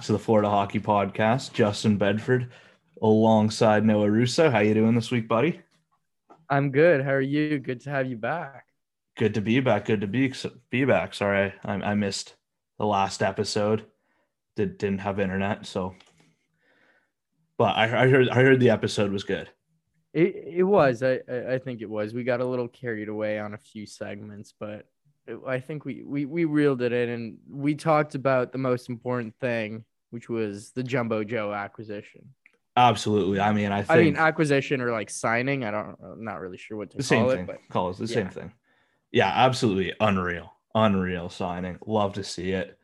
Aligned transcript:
back 0.00 0.06
to 0.06 0.12
the 0.12 0.18
Florida 0.18 0.48
Hockey 0.48 0.80
Podcast. 0.80 1.52
Justin 1.52 1.98
Bedford 1.98 2.50
alongside 3.02 3.84
Noah 3.84 4.10
Russo. 4.10 4.48
How 4.48 4.60
you 4.60 4.72
doing 4.72 4.94
this 4.94 5.10
week, 5.10 5.28
buddy? 5.28 5.60
I'm 6.48 6.70
good. 6.70 7.04
How 7.04 7.10
are 7.10 7.20
you? 7.20 7.58
Good 7.58 7.82
to 7.82 7.90
have 7.90 8.06
you 8.06 8.16
back. 8.16 8.64
Good 9.18 9.34
to 9.34 9.42
be 9.42 9.60
back. 9.60 9.84
Good 9.84 10.00
to 10.00 10.06
be 10.06 10.32
be 10.70 10.86
back. 10.86 11.12
Sorry, 11.12 11.52
I, 11.66 11.72
I 11.74 11.94
missed 11.96 12.34
the 12.78 12.86
last 12.86 13.22
episode. 13.22 13.84
Did 14.56 14.78
didn't 14.78 15.00
have 15.00 15.20
internet, 15.20 15.66
so. 15.66 15.94
But 17.58 17.76
I, 17.76 18.04
I 18.04 18.08
heard 18.08 18.30
I 18.30 18.36
heard 18.36 18.58
the 18.58 18.70
episode 18.70 19.12
was 19.12 19.24
good. 19.24 19.50
It 20.14 20.34
it 20.46 20.62
was. 20.62 21.02
I 21.02 21.20
I 21.28 21.54
I 21.54 21.58
think 21.58 21.82
it 21.82 21.90
was. 21.90 22.14
We 22.14 22.24
got 22.24 22.40
a 22.40 22.46
little 22.46 22.68
carried 22.68 23.10
away 23.10 23.38
on 23.38 23.52
a 23.52 23.58
few 23.58 23.84
segments, 23.84 24.54
but 24.58 24.86
I 25.46 25.60
think 25.60 25.84
we 25.84 26.02
we 26.06 26.24
we 26.24 26.46
reeled 26.46 26.80
it 26.80 26.92
in, 26.92 27.10
and 27.10 27.38
we 27.50 27.74
talked 27.74 28.14
about 28.14 28.52
the 28.52 28.58
most 28.58 28.88
important 28.88 29.34
thing, 29.36 29.84
which 30.10 30.28
was 30.28 30.72
the 30.72 30.82
Jumbo 30.82 31.24
Joe 31.24 31.52
acquisition. 31.52 32.22
Absolutely. 32.76 33.40
I 33.40 33.52
mean, 33.52 33.72
I 33.72 33.82
think 33.82 33.90
I 33.90 34.02
mean, 34.02 34.16
acquisition 34.16 34.80
or 34.80 34.92
like 34.92 35.10
signing. 35.10 35.64
I 35.64 35.70
don't. 35.70 35.96
I'm 36.02 36.24
not 36.24 36.40
really 36.40 36.56
sure 36.56 36.76
what 36.76 36.90
to 36.90 36.96
the 36.96 37.02
same 37.02 37.24
call 37.24 37.30
thing. 37.30 37.40
it, 37.40 37.46
but 37.46 37.58
Call 37.68 37.90
it 37.90 37.96
the 37.96 38.06
yeah. 38.06 38.14
same 38.14 38.28
thing. 38.28 38.52
Yeah, 39.12 39.28
absolutely 39.28 39.92
unreal, 40.00 40.52
unreal 40.74 41.28
signing. 41.28 41.78
Love 41.86 42.14
to 42.14 42.24
see 42.24 42.52
it. 42.52 42.78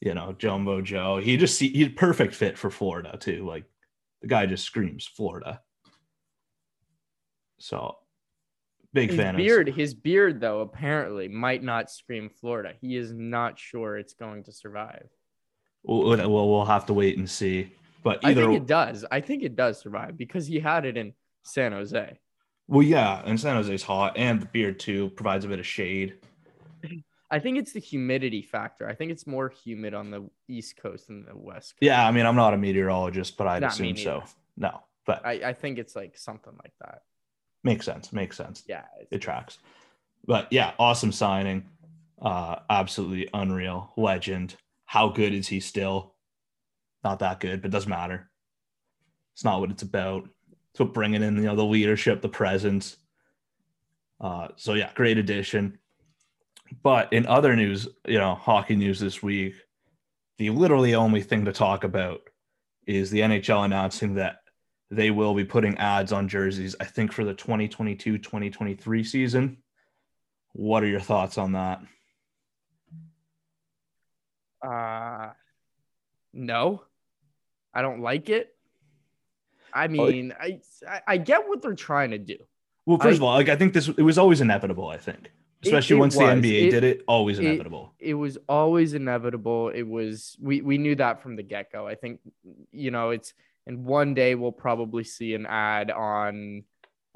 You 0.00 0.14
know, 0.14 0.34
Jumbo 0.36 0.80
Joe. 0.80 1.18
He 1.18 1.36
just 1.36 1.56
see 1.56 1.68
he's 1.68 1.90
perfect 1.90 2.34
fit 2.34 2.58
for 2.58 2.70
Florida 2.70 3.16
too. 3.20 3.46
Like 3.46 3.64
the 4.22 4.28
guy 4.28 4.46
just 4.46 4.64
screams 4.64 5.06
Florida. 5.06 5.60
So 7.58 7.96
big 8.92 9.10
his 9.10 9.18
fan 9.18 9.36
beard, 9.36 9.68
his 9.68 9.94
beard 9.94 10.40
though 10.40 10.60
apparently 10.60 11.28
might 11.28 11.62
not 11.62 11.90
scream 11.90 12.30
Florida. 12.40 12.72
He 12.80 12.96
is 12.96 13.12
not 13.12 13.58
sure 13.58 13.98
it's 13.98 14.14
going 14.14 14.44
to 14.44 14.52
survive. 14.52 15.08
We'll, 15.84 16.02
we'll 16.02 16.50
we'll 16.50 16.64
have 16.64 16.86
to 16.86 16.94
wait 16.94 17.18
and 17.18 17.28
see. 17.28 17.72
But 18.02 18.24
I 18.24 18.34
think 18.34 18.54
it 18.54 18.66
does. 18.66 19.04
I 19.10 19.20
think 19.20 19.42
it 19.42 19.56
does 19.56 19.80
survive 19.80 20.16
because 20.16 20.46
he 20.46 20.58
had 20.60 20.84
it 20.84 20.96
in 20.96 21.12
San 21.44 21.72
Jose. 21.72 22.18
well, 22.68 22.82
yeah, 22.82 23.22
and 23.24 23.38
San 23.38 23.56
Jose's 23.56 23.82
hot, 23.82 24.16
and 24.16 24.40
the 24.40 24.46
beard 24.46 24.78
too 24.80 25.10
provides 25.10 25.44
a 25.44 25.48
bit 25.48 25.58
of 25.58 25.66
shade. 25.66 26.14
I 27.30 27.38
think 27.38 27.56
it's 27.58 27.72
the 27.72 27.80
humidity 27.80 28.42
factor. 28.42 28.86
I 28.88 28.94
think 28.94 29.10
it's 29.10 29.26
more 29.26 29.48
humid 29.48 29.94
on 29.94 30.10
the 30.10 30.28
East 30.48 30.76
Coast 30.76 31.06
than 31.06 31.24
the 31.24 31.36
West 31.36 31.72
Coast. 31.72 31.78
Yeah, 31.80 32.06
I 32.06 32.10
mean, 32.10 32.26
I'm 32.26 32.36
not 32.36 32.52
a 32.52 32.58
meteorologist, 32.58 33.36
but 33.38 33.46
I'd 33.46 33.62
Not 33.62 33.72
assume 33.72 33.96
so. 33.96 34.22
No, 34.56 34.82
but 35.06 35.24
I, 35.24 35.32
I 35.32 35.52
think 35.54 35.78
it's 35.78 35.96
like 35.96 36.18
something 36.18 36.52
like 36.62 36.74
that. 36.80 37.02
makes 37.64 37.86
sense. 37.86 38.12
Makes 38.12 38.36
sense. 38.36 38.64
Yeah. 38.68 38.82
it 39.10 39.18
tracks. 39.20 39.58
But 40.26 40.48
yeah, 40.50 40.72
awesome 40.78 41.10
signing. 41.12 41.64
Uh 42.20 42.56
absolutely 42.68 43.28
unreal. 43.32 43.92
Legend. 43.96 44.54
How 44.92 45.08
good 45.08 45.32
is 45.32 45.48
he 45.48 45.60
still? 45.60 46.16
Not 47.02 47.20
that 47.20 47.40
good, 47.40 47.62
but 47.62 47.70
doesn't 47.70 47.88
matter. 47.88 48.30
It's 49.32 49.42
not 49.42 49.58
what 49.58 49.70
it's 49.70 49.82
about. 49.82 50.28
It's 50.70 50.80
what 50.80 50.92
bringing 50.92 51.22
in, 51.22 51.36
you 51.36 51.44
know, 51.44 51.56
the 51.56 51.64
leadership, 51.64 52.20
the 52.20 52.28
presence. 52.28 52.98
Uh 54.20 54.48
so 54.56 54.74
yeah, 54.74 54.90
great 54.94 55.16
addition. 55.16 55.78
But 56.82 57.10
in 57.14 57.24
other 57.24 57.56
news, 57.56 57.88
you 58.06 58.18
know, 58.18 58.34
hockey 58.34 58.76
news 58.76 59.00
this 59.00 59.22
week, 59.22 59.54
the 60.36 60.50
literally 60.50 60.94
only 60.94 61.22
thing 61.22 61.46
to 61.46 61.54
talk 61.54 61.84
about 61.84 62.20
is 62.86 63.10
the 63.10 63.20
NHL 63.20 63.64
announcing 63.64 64.16
that 64.16 64.40
they 64.90 65.10
will 65.10 65.32
be 65.32 65.46
putting 65.46 65.78
ads 65.78 66.12
on 66.12 66.28
jerseys, 66.28 66.76
I 66.80 66.84
think, 66.84 67.14
for 67.14 67.24
the 67.24 67.32
2022 67.32 68.18
2023 68.18 69.04
season. 69.04 69.56
What 70.52 70.82
are 70.82 70.88
your 70.88 71.00
thoughts 71.00 71.38
on 71.38 71.52
that? 71.52 71.80
Uh, 74.62 75.30
no, 76.32 76.82
I 77.74 77.82
don't 77.82 78.00
like 78.00 78.28
it. 78.28 78.54
I 79.74 79.88
mean, 79.88 80.34
I, 80.38 80.60
I 81.06 81.16
get 81.16 81.48
what 81.48 81.62
they're 81.62 81.74
trying 81.74 82.10
to 82.10 82.18
do. 82.18 82.36
Well, 82.86 82.98
first 82.98 83.14
I- 83.14 83.16
of 83.16 83.22
all, 83.22 83.34
like 83.34 83.48
I 83.48 83.56
think 83.56 83.72
this 83.72 83.88
it 83.88 84.02
was 84.02 84.18
always 84.18 84.40
inevitable, 84.40 84.88
I 84.88 84.98
think. 84.98 85.30
Especially 85.64 85.96
it 85.96 86.00
once 86.00 86.16
the. 86.16 86.24
NBA 86.24 86.66
It- 86.66 86.70
did 86.70 86.84
it, 86.84 87.04
always 87.06 87.38
it- 87.38 87.44
inevitable. 87.44 87.94
It 87.98 88.14
was 88.14 88.36
always 88.48 88.94
inevitable. 88.94 89.68
It 89.70 89.84
was 89.84 90.36
we 90.40 90.60
we 90.60 90.78
knew 90.78 90.94
that 90.96 91.22
from 91.22 91.36
the 91.36 91.42
get 91.42 91.72
go. 91.72 91.86
I 91.86 91.94
think 91.94 92.20
you 92.72 92.90
know 92.90 93.10
it's 93.10 93.32
and 93.66 93.84
one 93.84 94.14
day 94.14 94.34
we'll 94.34 94.52
probably 94.52 95.04
see 95.04 95.34
an 95.34 95.46
ad 95.46 95.90
on 95.90 96.64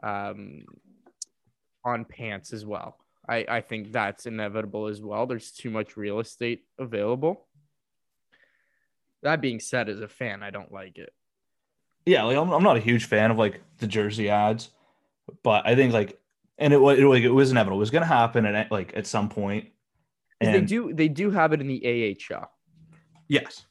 um 0.03 0.65
on 1.85 2.05
pants 2.05 2.53
as 2.53 2.65
well. 2.65 2.99
I 3.29 3.45
I 3.49 3.61
think 3.61 3.93
that's 3.93 4.27
inevitable 4.27 4.87
as 4.87 5.01
well. 5.01 5.27
There's 5.27 5.51
too 5.53 5.71
much 5.71 5.97
real 5.97 6.21
estate 6.21 6.65
available. 6.79 7.47
That 9.23 9.41
being 9.41 9.61
said, 9.61 9.89
as 9.89 10.01
a 10.01 10.09
fan, 10.09 10.43
I 10.43 10.51
don't 10.51 10.73
like 10.73 10.99
it. 10.99 11.13
yeah, 12.05 12.23
like 12.25 12.37
I'm, 12.37 12.51
I'm 12.53 12.63
not 12.63 12.77
a 12.77 12.81
huge 12.81 13.07
fan 13.07 13.31
of 13.31 13.39
like 13.39 13.61
the 13.79 13.87
jersey 13.87 14.29
ads, 14.31 14.71
but 15.43 15.67
I 15.67 15.75
think 15.75 15.93
like 15.93 16.21
and 16.59 16.73
it 16.73 16.79
was 16.81 16.99
it, 16.99 17.05
like, 17.05 17.23
it 17.23 17.31
was 17.31 17.51
inevitable. 17.51 17.79
It 17.79 17.81
was 17.81 17.91
gonna 17.91 18.07
happen 18.07 18.47
at 18.47 18.71
like 18.71 18.97
at 18.97 19.07
some 19.07 19.29
point. 19.29 19.71
'Cause 20.41 20.53
They 20.53 20.61
do 20.61 20.93
they 20.93 21.09
do 21.09 21.31
have 21.31 21.53
it 21.53 21.61
in 21.61 21.67
the 21.67 21.83
AHL. 21.87 22.51
yes. 23.29 23.65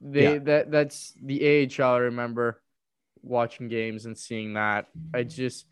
They 0.00 0.34
Yeah. 0.34 0.38
that 0.40 0.70
that's 0.70 1.12
the 1.22 1.40
AHL. 1.80 1.94
I 1.94 1.98
remember 1.98 2.60
watching 3.22 3.68
games 3.68 4.06
and 4.06 4.16
seeing 4.18 4.54
that. 4.54 4.86
I 5.14 5.22
just 5.22 5.66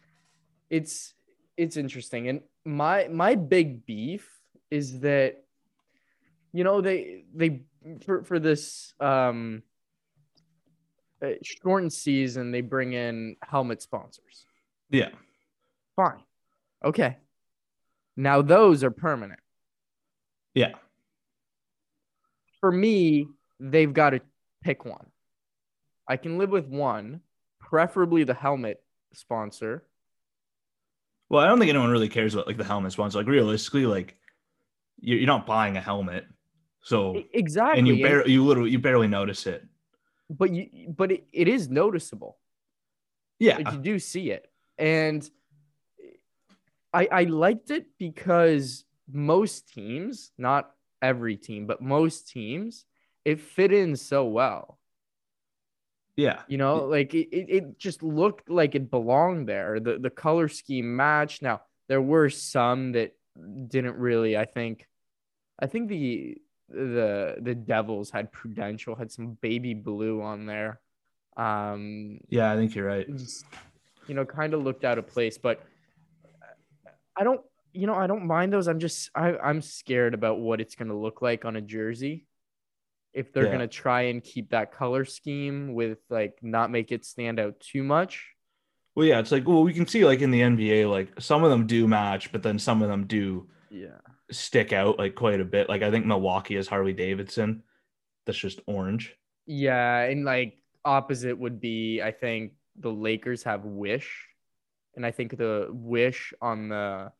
it's 0.70 1.12
it's 1.58 1.76
interesting. 1.76 2.28
And 2.28 2.40
my 2.64 3.08
my 3.08 3.34
big 3.34 3.84
beef 3.84 4.28
is 4.70 5.00
that 5.00 5.44
you 6.52 6.64
know 6.64 6.80
they 6.80 7.24
they 7.34 7.62
for 8.06 8.22
for 8.22 8.38
this 8.38 8.94
um 9.00 9.62
uh, 11.22 11.30
shortened 11.42 11.92
season 11.92 12.52
they 12.52 12.62
bring 12.62 12.94
in 12.94 13.36
helmet 13.42 13.82
sponsors. 13.82 14.46
Yeah. 14.90 15.10
Fine. 15.96 16.22
Okay. 16.84 17.16
Now 18.16 18.42
those 18.42 18.84
are 18.84 18.90
permanent. 18.92 19.40
Yeah. 20.54 20.74
for 22.60 22.72
me, 22.72 23.28
they've 23.60 23.92
got 23.92 24.10
to 24.10 24.20
pick 24.62 24.84
one. 24.84 25.06
I 26.08 26.16
can 26.16 26.38
live 26.38 26.50
with 26.50 26.66
one, 26.66 27.20
preferably 27.60 28.24
the 28.24 28.34
helmet 28.34 28.82
sponsor. 29.12 29.84
Well, 31.28 31.42
I 31.42 31.46
don't 31.46 31.58
think 31.58 31.68
anyone 31.68 31.90
really 31.90 32.08
cares 32.08 32.34
about 32.34 32.46
like 32.46 32.56
the 32.56 32.64
helmet 32.64 32.92
sponsor. 32.92 33.18
Like 33.18 33.26
realistically, 33.26 33.86
like 33.86 34.16
you're, 35.00 35.18
you're 35.18 35.26
not 35.26 35.46
buying 35.46 35.76
a 35.76 35.80
helmet, 35.80 36.26
so 36.82 37.22
Exactly. 37.32 37.78
and 37.78 37.88
you 37.88 38.02
barely 38.02 38.32
you 38.32 38.44
literally 38.44 38.70
you 38.70 38.78
barely 38.78 39.08
notice 39.08 39.46
it. 39.46 39.64
but 40.30 40.50
you 40.50 40.92
but 40.96 41.12
it, 41.12 41.26
it 41.32 41.48
is 41.48 41.68
noticeable. 41.68 42.38
Yeah, 43.38 43.58
you 43.58 43.78
do 43.78 43.98
see 43.98 44.30
it. 44.30 44.50
And 44.78 45.28
I 46.92 47.08
I 47.12 47.22
liked 47.24 47.70
it 47.70 47.86
because 47.98 48.84
most 49.10 49.68
teams, 49.68 50.32
not 50.38 50.70
every 51.02 51.36
team, 51.36 51.66
but 51.66 51.80
most 51.80 52.28
teams, 52.28 52.84
it 53.24 53.40
fit 53.40 53.72
in 53.72 53.96
so 53.96 54.26
well. 54.26 54.77
Yeah, 56.18 56.42
You 56.48 56.58
know, 56.58 56.84
like 56.84 57.14
it, 57.14 57.28
it, 57.30 57.78
just 57.78 58.02
looked 58.02 58.50
like 58.50 58.74
it 58.74 58.90
belonged 58.90 59.48
there. 59.48 59.78
The 59.78 60.00
the 60.00 60.10
color 60.10 60.48
scheme 60.48 60.96
matched. 60.96 61.42
Now 61.42 61.60
there 61.86 62.02
were 62.02 62.28
some 62.28 62.90
that 62.92 63.14
didn't 63.68 63.94
really. 63.94 64.36
I 64.36 64.44
think, 64.44 64.88
I 65.60 65.66
think 65.66 65.88
the 65.88 66.36
the 66.68 67.36
the 67.40 67.54
Devils 67.54 68.10
had 68.10 68.32
Prudential 68.32 68.96
had 68.96 69.12
some 69.12 69.38
baby 69.40 69.74
blue 69.74 70.20
on 70.20 70.46
there. 70.46 70.80
Um, 71.36 72.18
yeah. 72.28 72.50
I 72.50 72.56
think 72.56 72.74
you're 72.74 72.86
right. 72.86 73.06
just, 73.16 73.44
you 74.08 74.16
know, 74.16 74.24
kind 74.24 74.54
of 74.54 74.64
looked 74.64 74.84
out 74.84 74.98
of 74.98 75.06
place. 75.06 75.38
But 75.38 75.62
I 77.16 77.22
don't, 77.22 77.42
you 77.72 77.86
know, 77.86 77.94
I 77.94 78.08
don't 78.08 78.26
mind 78.26 78.52
those. 78.52 78.66
I'm 78.66 78.80
just 78.80 79.08
I 79.14 79.36
I'm 79.38 79.62
scared 79.62 80.14
about 80.14 80.40
what 80.40 80.60
it's 80.60 80.74
gonna 80.74 80.98
look 80.98 81.22
like 81.22 81.44
on 81.44 81.54
a 81.54 81.60
jersey. 81.60 82.26
If 83.18 83.32
they're 83.32 83.46
Yeah. 83.46 83.52
gonna 83.52 83.68
try 83.68 84.02
and 84.02 84.22
keep 84.22 84.50
that 84.50 84.72
color 84.72 85.04
scheme 85.04 85.74
with 85.74 85.98
like 86.08 86.38
not 86.42 86.70
make 86.70 86.92
it 86.92 87.04
stand 87.04 87.38
out 87.40 87.58
too 87.60 87.82
much. 87.82 88.34
Well, 88.94 89.06
yeah, 89.06 89.18
it's 89.20 89.32
like 89.32 89.46
well, 89.46 89.62
we 89.64 89.74
can 89.74 89.86
see 89.86 90.04
like 90.04 90.20
in 90.20 90.30
the 90.30 90.40
NBA, 90.40 90.90
like 90.90 91.20
some 91.20 91.42
of 91.44 91.50
them 91.50 91.66
do 91.66 91.86
match, 91.88 92.32
but 92.32 92.42
then 92.42 92.58
some 92.58 92.82
of 92.82 92.88
them 92.88 93.06
do 93.06 93.48
Yeah. 93.70 93.98
stick 94.30 94.72
out 94.72 94.98
like 94.98 95.14
quite 95.14 95.40
a 95.40 95.44
bit. 95.44 95.68
Like 95.68 95.82
I 95.82 95.90
think 95.90 96.06
Milwaukee 96.06 96.56
is 96.56 96.68
Harley 96.68 96.92
Davidson, 96.92 97.62
that's 98.24 98.38
just 98.38 98.60
orange. 98.66 99.14
Yeah, 99.46 100.00
and 100.02 100.24
like 100.24 100.62
opposite 100.84 101.36
would 101.38 101.60
be 101.60 102.00
I 102.02 102.12
think 102.12 102.52
the 102.76 102.92
Lakers 102.92 103.42
have 103.42 103.64
Wish, 103.64 104.28
and 104.94 105.04
I 105.04 105.10
think 105.10 105.36
the 105.36 105.68
Wish 105.72 106.32
on 106.40 106.68
the 106.68 107.12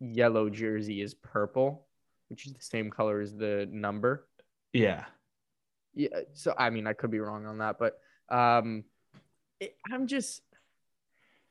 yellow 0.00 0.48
jersey 0.50 1.00
is 1.02 1.14
purple, 1.14 1.86
which 2.28 2.46
is 2.46 2.54
the 2.54 2.62
same 2.62 2.90
color 2.90 3.20
as 3.20 3.34
the 3.36 3.68
number. 3.70 4.28
Yeah, 4.72 5.04
Yeah, 5.94 6.20
so 6.32 6.54
I 6.56 6.70
mean 6.70 6.86
I 6.86 6.94
could 6.94 7.10
be 7.10 7.20
wrong 7.20 7.46
on 7.46 7.58
that, 7.58 7.78
but 7.78 7.98
um, 8.28 8.84
it, 9.60 9.76
I'm 9.92 10.06
just 10.06 10.42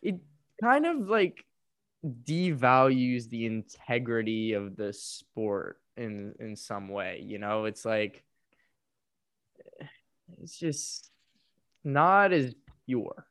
it 0.01 0.19
kind 0.61 0.85
of 0.85 1.07
like 1.07 1.45
devalues 2.03 3.29
the 3.29 3.45
integrity 3.45 4.53
of 4.53 4.75
the 4.75 4.93
sport 4.93 5.79
in 5.97 6.33
in 6.39 6.55
some 6.55 6.89
way. 6.89 7.23
You 7.23 7.37
know, 7.39 7.65
it's 7.65 7.85
like 7.85 8.23
it's 10.41 10.57
just 10.57 11.11
not 11.83 12.33
as 12.33 12.55
pure. 12.87 13.27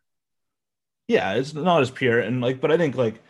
yeah, 1.09 1.35
it's 1.35 1.55
not 1.55 1.83
as 1.83 1.91
pure 1.91 2.21
and 2.21 2.41
like, 2.41 2.61
but 2.61 2.71
I 2.71 2.77
think 2.77 2.95
like 2.95 3.21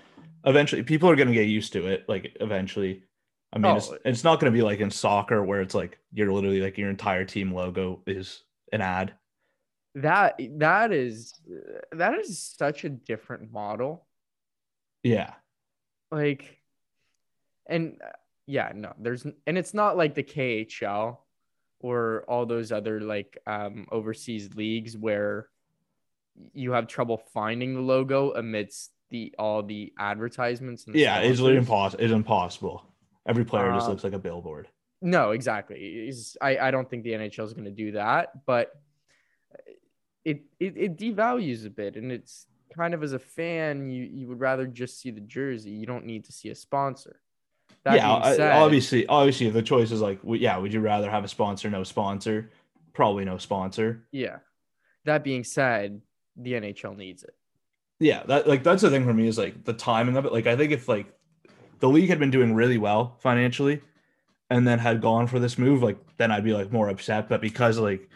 eventually 0.44 0.82
people 0.82 1.08
are 1.10 1.16
gonna 1.16 1.32
get 1.32 1.48
used 1.48 1.72
to 1.72 1.86
it. 1.86 2.04
Like 2.08 2.36
eventually, 2.40 3.04
I 3.52 3.58
mean, 3.58 3.76
it's 3.76 3.90
Oh. 3.90 3.98
it's 4.04 4.24
not 4.24 4.38
gonna 4.38 4.52
be 4.52 4.62
like 4.62 4.80
in 4.80 4.90
soccer 4.90 5.44
where 5.44 5.60
it's 5.60 5.74
like 5.74 5.98
you're 6.12 6.32
literally 6.32 6.60
like 6.60 6.78
your 6.78 6.90
entire 6.90 7.24
team 7.24 7.52
logo 7.52 8.02
is 8.06 8.44
an 8.72 8.80
ad. 8.80 9.14
That 9.96 10.40
that 10.58 10.92
is 10.92 11.34
that 11.92 12.14
is 12.18 12.38
such 12.38 12.84
a 12.84 12.88
different 12.88 13.50
model. 13.52 14.06
Yeah, 15.02 15.34
like 16.12 16.60
and 17.66 17.98
uh, 18.04 18.10
yeah 18.46 18.72
no 18.74 18.92
there's 18.98 19.24
and 19.46 19.58
it's 19.58 19.74
not 19.74 19.96
like 19.96 20.14
the 20.14 20.22
KHL 20.22 21.18
or 21.80 22.24
all 22.28 22.46
those 22.46 22.70
other 22.72 23.00
like 23.00 23.38
um 23.46 23.86
overseas 23.90 24.54
leagues 24.54 24.96
where 24.96 25.48
you 26.52 26.72
have 26.72 26.86
trouble 26.86 27.16
finding 27.32 27.74
the 27.74 27.80
logo 27.80 28.32
amidst 28.34 28.92
the 29.10 29.34
all 29.38 29.62
the 29.62 29.92
advertisements 29.98 30.84
and 30.84 30.94
the 30.94 31.00
yeah, 31.00 31.18
it's 31.18 31.40
literally 31.40 31.58
impossible. 31.58 32.04
It's 32.04 32.12
impossible. 32.12 32.84
Every 33.30 33.44
player 33.44 33.72
just 33.72 33.86
Um, 33.86 33.92
looks 33.92 34.04
like 34.04 34.12
a 34.12 34.18
billboard. 34.28 34.66
no 35.16 35.30
exactly 35.38 36.12
I, 36.48 36.50
I 36.66 36.70
don't 36.70 36.88
think 36.90 37.04
the 37.04 37.12
NHL 37.20 37.44
is 37.48 37.54
going 37.54 37.70
to 37.72 37.78
do 37.84 37.92
that 37.92 38.24
but 38.44 38.66
it, 40.24 40.42
it 40.58 40.72
it 40.76 40.92
devalues 40.98 41.64
a 41.66 41.70
bit 41.70 41.96
and 41.96 42.12
it's 42.12 42.46
kind 42.74 42.92
of 42.94 43.02
as 43.02 43.12
a 43.14 43.18
fan 43.18 43.88
you 43.90 44.04
you 44.04 44.28
would 44.28 44.40
rather 44.40 44.66
just 44.66 45.00
see 45.00 45.10
the 45.10 45.20
jersey 45.36 45.70
you 45.70 45.86
don't 45.86 46.04
need 46.04 46.24
to 46.26 46.32
see 46.32 46.50
a 46.50 46.54
sponsor 46.54 47.14
That 47.84 47.94
yeah, 47.96 48.22
said- 48.36 48.52
obviously, 48.64 49.06
obviously, 49.06 49.48
the 49.50 49.62
choice 49.62 49.90
is 49.90 50.00
like, 50.02 50.18
yeah, 50.46 50.58
would 50.60 50.72
you 50.74 50.80
rather 50.80 51.08
have 51.10 51.24
a 51.24 51.28
sponsor, 51.28 51.70
no 51.70 51.82
sponsor? 51.84 52.50
Probably 52.92 53.24
no 53.24 53.38
sponsor. 53.38 53.88
Yeah. 54.12 54.38
That 55.06 55.24
being 55.24 55.44
said, 55.44 56.02
the 56.36 56.52
NHL 56.60 56.94
needs 56.96 57.22
it. 57.22 57.34
Yeah, 58.00 58.22
that 58.26 58.46
like 58.46 58.62
that's 58.62 58.82
the 58.82 58.90
thing 58.90 59.04
for 59.06 59.14
me 59.14 59.26
is 59.28 59.38
like 59.38 59.64
the 59.64 59.72
timing 59.72 60.16
of 60.18 60.26
it. 60.26 60.32
Like 60.32 60.46
I 60.46 60.56
think 60.56 60.72
if 60.72 60.88
like 60.88 61.06
the 61.80 61.88
league 61.88 62.08
had 62.08 62.18
been 62.18 62.30
doing 62.30 62.54
really 62.54 62.78
well 62.78 63.16
financially 63.18 63.80
and 64.50 64.66
then 64.66 64.78
had 64.78 65.00
gone 65.00 65.26
for 65.26 65.38
this 65.38 65.58
move, 65.58 65.82
like 65.82 65.98
then 66.16 66.30
I'd 66.30 66.44
be 66.44 66.52
like 66.52 66.72
more 66.72 66.88
upset. 66.88 67.28
But 67.28 67.40
because 67.40 67.78
like 67.78 68.08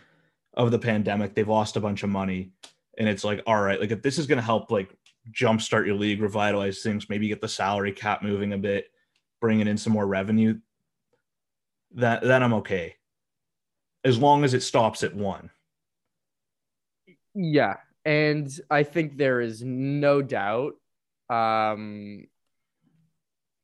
of 0.54 0.70
the 0.70 0.78
pandemic, 0.78 1.34
they've 1.34 1.48
lost 1.48 1.76
a 1.76 1.80
bunch 1.80 2.02
of 2.02 2.10
money. 2.10 2.52
And 2.98 3.08
it's 3.08 3.24
like, 3.24 3.42
all 3.46 3.60
right, 3.60 3.80
like 3.80 3.90
if 3.90 4.02
this 4.02 4.18
is 4.18 4.26
gonna 4.26 4.42
help 4.42 4.70
like 4.70 4.94
jumpstart 5.32 5.86
your 5.86 5.96
league, 5.96 6.20
revitalize 6.20 6.82
things, 6.82 7.08
maybe 7.08 7.28
get 7.28 7.40
the 7.40 7.48
salary 7.48 7.92
cap 7.92 8.22
moving 8.22 8.52
a 8.52 8.58
bit, 8.58 8.86
bringing 9.40 9.66
in 9.66 9.78
some 9.78 9.92
more 9.92 10.06
revenue, 10.06 10.58
that 11.94 12.22
then 12.22 12.42
I'm 12.42 12.54
okay. 12.54 12.96
As 14.04 14.18
long 14.18 14.44
as 14.44 14.52
it 14.52 14.62
stops 14.62 15.02
at 15.02 15.14
one. 15.14 15.50
Yeah. 17.34 17.76
And 18.04 18.50
I 18.70 18.82
think 18.82 19.16
there 19.16 19.40
is 19.40 19.62
no 19.62 20.20
doubt 20.20 20.74
um, 21.30 22.26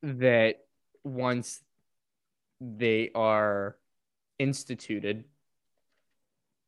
that 0.02 0.56
once 1.04 1.60
they 2.60 3.10
are 3.14 3.76
instituted, 4.38 5.24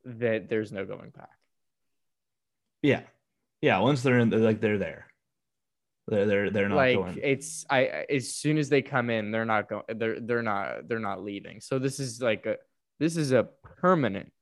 that 0.04 0.48
there's 0.48 0.72
no 0.72 0.84
going 0.84 1.10
back. 1.10 1.30
Yeah. 2.82 3.02
Yeah. 3.60 3.78
Once 3.78 4.02
they're 4.02 4.18
in 4.18 4.30
like 4.30 4.60
they're 4.60 4.78
there. 4.78 5.06
They're 6.08 6.26
they're 6.26 6.50
they're 6.50 6.68
not 6.68 6.76
like 6.76 6.96
going. 6.96 7.20
it's 7.22 7.64
I 7.70 8.04
as 8.10 8.34
soon 8.34 8.58
as 8.58 8.68
they 8.68 8.82
come 8.82 9.08
in, 9.08 9.30
they're 9.30 9.44
not 9.44 9.68
going 9.68 9.84
they're 9.96 10.18
they're 10.18 10.42
not 10.42 10.88
they're 10.88 10.98
not 10.98 11.22
leaving. 11.22 11.60
So 11.60 11.78
this 11.78 12.00
is 12.00 12.20
like 12.20 12.44
a 12.46 12.56
this 12.98 13.16
is 13.16 13.32
a 13.32 13.44
permanent 13.80 14.32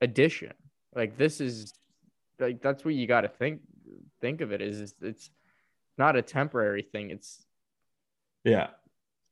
addition. 0.00 0.52
Like 0.94 1.16
this 1.16 1.40
is 1.40 1.72
like 2.40 2.60
that's 2.60 2.84
what 2.84 2.94
you 2.94 3.06
got 3.06 3.20
to 3.20 3.28
think 3.28 3.60
think 4.20 4.40
of 4.40 4.52
it 4.52 4.60
is 4.60 4.94
it's 5.00 5.30
not 5.96 6.16
a 6.16 6.22
temporary 6.22 6.82
thing. 6.82 7.10
It's 7.10 7.46
Yeah. 8.44 8.68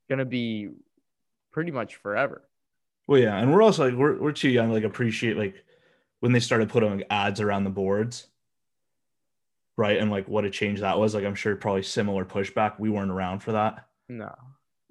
gonna 0.08 0.24
be 0.24 0.70
pretty 1.50 1.70
much 1.70 1.96
forever. 1.96 2.48
Well, 3.06 3.20
yeah, 3.20 3.38
and 3.38 3.52
we're 3.52 3.62
also 3.62 3.86
like 3.88 3.94
we're 3.98 4.18
we're 4.20 4.32
too 4.32 4.50
young 4.50 4.68
to 4.68 4.74
like 4.74 4.84
appreciate 4.84 5.36
like 5.36 5.64
when 6.20 6.32
they 6.32 6.40
started 6.40 6.68
putting 6.68 6.98
like, 6.98 7.06
ads 7.10 7.40
around 7.40 7.64
the 7.64 7.70
boards, 7.70 8.26
right? 9.76 9.98
And 9.98 10.10
like 10.10 10.28
what 10.28 10.44
a 10.44 10.50
change 10.50 10.80
that 10.80 10.98
was. 10.98 11.14
Like 11.14 11.24
I'm 11.24 11.34
sure 11.34 11.56
probably 11.56 11.82
similar 11.82 12.24
pushback. 12.24 12.78
We 12.78 12.90
weren't 12.90 13.10
around 13.10 13.40
for 13.40 13.52
that, 13.52 13.86
No. 14.08 14.34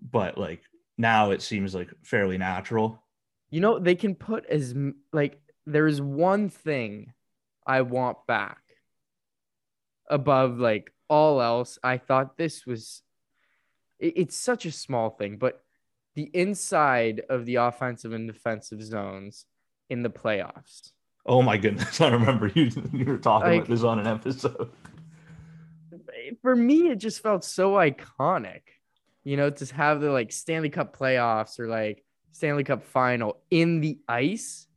but 0.02 0.38
like 0.38 0.62
now 0.98 1.32
it 1.32 1.42
seems 1.42 1.76
like 1.76 1.90
fairly 2.04 2.38
natural. 2.38 3.04
You 3.52 3.62
know, 3.62 3.78
they 3.80 3.96
can 3.96 4.16
put 4.16 4.46
as 4.48 4.74
like 5.14 5.40
there's 5.66 6.02
one 6.02 6.50
thing 6.50 7.14
I 7.66 7.82
want 7.82 8.26
back 8.28 8.62
above 10.10 10.58
like 10.60 10.92
all 11.10 11.42
else. 11.42 11.78
I 11.84 11.98
thought 11.98 12.38
this 12.38 12.66
was 12.66 13.04
it's 14.00 14.36
such 14.38 14.66
a 14.66 14.72
small 14.72 15.10
thing, 15.10 15.38
but 15.38 15.62
the 16.16 16.30
inside 16.34 17.22
of 17.30 17.46
the 17.46 17.56
offensive 17.56 18.12
and 18.14 18.28
defensive 18.28 18.82
zones 18.84 19.46
in 19.90 20.04
the 20.04 20.10
playoffs. 20.10 20.92
Oh 21.26 21.42
my 21.42 21.58
goodness, 21.58 22.00
I 22.08 22.10
remember 22.10 22.48
you 22.48 22.72
you 22.94 23.06
were 23.06 23.18
talking 23.18 23.50
Like- 23.50 23.58
about 23.60 23.70
this 23.70 23.84
on 23.84 24.00
an 24.00 24.08
episode. 24.08 24.72
For 26.42 26.56
me, 26.56 26.90
it 26.90 26.98
just 26.98 27.22
felt 27.22 27.44
so 27.44 27.74
iconic, 27.74 28.62
you 29.24 29.38
know, 29.38 29.50
to 29.50 29.76
have 29.76 30.02
the 30.02 30.12
like 30.12 30.32
Stanley 30.32 30.70
Cup 30.70 30.98
playoffs 30.98 31.60
or 31.60 31.68
like 31.68 32.04
Stanley 32.32 32.64
Cup 32.64 32.84
final 32.84 33.38
in 33.50 33.82
the 33.82 34.00
ice. 34.08 34.68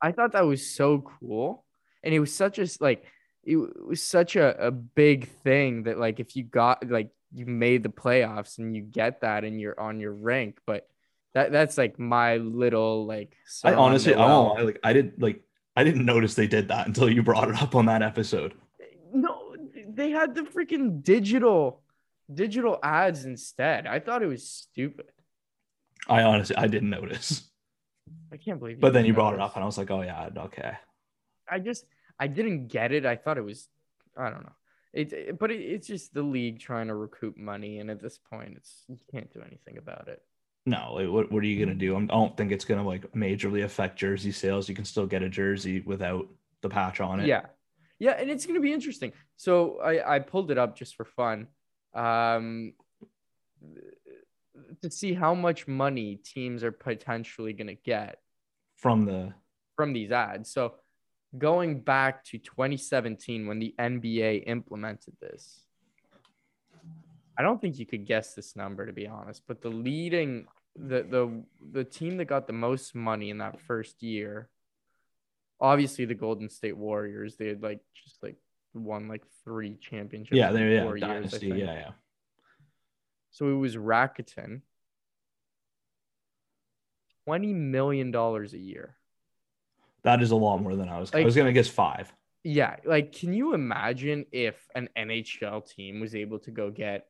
I 0.00 0.12
thought 0.12 0.32
that 0.32 0.46
was 0.46 0.66
so 0.66 1.00
cool. 1.20 1.64
And 2.02 2.14
it 2.14 2.20
was 2.20 2.34
such 2.34 2.58
a 2.58 2.66
like 2.80 3.04
it 3.44 3.56
was 3.56 4.02
such 4.02 4.36
a, 4.36 4.66
a 4.66 4.70
big 4.70 5.28
thing 5.28 5.84
that 5.84 5.98
like 5.98 6.20
if 6.20 6.36
you 6.36 6.44
got 6.44 6.88
like 6.88 7.10
you 7.32 7.46
made 7.46 7.82
the 7.82 7.88
playoffs 7.88 8.58
and 8.58 8.74
you 8.74 8.82
get 8.82 9.20
that 9.20 9.44
and 9.44 9.60
you're 9.60 9.78
on 9.78 10.00
your 10.00 10.12
rank, 10.12 10.58
but 10.66 10.88
that 11.34 11.52
that's 11.52 11.76
like 11.76 11.98
my 11.98 12.36
little 12.36 13.06
like 13.06 13.36
I 13.64 13.74
honestly, 13.74 14.14
I 14.14 14.26
won't 14.26 14.58
lie, 14.58 14.62
like 14.62 14.80
I 14.82 14.92
did 14.92 15.20
like 15.20 15.42
I 15.76 15.84
didn't 15.84 16.04
notice 16.04 16.34
they 16.34 16.46
did 16.46 16.68
that 16.68 16.86
until 16.86 17.10
you 17.10 17.22
brought 17.22 17.48
it 17.48 17.62
up 17.62 17.74
on 17.74 17.86
that 17.86 18.02
episode. 18.02 18.54
No, 19.12 19.54
they 19.88 20.10
had 20.10 20.34
the 20.34 20.42
freaking 20.42 21.02
digital 21.02 21.82
digital 22.32 22.78
ads 22.82 23.24
instead. 23.24 23.86
I 23.86 24.00
thought 24.00 24.22
it 24.22 24.26
was 24.26 24.48
stupid. 24.48 25.06
I 26.08 26.22
honestly 26.22 26.56
I 26.56 26.66
didn't 26.66 26.90
notice. 26.90 27.50
I 28.32 28.36
can't 28.36 28.58
believe. 28.58 28.80
But 28.80 28.92
then 28.92 29.04
you 29.04 29.12
didn't 29.12 29.16
brought 29.16 29.34
it 29.34 29.40
up 29.40 29.54
and 29.54 29.62
I 29.62 29.66
was 29.66 29.78
like, 29.78 29.90
oh 29.90 30.02
yeah, 30.02 30.28
okay. 30.36 30.72
I 31.50 31.58
just 31.58 31.84
I 32.18 32.26
didn't 32.26 32.68
get 32.68 32.92
it. 32.92 33.06
I 33.06 33.16
thought 33.16 33.38
it 33.38 33.44
was 33.44 33.68
I 34.16 34.30
don't 34.30 34.42
know. 34.42 34.52
It, 34.92 35.12
it- 35.12 35.38
but 35.38 35.50
it, 35.50 35.60
it's 35.60 35.86
just 35.86 36.14
the 36.14 36.22
league 36.22 36.58
trying 36.60 36.88
to 36.88 36.94
recoup 36.94 37.36
money, 37.36 37.78
and 37.78 37.90
at 37.90 38.00
this 38.00 38.18
point, 38.18 38.54
it's 38.56 38.84
you 38.88 38.96
can't 39.10 39.32
do 39.32 39.40
anything 39.46 39.78
about 39.78 40.08
it. 40.08 40.22
No, 40.66 40.94
like 40.94 41.08
what, 41.08 41.32
what 41.32 41.42
are 41.42 41.46
you 41.46 41.64
gonna 41.64 41.74
do? 41.78 41.96
I 41.96 42.04
don't 42.04 42.36
think 42.36 42.52
it's 42.52 42.64
gonna 42.64 42.86
like 42.86 43.10
majorly 43.12 43.64
affect 43.64 43.98
jersey 43.98 44.32
sales. 44.32 44.68
You 44.68 44.74
can 44.74 44.84
still 44.84 45.06
get 45.06 45.22
a 45.22 45.28
jersey 45.28 45.80
without 45.80 46.26
the 46.60 46.68
patch 46.68 47.00
on 47.00 47.20
it. 47.20 47.26
Yeah, 47.26 47.46
yeah, 47.98 48.12
and 48.12 48.30
it's 48.30 48.44
gonna 48.44 48.60
be 48.60 48.72
interesting. 48.72 49.12
So 49.36 49.78
I 49.80 50.16
I 50.16 50.18
pulled 50.18 50.50
it 50.50 50.58
up 50.58 50.76
just 50.76 50.94
for 50.96 51.04
fun, 51.06 51.46
um, 51.94 52.74
to 54.82 54.90
see 54.90 55.14
how 55.14 55.34
much 55.34 55.66
money 55.66 56.16
teams 56.16 56.62
are 56.62 56.72
potentially 56.72 57.52
gonna 57.52 57.74
get 57.74 58.18
From 58.76 59.04
the 59.06 59.32
from 59.76 59.92
these 59.92 60.10
ads. 60.10 60.50
So 60.50 60.74
going 61.36 61.80
back 61.80 62.24
to 62.24 62.38
2017 62.38 63.46
when 63.46 63.58
the 63.58 63.74
NBA 63.78 64.44
implemented 64.46 65.14
this, 65.20 65.64
I 67.38 67.42
don't 67.42 67.60
think 67.60 67.78
you 67.78 67.86
could 67.86 68.06
guess 68.06 68.34
this 68.34 68.56
number 68.56 68.86
to 68.86 68.92
be 68.92 69.06
honest, 69.06 69.42
but 69.46 69.60
the 69.60 69.68
leading 69.68 70.46
the 70.76 71.02
the 71.02 71.42
the 71.72 71.84
team 71.84 72.16
that 72.18 72.26
got 72.26 72.46
the 72.46 72.52
most 72.52 72.94
money 72.94 73.30
in 73.30 73.38
that 73.38 73.60
first 73.60 74.02
year, 74.02 74.48
obviously 75.60 76.04
the 76.04 76.14
Golden 76.14 76.48
State 76.48 76.76
Warriors. 76.76 77.36
They 77.36 77.48
had 77.48 77.62
like 77.62 77.80
just 77.94 78.22
like 78.22 78.36
won 78.74 79.08
like 79.08 79.22
three 79.44 79.76
championships. 79.76 80.36
Yeah, 80.36 80.48
in 80.48 80.54
they're 80.54 80.70
yeah, 80.70 80.82
four 80.84 80.96
years, 80.96 81.30
dynasty. 81.30 81.48
yeah, 81.48 81.54
yeah. 81.56 81.90
So 83.30 83.48
it 83.48 83.56
was 83.56 83.76
Rakuten. 83.76 84.62
Twenty 87.24 87.52
million 87.52 88.10
dollars 88.10 88.54
a 88.54 88.58
year. 88.58 88.97
That 90.02 90.22
is 90.22 90.30
a 90.30 90.36
lot 90.36 90.58
more 90.58 90.76
than 90.76 90.88
I 90.88 90.98
was. 91.00 91.12
I 91.14 91.22
was 91.24 91.36
gonna 91.36 91.52
guess 91.52 91.68
five. 91.68 92.12
Yeah, 92.44 92.76
like 92.84 93.12
can 93.12 93.32
you 93.34 93.54
imagine 93.54 94.24
if 94.32 94.56
an 94.74 94.88
NHL 94.96 95.68
team 95.68 96.00
was 96.00 96.14
able 96.14 96.38
to 96.40 96.50
go 96.50 96.70
get 96.70 97.06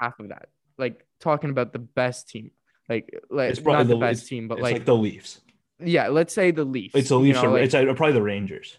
half 0.00 0.18
of 0.20 0.28
that? 0.28 0.48
Like 0.78 1.04
talking 1.20 1.50
about 1.50 1.72
the 1.72 1.78
best 1.80 2.28
team, 2.28 2.52
like 2.88 3.12
like 3.30 3.50
It's 3.50 3.60
probably 3.60 3.84
not 3.84 3.88
the, 3.88 3.94
the- 3.94 4.00
best 4.00 4.28
team, 4.28 4.48
but 4.48 4.58
It's 4.58 4.62
like, 4.62 4.72
like, 4.74 4.84
the 4.84 4.96
Leafs. 4.96 5.40
yeah, 5.80 6.08
let's 6.08 6.32
say 6.32 6.50
the 6.50 6.64
Leafs. 6.64 6.94
It's 6.94 7.08
the 7.08 7.16
you 7.16 7.24
Leafs. 7.24 7.42
know, 7.42 7.48
or, 7.48 7.52
like- 7.52 7.62
it's 7.64 7.74
uh, 7.74 7.84
probably 7.94 8.12
the 8.12 8.22
Rangers. 8.22 8.76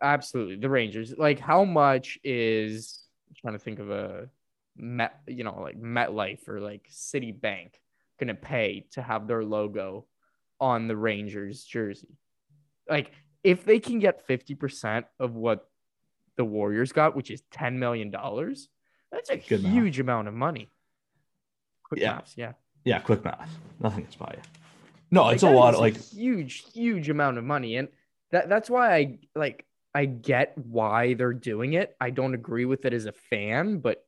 absolutely 0.00 0.56
the 0.56 0.68
Rangers. 0.70 1.14
Like 1.16 1.40
how 1.40 1.64
much 1.64 2.18
is 2.24 3.02
I'm 3.28 3.36
trying 3.40 3.54
to 3.54 3.58
think 3.64 3.78
of 3.80 3.90
a 3.90 4.28
Met, 4.74 5.20
you 5.26 5.44
know, 5.44 5.60
like 5.60 5.78
MetLife 5.78 6.48
or 6.48 6.58
like 6.60 6.88
Citibank 6.90 7.72
gonna 8.18 8.34
pay 8.34 8.86
to 8.92 9.02
have 9.02 9.26
their 9.26 9.44
logo 9.44 10.06
on 10.62 10.86
the 10.86 10.96
Rangers 10.96 11.64
jersey? 11.64 12.16
Like 12.88 13.10
if 13.42 13.64
they 13.64 13.80
can 13.80 13.98
get 13.98 14.26
50% 14.28 15.04
of 15.18 15.34
what 15.34 15.68
the 16.36 16.44
Warriors 16.44 16.92
got, 16.92 17.16
which 17.16 17.30
is 17.32 17.42
$10 17.52 17.74
million, 17.74 18.10
that's 19.10 19.28
a 19.30 19.36
Good 19.36 19.64
math. 19.64 19.72
huge 19.72 19.98
amount 19.98 20.28
of 20.28 20.34
money. 20.34 20.70
Quick 21.82 22.00
Yeah. 22.00 22.14
maths, 22.14 22.34
yeah. 22.36 22.52
Yeah, 22.84 23.00
quick 23.00 23.24
math. 23.24 23.50
Nothing 23.80 24.04
gets 24.04 24.14
by 24.16 24.34
you. 24.36 24.42
No, 25.10 25.24
Like, 25.24 25.34
it's 25.34 25.42
a 25.42 25.50
lot. 25.50 25.74
is 25.74 25.80
Like 25.80 25.96
huge, 25.96 26.72
huge 26.72 27.10
amount 27.10 27.38
of 27.38 27.44
money, 27.44 27.76
and 27.76 27.88
that 28.30 28.48
that's 28.48 28.70
why 28.70 28.94
I 28.96 29.18
like 29.34 29.66
I 29.94 30.06
get 30.06 30.56
why 30.56 31.12
they're 31.14 31.34
doing 31.34 31.74
it. 31.74 31.94
I 32.00 32.08
don't 32.10 32.32
agree 32.34 32.64
with 32.64 32.86
it 32.86 32.94
as 32.94 33.04
a 33.04 33.12
fan, 33.12 33.78
but 33.78 34.04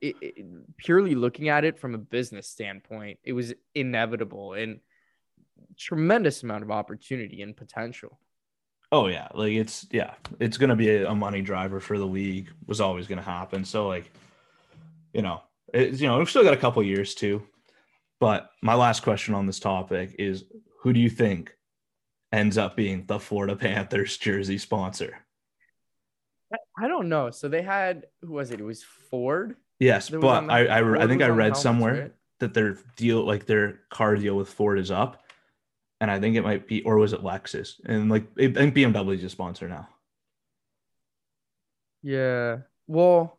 it, 0.00 0.16
it- 0.20 0.76
purely 0.78 1.14
looking 1.14 1.48
at 1.48 1.64
it 1.64 1.78
from 1.78 1.94
a 1.94 1.98
business 1.98 2.48
standpoint, 2.48 3.20
it 3.22 3.34
was 3.34 3.54
inevitable 3.74 4.54
and 4.54 4.80
tremendous 5.78 6.42
amount 6.42 6.62
of 6.62 6.70
opportunity 6.70 7.42
and 7.42 7.56
potential. 7.56 8.18
Oh 8.92 9.06
yeah, 9.06 9.28
like 9.34 9.54
it's 9.54 9.86
yeah, 9.90 10.14
it's 10.38 10.58
gonna 10.58 10.76
be 10.76 11.02
a, 11.02 11.14
money 11.14 11.40
driver 11.40 11.80
for 11.80 11.98
the 11.98 12.06
league. 12.06 12.50
Was 12.66 12.80
always 12.80 13.06
gonna 13.06 13.22
happen. 13.22 13.64
So 13.64 13.88
like, 13.88 14.10
you 15.14 15.22
know, 15.22 15.40
it's 15.72 16.00
you 16.00 16.08
know 16.08 16.18
we've 16.18 16.28
still 16.28 16.44
got 16.44 16.52
a 16.52 16.58
couple 16.58 16.82
years 16.82 17.14
too. 17.14 17.42
But 18.20 18.50
my 18.60 18.74
last 18.74 19.02
question 19.02 19.34
on 19.34 19.46
this 19.46 19.58
topic 19.58 20.14
is, 20.18 20.44
who 20.80 20.92
do 20.92 21.00
you 21.00 21.08
think 21.08 21.56
ends 22.32 22.58
up 22.58 22.76
being 22.76 23.04
the 23.06 23.18
Florida 23.18 23.56
Panthers 23.56 24.16
jersey 24.16 24.58
sponsor? 24.58 25.18
I, 26.78 26.86
don't 26.86 27.08
know. 27.08 27.30
So 27.30 27.48
they 27.48 27.62
had 27.62 28.06
who 28.20 28.34
was 28.34 28.50
it? 28.50 28.60
It 28.60 28.64
was 28.64 28.82
Ford. 28.82 29.56
Yes, 29.78 30.10
but 30.10 30.50
I 30.50 30.66
I, 30.66 31.04
I 31.04 31.06
think 31.06 31.22
I 31.22 31.28
read 31.28 31.44
helmets, 31.44 31.62
somewhere 31.62 32.00
right? 32.00 32.12
that 32.40 32.52
their 32.52 32.76
deal 32.96 33.24
like 33.24 33.46
their 33.46 33.80
car 33.90 34.16
deal 34.16 34.36
with 34.36 34.50
Ford 34.50 34.78
is 34.78 34.90
up, 34.90 35.21
and 36.02 36.10
I 36.10 36.18
think 36.18 36.34
it 36.34 36.42
might 36.42 36.66
be 36.66 36.82
or 36.82 36.98
was 36.98 37.12
it 37.12 37.22
Lexus? 37.22 37.80
And 37.86 38.10
like 38.10 38.24
I 38.36 38.48
think 38.50 38.74
BMW 38.74 39.14
is 39.14 39.22
a 39.22 39.30
sponsor 39.30 39.68
now. 39.68 39.88
Yeah. 42.02 42.58
Well, 42.88 43.38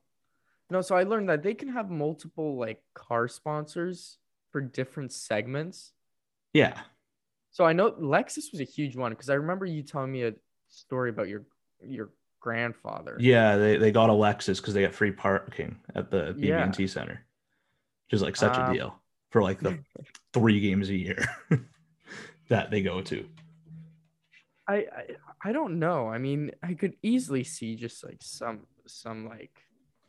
no, 0.70 0.82
so 0.82 0.96
I 0.96 1.04
learned 1.04 1.28
that 1.28 1.44
they 1.44 1.54
can 1.54 1.68
have 1.68 1.90
multiple 1.90 2.56
like 2.58 2.82
car 2.94 3.28
sponsors 3.28 4.18
for 4.52 4.62
different 4.62 5.12
segments. 5.12 5.92
Yeah, 6.54 6.80
So 7.52 7.66
I 7.66 7.74
know 7.74 7.92
Lexus 7.92 8.52
was 8.52 8.62
a 8.62 8.64
huge 8.64 8.96
one 8.96 9.12
because 9.12 9.30
I 9.30 9.34
remember 9.34 9.66
you 9.66 9.82
telling 9.84 10.12
me 10.12 10.24
a 10.24 10.34
story 10.70 11.10
about 11.10 11.28
your 11.28 11.44
your 11.86 12.12
grandfather. 12.40 13.18
Yeah, 13.20 13.58
they, 13.58 13.78
they 13.78 13.92
got 13.92 14.10
a 14.10 14.14
Lexus 14.14 14.58
because 14.62 14.74
they 14.76 14.84
got 14.84 14.94
free 14.94 15.12
parking 15.12 15.80
at 15.96 16.12
the 16.12 16.36
Yeah. 16.38 16.68
BB&T 16.68 16.88
Center, 16.88 17.26
which 18.06 18.14
is 18.14 18.22
like 18.22 18.36
such 18.36 18.56
Um, 18.58 18.70
a 18.70 18.74
deal 18.74 18.96
for 19.32 19.42
like 19.42 19.60
the 19.60 19.80
three 20.34 20.60
games 20.62 20.90
a 20.90 20.96
year 20.96 21.26
that 22.50 22.72
they 22.72 22.82
go 22.82 23.02
to. 23.02 23.26
I, 24.68 24.76
I 24.76 25.06
I 25.46 25.52
don't 25.52 25.78
know. 25.80 26.08
I 26.08 26.18
mean, 26.18 26.52
I 26.64 26.74
could 26.74 26.94
easily 27.04 27.44
see 27.44 27.76
just 27.76 28.04
like 28.04 28.18
some 28.22 28.62
some 28.88 29.28
like 29.28 29.52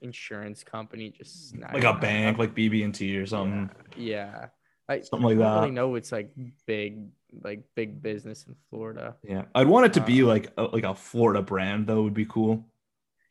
insurance 0.00 0.62
company 0.62 1.10
just 1.10 1.56
Like 1.58 1.84
a 1.84 1.94
bank, 1.94 2.34
up. 2.34 2.38
like 2.40 2.54
BB&T 2.54 3.16
or 3.16 3.26
something. 3.26 3.70
Yeah. 3.96 4.46
I 4.88 5.00
Something 5.00 5.26
like 5.26 5.38
I 5.38 5.40
don't 5.40 5.54
that. 5.54 5.60
really 5.60 5.70
know 5.72 5.94
it's 5.94 6.12
like 6.12 6.30
big 6.66 7.06
like 7.42 7.64
big 7.74 8.02
business 8.02 8.44
in 8.46 8.54
Florida. 8.70 9.16
Yeah, 9.24 9.44
I'd 9.54 9.66
want 9.66 9.86
it 9.86 9.92
to 9.94 10.00
be 10.02 10.22
Uh, 10.22 10.26
like 10.26 10.52
a, 10.58 10.62
like 10.64 10.84
a 10.84 10.94
Florida 10.94 11.40
brand 11.42 11.86
though 11.86 12.02
would 12.02 12.14
be 12.14 12.26
cool. 12.26 12.64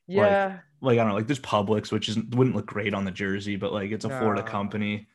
Yeah. 0.08 0.60
Like 0.82 0.96
I 0.98 1.04
don't 1.04 1.10
know, 1.10 1.16
like 1.16 1.28
there's 1.28 1.40
Publix, 1.40 1.92
which 1.92 2.10
isn't 2.10 2.36
wouldn't 2.36 2.56
look 2.56 2.66
great 2.66 2.94
on 2.94 3.06
the 3.06 3.12
jersey, 3.12 3.56
but 3.56 3.72
like 3.72 3.92
it's 3.92 4.04
a 4.04 4.10
Florida 4.10 4.42
company. 4.44 5.08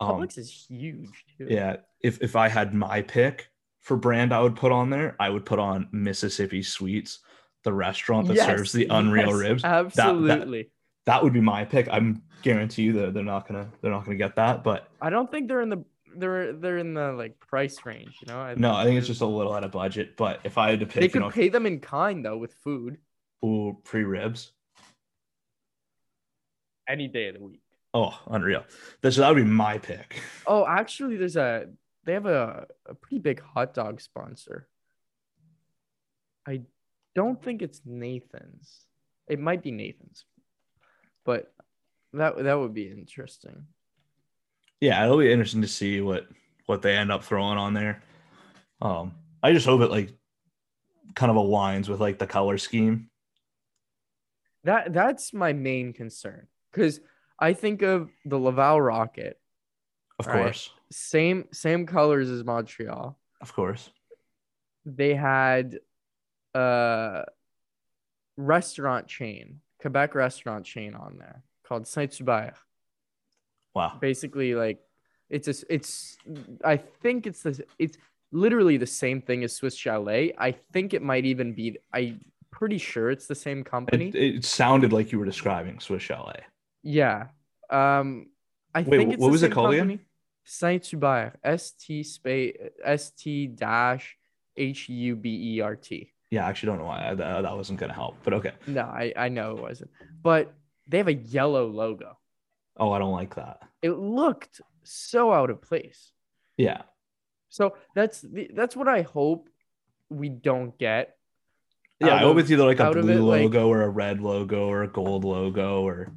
Um, 0.00 0.10
Publix 0.10 0.38
is 0.38 0.66
huge 0.68 1.24
too. 1.36 1.46
Yeah, 1.48 1.76
if 2.02 2.22
if 2.22 2.36
I 2.36 2.48
had 2.48 2.74
my 2.74 3.02
pick 3.02 3.48
for 3.80 3.96
brand, 3.96 4.32
I 4.32 4.40
would 4.40 4.56
put 4.56 4.72
on 4.72 4.90
there. 4.90 5.16
I 5.18 5.30
would 5.30 5.44
put 5.44 5.58
on 5.58 5.88
Mississippi 5.92 6.62
Sweets, 6.62 7.20
the 7.64 7.72
restaurant 7.72 8.28
that 8.28 8.38
serves 8.38 8.72
the 8.72 8.86
unreal 8.90 9.28
yes, 9.28 9.36
ribs. 9.36 9.64
Absolutely. 9.64 10.70
That 11.06 11.22
would 11.24 11.32
be 11.32 11.40
my 11.40 11.64
pick. 11.64 11.88
I'm 11.90 12.22
guarantee 12.42 12.82
you 12.82 12.92
that 12.92 13.14
they're 13.14 13.24
not 13.24 13.48
gonna 13.48 13.70
they're 13.80 13.90
not 13.90 14.04
gonna 14.04 14.16
get 14.16 14.36
that. 14.36 14.62
But 14.62 14.88
I 15.00 15.10
don't 15.10 15.30
think 15.30 15.48
they're 15.48 15.62
in 15.62 15.70
the 15.70 15.84
they're 16.16 16.52
they're 16.52 16.78
in 16.78 16.94
the 16.94 17.12
like 17.12 17.38
price 17.40 17.84
range, 17.84 18.18
you 18.20 18.32
know. 18.32 18.38
I 18.38 18.54
no, 18.54 18.74
I 18.74 18.84
think 18.84 18.98
it's 18.98 19.06
just 19.06 19.20
a 19.20 19.26
little 19.26 19.52
out 19.52 19.64
of 19.64 19.72
budget. 19.72 20.16
But 20.16 20.40
if 20.44 20.58
I 20.58 20.70
had 20.70 20.80
to 20.80 20.86
pick, 20.86 20.94
they 20.96 21.02
you 21.04 21.10
could 21.10 21.22
know, 21.22 21.30
pay 21.30 21.48
them 21.48 21.66
in 21.66 21.80
kind 21.80 22.24
though 22.24 22.36
with 22.36 22.52
food 22.52 22.98
ooh, 23.44 23.78
free 23.84 24.04
ribs. 24.04 24.52
any 26.88 27.08
day 27.08 27.28
of 27.28 27.34
the 27.34 27.42
week. 27.42 27.60
Oh, 27.94 28.18
unreal. 28.26 28.64
This 29.00 29.16
that 29.16 29.28
would 29.28 29.42
be 29.42 29.50
my 29.50 29.78
pick. 29.78 30.20
Oh, 30.46 30.66
actually, 30.66 31.16
there's 31.16 31.36
a 31.36 31.66
they 32.04 32.12
have 32.12 32.26
a, 32.26 32.66
a 32.86 32.94
pretty 32.94 33.18
big 33.18 33.40
hot 33.40 33.74
dog 33.74 34.00
sponsor. 34.00 34.68
I 36.46 36.62
don't 37.14 37.42
think 37.42 37.62
it's 37.62 37.80
Nathan's. 37.84 38.86
It 39.28 39.38
might 39.38 39.62
be 39.62 39.70
Nathan's, 39.70 40.24
but 41.24 41.52
that 42.12 42.42
that 42.42 42.58
would 42.58 42.74
be 42.74 42.90
interesting. 42.90 43.66
Yeah, 44.80 45.04
it'll 45.04 45.18
be 45.18 45.32
interesting 45.32 45.62
to 45.62 45.68
see 45.68 46.00
what 46.00 46.26
what 46.66 46.82
they 46.82 46.96
end 46.96 47.10
up 47.10 47.24
throwing 47.24 47.58
on 47.58 47.74
there. 47.74 48.02
Um, 48.80 49.14
I 49.42 49.52
just 49.52 49.66
hope 49.66 49.80
it 49.80 49.90
like 49.90 50.12
kind 51.14 51.30
of 51.30 51.36
aligns 51.36 51.88
with 51.88 52.00
like 52.00 52.18
the 52.18 52.26
color 52.26 52.58
scheme. 52.58 53.10
That 54.64 54.92
that's 54.92 55.32
my 55.32 55.52
main 55.52 55.92
concern 55.92 56.46
because 56.72 57.00
I 57.38 57.52
think 57.52 57.82
of 57.82 58.10
the 58.24 58.38
Laval 58.38 58.80
Rocket, 58.80 59.38
Of 60.18 60.26
All 60.28 60.34
right. 60.34 60.42
course, 60.44 60.70
same 60.90 61.44
same 61.52 61.86
colors 61.86 62.30
as 62.30 62.44
Montreal. 62.44 63.18
of 63.40 63.52
course. 63.52 63.90
They 64.84 65.14
had 65.14 65.78
a 66.54 67.24
restaurant 68.36 69.06
chain, 69.06 69.60
Quebec 69.80 70.14
restaurant 70.14 70.64
chain 70.64 70.94
on 70.94 71.18
there 71.18 71.42
called 71.66 71.86
Saint 71.86 72.14
Hubert. 72.14 72.54
Wow. 73.74 73.98
Basically, 74.00 74.54
like 74.54 74.80
it's 75.30 75.46
a, 75.48 75.54
it's 75.72 76.16
I 76.64 76.78
think 76.78 77.26
it's 77.26 77.42
the 77.42 77.62
it's 77.78 77.98
literally 78.32 78.76
the 78.78 78.86
same 78.86 79.20
thing 79.20 79.44
as 79.44 79.54
Swiss 79.54 79.76
Chalet. 79.76 80.32
I 80.38 80.52
think 80.72 80.94
it 80.94 81.02
might 81.02 81.24
even 81.26 81.52
be. 81.52 81.76
I 81.92 82.16
pretty 82.50 82.78
sure 82.78 83.10
it's 83.10 83.26
the 83.26 83.34
same 83.34 83.62
company. 83.62 84.08
It, 84.08 84.36
it 84.36 84.44
sounded 84.44 84.92
like 84.92 85.12
you 85.12 85.18
were 85.18 85.26
describing 85.26 85.78
Swiss 85.80 86.02
Chalet. 86.02 86.40
Yeah. 86.88 87.26
Um, 87.68 88.28
I 88.74 88.80
Wait, 88.80 88.96
think 88.98 89.12
it's 89.12 89.20
what 89.20 89.30
was 89.30 89.42
it 89.42 89.52
called 89.52 89.74
again? 89.74 90.00
Saint 90.44 90.86
Hubert. 90.86 91.34
S 91.44 91.72
T 91.72 92.02
space 92.02 92.56
S 92.82 93.10
T 93.10 93.46
dash 93.46 94.16
H 94.56 94.88
U 94.88 95.14
B 95.14 95.56
E 95.56 95.60
R 95.60 95.76
T. 95.76 96.10
Yeah, 96.30 96.46
I 96.46 96.48
actually 96.48 96.68
don't 96.68 96.78
know 96.78 96.86
why 96.86 97.10
I, 97.10 97.14
that, 97.14 97.42
that 97.42 97.56
wasn't 97.56 97.78
gonna 97.78 97.92
help, 97.92 98.16
but 98.24 98.32
okay. 98.34 98.52
No, 98.66 98.82
I 98.82 99.12
I 99.16 99.28
know 99.28 99.56
it 99.56 99.62
wasn't, 99.62 99.90
but 100.22 100.54
they 100.86 100.96
have 100.96 101.08
a 101.08 101.14
yellow 101.14 101.66
logo. 101.66 102.16
Oh, 102.78 102.90
I 102.92 102.98
don't 102.98 103.12
like 103.12 103.34
that. 103.34 103.60
It 103.82 103.90
looked 103.90 104.62
so 104.82 105.30
out 105.32 105.50
of 105.50 105.60
place. 105.60 106.12
Yeah, 106.56 106.82
So 107.50 107.76
that's 107.94 108.22
the, 108.22 108.50
that's 108.54 108.74
what 108.74 108.88
I 108.88 109.02
hope 109.02 109.48
we 110.08 110.28
don't 110.28 110.76
get. 110.78 111.16
yeah. 112.00 112.14
I 112.14 112.18
hope 112.20 112.38
it's 112.38 112.50
either 112.50 112.64
like 112.64 112.80
a 112.80 112.90
blue 112.90 113.12
it, 113.12 113.20
like- 113.20 113.42
logo 113.42 113.68
or 113.68 113.82
a 113.82 113.88
red 113.88 114.20
logo 114.20 114.66
or 114.68 114.82
a 114.84 114.88
gold 114.88 115.24
logo 115.24 115.86
or 115.86 116.12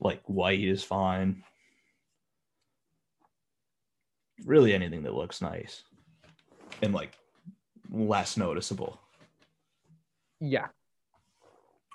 like 0.00 0.22
white 0.26 0.60
is 0.60 0.82
fine. 0.82 1.44
Really, 4.44 4.72
anything 4.74 5.02
that 5.02 5.14
looks 5.14 5.42
nice 5.42 5.82
and 6.82 6.94
like 6.94 7.12
less 7.90 8.36
noticeable. 8.36 9.00
Yeah. 10.40 10.68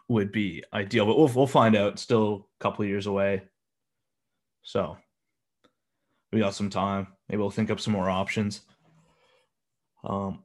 would 0.07 0.31
be 0.31 0.63
ideal, 0.71 1.05
but 1.07 1.17
we'll 1.17 1.27
we'll 1.29 1.47
find 1.47 1.75
out. 1.75 1.97
Still 1.97 2.47
a 2.59 2.63
couple 2.63 2.83
of 2.83 2.89
years 2.89 3.07
away, 3.07 3.41
so 4.63 4.97
We 6.31 6.39
got 6.39 6.53
some 6.53 6.69
time. 6.69 7.07
Maybe 7.29 7.39
we'll 7.39 7.49
think 7.49 7.71
up 7.71 7.79
some 7.79 7.93
more 7.93 8.09
options. 8.09 8.61
Um, 10.03 10.43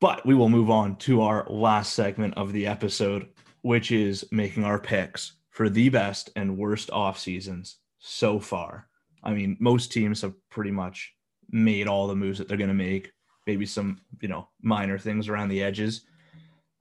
but 0.00 0.26
we 0.26 0.34
will 0.34 0.48
move 0.48 0.70
on 0.70 0.96
to 0.96 1.22
our 1.22 1.46
last 1.48 1.92
segment 1.94 2.34
of 2.36 2.52
the 2.52 2.66
episode, 2.66 3.28
which 3.62 3.92
is 3.92 4.24
making 4.32 4.64
our 4.64 4.78
picks 4.80 5.32
for 5.50 5.68
the 5.68 5.88
best 5.88 6.30
and 6.36 6.56
worst 6.56 6.90
off 6.90 7.18
seasons 7.18 7.76
so 7.98 8.38
far. 8.38 8.88
I 9.22 9.32
mean, 9.32 9.56
most 9.60 9.92
teams 9.92 10.22
have 10.22 10.34
pretty 10.48 10.70
much 10.70 11.12
made 11.50 11.86
all 11.86 12.06
the 12.06 12.16
moves 12.16 12.38
that 12.38 12.48
they're 12.48 12.56
going 12.56 12.68
to 12.68 12.74
make. 12.74 13.12
Maybe 13.46 13.66
some, 13.66 14.00
you 14.20 14.28
know, 14.28 14.48
minor 14.62 14.98
things 14.98 15.28
around 15.28 15.48
the 15.48 15.62
edges. 15.62 16.02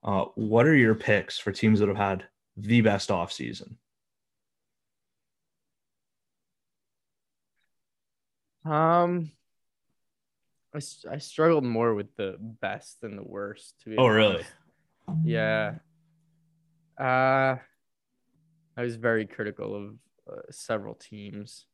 Uh, 0.03 0.25
what 0.35 0.65
are 0.65 0.75
your 0.75 0.95
picks 0.95 1.37
for 1.37 1.51
teams 1.51 1.79
that 1.79 1.89
have 1.89 1.97
had 1.97 2.25
the 2.55 2.81
best 2.81 3.11
off 3.11 3.31
season? 3.31 3.77
Um, 8.63 9.31
I, 10.73 10.79
I 11.09 11.17
struggled 11.17 11.63
more 11.63 11.95
with 11.95 12.15
the 12.15 12.37
best 12.39 13.01
than 13.01 13.15
the 13.15 13.23
worst. 13.23 13.75
To 13.83 13.89
be 13.89 13.97
Oh, 13.97 14.07
really? 14.07 14.45
Yeah. 15.23 15.75
Uh, 16.97 17.55
I 18.79 18.83
was 18.83 18.95
very 18.95 19.25
critical 19.25 19.75
of 19.75 19.95
uh, 20.31 20.41
several 20.51 20.95
teams. 20.95 21.65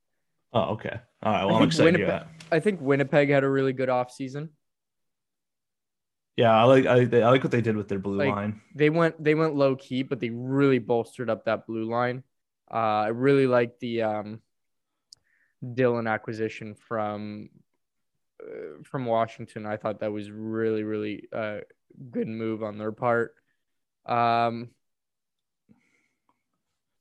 Oh, 0.51 0.73
okay. 0.73 0.99
All 1.21 1.31
right. 1.31 1.41
I 1.41 1.45
Well, 1.45 1.57
I'm 1.57 1.63
excited 1.63 1.99
Winnipeg- 1.99 2.27
I 2.51 2.59
think 2.59 2.81
Winnipeg 2.81 3.29
had 3.29 3.43
a 3.43 3.49
really 3.49 3.73
good 3.73 3.89
offseason. 3.89 4.49
Yeah, 6.35 6.51
I 6.51 6.63
like 6.63 6.87
I, 6.87 7.01
I 7.01 7.29
like 7.29 7.43
what 7.43 7.51
they 7.51 7.61
did 7.61 7.77
with 7.77 7.87
their 7.87 7.99
blue 7.99 8.17
Like, 8.17 8.29
line. 8.29 8.59
They 8.73 8.89
went 8.89 9.23
they 9.23 9.35
went 9.35 9.55
low 9.55 9.75
key, 9.75 10.01
but 10.01 10.19
they 10.19 10.31
really 10.31 10.79
bolstered 10.79 11.29
up 11.29 11.45
that 11.45 11.67
blue 11.67 11.85
line. 11.85 12.23
Uh, 12.73 13.03
I 13.05 13.07
really 13.09 13.45
like 13.45 13.77
the 13.79 14.01
um, 14.01 14.41
Dillon 15.75 16.07
acquisition 16.07 16.73
from 16.73 17.49
uh, 18.41 18.81
from 18.83 19.05
Washington. 19.05 19.67
I 19.67 19.77
thought 19.77 19.99
that 19.99 20.11
was 20.11 20.31
really 20.31 20.83
really 20.83 21.29
uh, 21.31 21.59
good 22.09 22.27
move 22.27 22.63
on 22.63 22.79
their 22.79 22.91
part. 22.91 23.35
Um, 24.07 24.71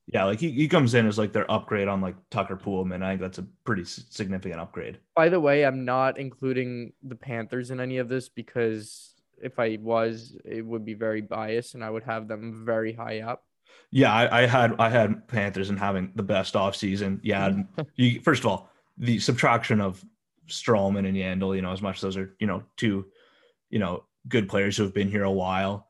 Yeah, 0.07 0.25
like 0.25 0.39
he, 0.39 0.51
he 0.51 0.67
comes 0.67 0.93
in 0.93 1.07
as 1.07 1.17
like 1.17 1.33
their 1.33 1.49
upgrade 1.49 1.87
on 1.87 1.99
like 1.99 2.15
Tucker 2.29 2.55
Poolman. 2.55 3.03
I 3.03 3.11
think 3.11 3.21
that's 3.21 3.39
a 3.39 3.47
pretty 3.63 3.85
significant 3.85 4.61
upgrade. 4.61 4.99
by 5.15 5.29
the 5.29 5.39
way, 5.39 5.65
I'm 5.65 5.83
not 5.83 6.19
including 6.19 6.93
the 7.01 7.15
Panthers 7.15 7.71
in 7.71 7.79
any 7.79 7.97
of 7.97 8.07
this 8.07 8.29
because 8.29 9.15
if 9.41 9.57
I 9.59 9.79
was, 9.81 10.37
it 10.45 10.65
would 10.65 10.85
be 10.85 10.93
very 10.93 11.21
biased, 11.21 11.73
and 11.73 11.83
I 11.83 11.89
would 11.89 12.03
have 12.03 12.27
them 12.27 12.63
very 12.65 12.93
high 12.93 13.21
up. 13.21 13.45
Yeah, 13.91 14.13
I, 14.13 14.43
I 14.43 14.45
had 14.45 14.75
I 14.77 14.89
had 14.89 15.27
Panthers 15.27 15.69
and 15.69 15.79
having 15.79 16.11
the 16.15 16.23
best 16.23 16.53
offseason. 16.53 17.19
Yeah, 17.23 17.51
you 17.95 18.21
first 18.21 18.41
of 18.41 18.47
all, 18.47 18.69
the 18.97 19.19
subtraction 19.19 19.81
of 19.81 20.03
Stralman 20.47 21.07
and 21.07 21.17
Yandle, 21.17 21.55
you 21.55 21.61
know, 21.61 21.71
as 21.71 21.81
much 21.81 21.97
as 21.97 22.01
those 22.01 22.17
are, 22.17 22.35
you 22.39 22.47
know, 22.47 22.63
two, 22.77 23.05
you 23.69 23.79
know, 23.79 24.03
good 24.27 24.47
players 24.47 24.77
who 24.77 24.83
have 24.83 24.93
been 24.93 25.09
here 25.09 25.23
a 25.23 25.31
while. 25.31 25.87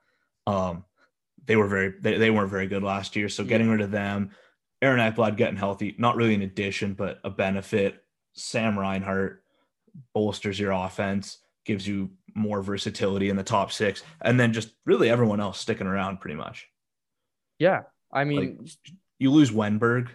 Um, 0.48 0.86
they 1.46 1.56
were 1.56 1.68
very 1.68 1.94
they, 2.00 2.18
they 2.18 2.30
weren't 2.32 2.50
very 2.50 2.68
good 2.68 2.84
last 2.84 3.16
year. 3.16 3.30
So 3.30 3.44
getting 3.44 3.70
rid 3.70 3.82
of 3.82 3.92
them, 3.92 4.32
Aaron 4.82 5.00
Ekblad 5.00 5.38
getting 5.38 5.58
healthy, 5.58 5.96
not 5.98 6.16
really 6.16 6.36
an 6.36 6.42
addition, 6.42 6.94
but 6.94 7.20
a 7.24 7.30
benefit. 7.30 8.04
Sam 8.34 8.78
Reinhart 8.78 9.44
bolsters 10.14 10.60
your 10.60 10.72
offense, 10.72 11.38
gives 11.66 11.88
you 11.88 12.12
more 12.36 12.62
versatility 12.62 13.30
in 13.30 13.38
the 13.38 13.44
top 13.44 13.72
six, 13.72 14.04
and 14.22 14.40
then 14.40 14.52
just 14.52 14.72
really 14.86 15.10
everyone 15.10 15.40
else 15.40 15.60
sticking 15.60 15.88
around 15.88 16.20
pretty 16.20 16.36
much. 16.36 16.68
Yeah, 17.60 17.84
I 18.12 18.26
mean, 18.26 18.58
Like, 18.60 18.70
you 19.20 19.32
lose 19.32 19.52
Wennberg. 19.52 20.10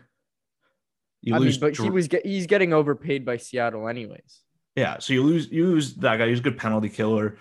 You 1.22 1.34
I 1.34 1.38
mean, 1.38 1.46
lose 1.46 1.58
but 1.58 1.76
he 1.76 1.88
was 1.88 2.08
get, 2.08 2.26
he's 2.26 2.46
getting 2.46 2.72
overpaid 2.72 3.24
by 3.24 3.38
Seattle 3.38 3.88
anyways. 3.88 4.40
yeah. 4.76 4.98
So 4.98 5.12
you 5.12 5.22
lose 5.22 5.50
you 5.50 5.66
lose 5.66 5.94
that 5.96 6.16
guy. 6.18 6.28
He's 6.28 6.40
a 6.40 6.42
good 6.42 6.58
penalty 6.58 6.88
killer. 6.88 7.38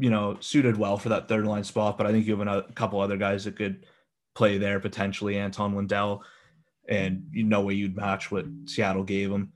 You 0.00 0.10
know, 0.10 0.36
suited 0.40 0.76
well 0.76 0.96
for 0.96 1.10
that 1.10 1.28
third 1.28 1.46
line 1.46 1.64
spot. 1.64 1.98
But 1.98 2.06
I 2.06 2.12
think 2.12 2.26
you 2.26 2.32
have 2.32 2.40
another, 2.40 2.64
a 2.68 2.72
couple 2.72 3.00
other 3.00 3.16
guys 3.16 3.44
that 3.44 3.56
could 3.56 3.84
play 4.34 4.58
there 4.58 4.80
potentially. 4.80 5.36
Anton 5.38 5.74
Lundell, 5.74 6.22
and 6.88 7.26
you 7.32 7.42
know 7.44 7.60
way 7.62 7.74
you'd 7.74 7.96
match 7.96 8.30
what 8.30 8.46
Seattle 8.66 9.04
gave 9.04 9.30
him. 9.30 9.52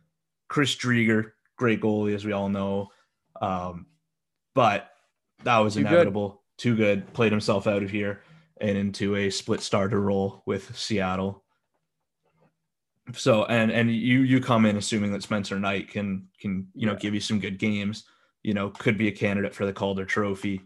Chris 0.49 0.77
Driedger, 0.77 1.33
great 1.57 1.81
goalie 1.81 2.15
as 2.15 2.25
we 2.25 2.33
all 2.33 2.49
know, 2.49 2.91
um, 3.41 3.87
but 4.55 4.91
that 5.45 5.59
was 5.59 5.75
Too 5.75 5.83
good. 5.83 5.89
inevitable. 5.93 6.43
Too 6.59 6.77
good. 6.77 7.13
Played 7.13 7.33
himself 7.33 7.67
out 7.67 7.83
of 7.83 7.91
here 7.91 8.23
and 8.61 8.77
into 8.79 9.17
a 9.17 9.31
split 9.31 9.61
starter 9.61 10.01
role 10.01 10.43
with 10.47 10.77
Seattle. 10.77 11.43
So 13.13 13.45
and 13.45 13.71
and 13.71 13.91
you 13.95 14.21
you 14.21 14.41
come 14.41 14.65
in 14.65 14.77
assuming 14.77 15.13
that 15.13 15.23
Spencer 15.23 15.59
Knight 15.61 15.89
can 15.91 16.29
can 16.41 16.69
you 16.75 16.87
know 16.87 16.93
Yeah. 16.93 16.99
give 16.99 17.15
you 17.15 17.21
some 17.21 17.39
good 17.39 17.59
games, 17.59 18.05
you 18.45 18.55
know, 18.55 18.71
could 18.71 18.97
be 18.97 19.09
a 19.09 19.13
candidate 19.13 19.55
for 19.55 19.67
the 19.67 19.73
Calder 19.73 20.05
Trophy. 20.05 20.61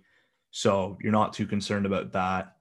So 0.50 0.98
you're 1.00 1.12
not 1.12 1.32
too 1.32 1.46
concerned 1.46 1.86
about 1.86 2.12
that. 2.12 2.56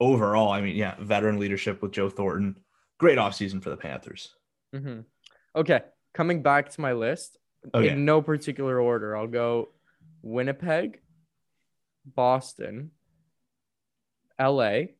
Overall, 0.00 0.50
I 0.52 0.60
mean, 0.60 0.76
yeah, 0.76 0.96
veteran 1.00 1.38
leadership 1.38 1.80
with 1.80 1.92
Joe 1.92 2.10
Thornton, 2.10 2.56
great 2.98 3.16
offseason 3.18 3.62
for 3.62 3.70
the 3.70 3.76
Panthers. 3.76 4.34
hmm 4.74 5.00
Okay, 5.54 5.80
coming 6.12 6.42
back 6.42 6.68
to 6.70 6.80
my 6.82 6.92
list 6.92 7.38
Okay. 7.74 7.88
in 7.88 8.04
no 8.04 8.20
particular 8.20 8.78
order. 8.78 9.16
I'll 9.16 9.26
go 9.26 9.70
Winnipeg, 10.22 11.00
Boston, 12.04 12.90
L.A., 14.38 14.96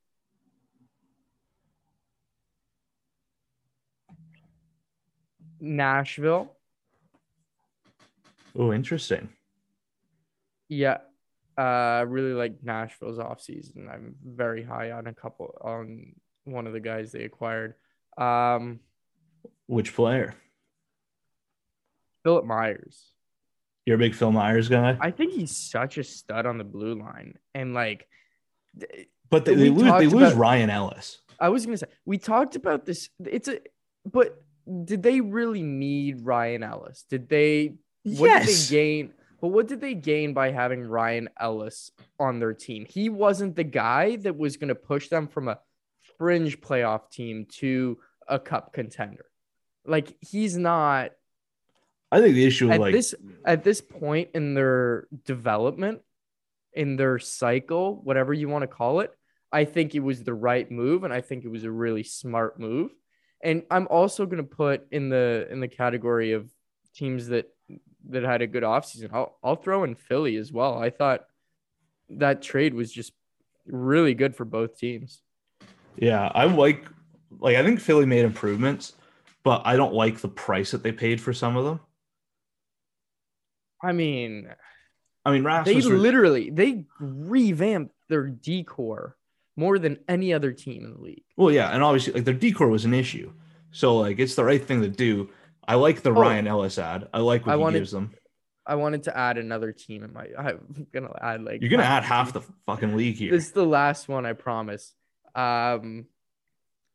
Nashville. 5.60 6.55
Oh, 8.58 8.72
interesting. 8.72 9.28
Yeah. 10.68 10.98
Uh, 11.58 11.60
I 11.60 12.00
really 12.02 12.32
like 12.32 12.62
Nashville's 12.62 13.18
offseason. 13.18 13.90
I'm 13.90 14.16
very 14.24 14.62
high 14.62 14.90
on 14.92 15.06
a 15.06 15.12
couple 15.14 15.56
on 15.62 16.14
one 16.44 16.66
of 16.66 16.72
the 16.72 16.80
guys 16.80 17.12
they 17.12 17.24
acquired. 17.24 17.74
Um, 18.18 18.80
Which 19.66 19.94
player? 19.94 20.34
Philip 22.24 22.44
Myers. 22.44 23.12
You're 23.86 23.96
a 23.96 23.98
big 23.98 24.14
Phil 24.16 24.32
Myers 24.32 24.68
guy, 24.68 24.98
I 25.00 25.12
think 25.12 25.32
he's 25.32 25.56
such 25.56 25.96
a 25.96 26.02
stud 26.02 26.44
on 26.44 26.58
the 26.58 26.64
blue 26.64 26.94
line. 26.98 27.38
And 27.54 27.72
like 27.72 28.08
but 29.30 29.44
they, 29.44 29.54
they 29.54 29.70
lose. 29.70 29.84
They 29.84 30.06
lose 30.08 30.32
about- 30.32 30.36
Ryan 30.36 30.70
Ellis. 30.70 31.18
I 31.38 31.50
was 31.50 31.64
gonna 31.64 31.76
say 31.78 31.86
we 32.04 32.18
talked 32.18 32.56
about 32.56 32.84
this. 32.84 33.10
It's 33.24 33.46
a 33.48 33.60
but 34.10 34.42
did 34.84 35.04
they 35.04 35.20
really 35.20 35.62
need 35.62 36.22
Ryan 36.22 36.64
Ellis? 36.64 37.04
Did 37.08 37.28
they 37.28 37.74
what 38.14 38.46
did 38.46 38.48
they 38.48 38.68
gain? 38.68 39.12
But 39.40 39.48
what 39.48 39.68
did 39.68 39.80
they 39.80 39.94
gain 39.94 40.32
by 40.32 40.50
having 40.50 40.86
Ryan 40.86 41.28
Ellis 41.38 41.90
on 42.18 42.38
their 42.38 42.54
team? 42.54 42.86
He 42.88 43.08
wasn't 43.08 43.54
the 43.56 43.64
guy 43.64 44.16
that 44.16 44.36
was 44.36 44.56
going 44.56 44.68
to 44.68 44.74
push 44.74 45.08
them 45.08 45.28
from 45.28 45.48
a 45.48 45.58
fringe 46.18 46.60
playoff 46.60 47.10
team 47.10 47.46
to 47.58 47.98
a 48.28 48.38
cup 48.38 48.72
contender. 48.72 49.26
Like 49.84 50.16
he's 50.20 50.56
not 50.56 51.10
I 52.10 52.20
think 52.20 52.34
the 52.34 52.46
issue, 52.46 52.70
at 52.70 52.80
like, 52.80 52.94
this 52.94 53.14
at 53.44 53.64
this 53.64 53.80
point 53.80 54.30
in 54.34 54.54
their 54.54 55.08
development, 55.24 56.00
in 56.72 56.96
their 56.96 57.18
cycle, 57.18 58.00
whatever 58.02 58.32
you 58.32 58.48
want 58.48 58.62
to 58.62 58.68
call 58.68 59.00
it. 59.00 59.12
I 59.52 59.64
think 59.64 59.94
it 59.94 60.00
was 60.00 60.22
the 60.22 60.34
right 60.34 60.70
move, 60.70 61.04
and 61.04 61.12
I 61.12 61.20
think 61.20 61.44
it 61.44 61.48
was 61.48 61.64
a 61.64 61.70
really 61.70 62.02
smart 62.02 62.58
move. 62.60 62.90
And 63.42 63.62
I'm 63.70 63.86
also 63.88 64.26
going 64.26 64.42
to 64.42 64.56
put 64.56 64.86
in 64.90 65.08
the 65.08 65.46
in 65.50 65.60
the 65.60 65.68
category 65.68 66.32
of 66.32 66.50
teams 66.94 67.28
that 67.28 67.46
that 68.08 68.22
had 68.22 68.42
a 68.42 68.46
good 68.46 68.62
offseason. 68.62 69.10
I'll 69.12 69.38
I'll 69.42 69.56
throw 69.56 69.84
in 69.84 69.94
Philly 69.94 70.36
as 70.36 70.52
well. 70.52 70.78
I 70.78 70.90
thought 70.90 71.24
that 72.10 72.42
trade 72.42 72.74
was 72.74 72.92
just 72.92 73.12
really 73.66 74.14
good 74.14 74.36
for 74.36 74.44
both 74.44 74.78
teams. 74.78 75.20
yeah, 75.96 76.30
I 76.34 76.44
like, 76.44 76.84
like, 77.40 77.56
I 77.56 77.64
think 77.64 77.80
Philly 77.80 78.06
made 78.06 78.24
improvements, 78.24 78.92
but 79.42 79.62
I 79.64 79.76
don't 79.76 79.92
like 79.94 80.20
the 80.20 80.28
price 80.28 80.70
that 80.70 80.82
they 80.84 80.92
paid 80.92 81.20
for 81.20 81.32
some 81.32 81.56
of 81.56 81.64
them. 81.64 81.80
I 83.82 83.92
mean, 83.92 84.48
I 85.24 85.32
mean, 85.32 85.42
they 85.42 85.46
Rasmus. 85.48 85.74
was- 85.86 86.00
literally 86.00 86.50
they 86.50 86.84
revamped 87.00 87.94
their 88.08 88.26
decor 88.28 89.16
more 89.56 89.78
than 89.78 89.98
any 90.08 90.32
other 90.34 90.52
team 90.52 90.84
in 90.84 90.92
the 90.94 91.00
league. 91.00 91.24
well, 91.36 91.50
yeah, 91.50 91.70
and 91.70 91.82
obviously, 91.82 92.12
like, 92.12 92.24
their 92.24 92.34
decor 92.34 92.68
was 92.68 92.84
an 92.84 92.94
issue, 92.94 93.32
so 93.70 93.96
like, 93.96 94.18
it's 94.18 94.34
the 94.34 94.44
right 94.44 94.64
thing 94.64 94.82
to 94.82 94.88
do. 94.88 95.28
I 95.68 95.74
like 95.74 96.02
the 96.02 96.10
Oh. 96.10 96.20
Ryan 96.20 96.46
Ellis 96.46 96.78
add. 96.78 97.08
I 97.12 97.18
like 97.20 97.44
what 97.46 97.52
I 97.52 97.56
he 97.56 97.62
wanted- 97.62 97.78
gives 97.80 97.90
them. 97.92 98.12
I 98.68 98.74
wanted 98.74 99.04
to 99.04 99.16
add 99.16 99.38
another 99.38 99.70
team 99.72 100.02
in 100.02 100.12
my. 100.12 100.26
I'm 100.38 100.86
gonna 100.92 101.12
add 101.20 101.42
like 101.44 101.60
You're 101.60 101.70
gonna 101.70 101.84
add 101.84 102.02
half 102.02 102.32
the 102.32 102.40
fucking 102.66 102.96
league 102.96 103.14
here. 103.16 103.30
This 103.30 103.46
is 103.46 103.52
the 103.52 103.64
last 103.66 104.08
one, 104.08 104.26
I 104.26 104.32
promise. 104.32 104.92
Um, 105.36 106.06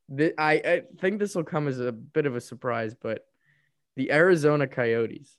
the, 0.10 0.34
I 0.38 0.53
I 0.53 0.81
think 0.99 1.19
this 1.19 1.34
will 1.36 1.45
come 1.45 1.69
as 1.69 1.79
a 1.79 1.91
bit 1.93 2.25
of 2.25 2.36
a 2.36 2.41
surprise, 2.41 2.93
but 2.93 3.25
the 3.95 4.12
Arizona 4.12 4.67
Coyotes. 4.67 5.38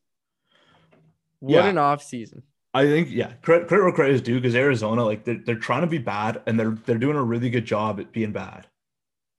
What 1.40 1.64
Yeah. 1.64 1.66
an 1.68 1.76
off 1.78 2.02
season! 2.02 2.44
I 2.72 2.86
think 2.86 3.10
yeah, 3.10 3.32
credit 3.42 3.68
credit 3.68 3.82
where 3.84 3.92
credit 3.92 4.14
is 4.14 4.22
due 4.22 4.36
because 4.40 4.54
Arizona, 4.54 5.04
like 5.04 5.24
they're, 5.24 5.40
they're 5.44 5.56
trying 5.56 5.82
to 5.82 5.86
be 5.88 5.98
bad 5.98 6.40
and 6.46 6.58
they're 6.58 6.78
they're 6.86 6.96
doing 6.98 7.16
a 7.16 7.22
really 7.22 7.50
good 7.50 7.66
job 7.66 8.00
at 8.00 8.12
being 8.12 8.32
bad. 8.32 8.66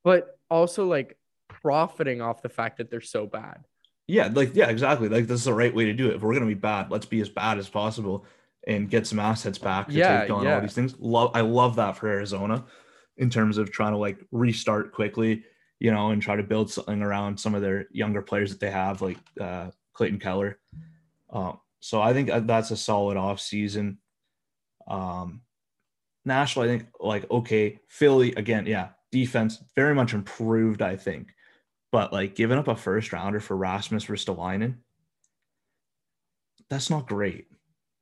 but 0.04 0.38
also 0.52 0.86
like 0.86 1.18
profiting 1.48 2.22
off 2.22 2.42
the 2.44 2.50
fact 2.50 2.78
that 2.78 2.92
they're 2.92 3.02
so 3.02 3.26
bad. 3.26 3.66
Yeah, 4.08 4.30
like 4.34 4.56
yeah, 4.56 4.70
exactly. 4.70 5.10
Like 5.10 5.28
this 5.28 5.40
is 5.40 5.46
the 5.46 5.54
right 5.54 5.74
way 5.74 5.86
to 5.86 5.94
do 5.94 6.10
it. 6.10 6.16
If 6.16 6.22
we're 6.22 6.34
gonna 6.34 6.46
be 6.46 6.54
bad, 6.54 6.92
let's 6.92 7.06
be 7.06 7.22
as 7.22 7.30
bad 7.30 7.58
as 7.58 7.70
possible 7.70 8.26
and 8.68 8.90
get 8.90 9.08
some 9.08 9.20
assets 9.20 9.58
back 9.58 9.88
to 9.88 9.94
Yeah, 9.94 10.22
take 10.22 10.32
on 10.32 10.44
yeah. 10.44 10.56
all 10.56 10.62
these 10.62 10.74
things. 10.74 10.96
Love 11.00 11.32
I 11.34 11.42
love 11.42 11.76
that 11.78 11.98
for 11.98 12.08
Arizona 12.08 12.66
in 13.18 13.30
terms 13.30 13.58
of 13.58 13.72
trying 13.72 13.94
to 13.94 13.98
like 13.98 14.18
restart 14.32 14.92
quickly, 14.92 15.44
you 15.80 15.92
know, 15.92 16.10
and 16.10 16.22
try 16.22 16.36
to 16.36 16.44
build 16.44 16.72
something 16.72 17.02
around 17.02 17.40
some 17.40 17.56
of 17.56 17.62
their 17.62 17.88
younger 17.92 18.22
players 18.22 18.52
that 18.52 18.60
they 18.60 18.72
have, 18.72 19.02
like 19.02 19.18
uh, 19.40 19.70
Clayton 19.94 20.20
Keller. 20.20 20.60
Um, 21.30 21.60
so 21.80 22.02
I 22.02 22.14
think 22.14 22.30
that's 22.48 22.72
a 22.72 22.78
solid 22.78 23.18
off 23.18 23.40
season. 23.40 24.00
Um, 24.88 25.42
Nashville, 26.26 26.64
I 26.64 26.68
think 26.68 26.88
like 27.00 27.30
okay, 27.30 27.80
Philly 27.88 28.34
again, 28.36 28.66
yeah, 28.66 28.90
defense 29.12 29.64
very 29.76 29.94
much 29.94 30.14
improved, 30.14 30.82
I 30.82 30.96
think, 30.96 31.34
but 31.94 32.12
like 32.12 32.34
giving 32.34 32.58
up 32.58 32.68
a 32.68 32.76
first 32.76 33.14
rounder 33.14 33.40
for 33.40 33.56
Rasmus 33.56 34.06
Ristolainen, 34.08 34.78
that's 36.68 36.90
not 36.90 37.08
great. 37.08 37.46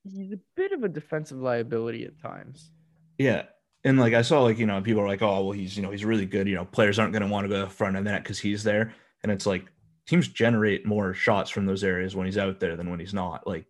He's 0.05 0.31
a 0.31 0.39
bit 0.55 0.71
of 0.71 0.85
a 0.85 0.87
defensive 0.87 1.39
liability 1.39 2.05
at 2.05 2.17
times. 2.17 2.71
Yeah. 3.17 3.43
And 3.83 3.99
like 3.99 4.13
I 4.13 4.21
saw, 4.21 4.43
like, 4.43 4.57
you 4.57 4.65
know, 4.65 4.81
people 4.81 5.01
are 5.01 5.07
like, 5.07 5.21
oh, 5.21 5.43
well, 5.43 5.51
he's, 5.51 5.75
you 5.75 5.83
know, 5.83 5.91
he's 5.91 6.05
really 6.05 6.25
good. 6.25 6.47
You 6.47 6.55
know, 6.55 6.63
players 6.63 6.99
aren't 6.99 7.11
going 7.11 7.23
to 7.23 7.27
want 7.27 7.43
to 7.43 7.49
go 7.49 7.61
to 7.61 7.69
front 7.69 7.97
of 7.97 8.05
the 8.05 8.09
net 8.09 8.23
because 8.23 8.39
he's 8.39 8.63
there. 8.63 8.95
And 9.23 9.31
it's 9.31 9.45
like 9.45 9.65
teams 10.07 10.29
generate 10.29 10.85
more 10.85 11.13
shots 11.13 11.49
from 11.49 11.65
those 11.65 11.83
areas 11.83 12.15
when 12.15 12.25
he's 12.25 12.37
out 12.37 12.61
there 12.61 12.77
than 12.77 12.89
when 12.89 12.99
he's 13.01 13.13
not. 13.13 13.45
Like, 13.45 13.65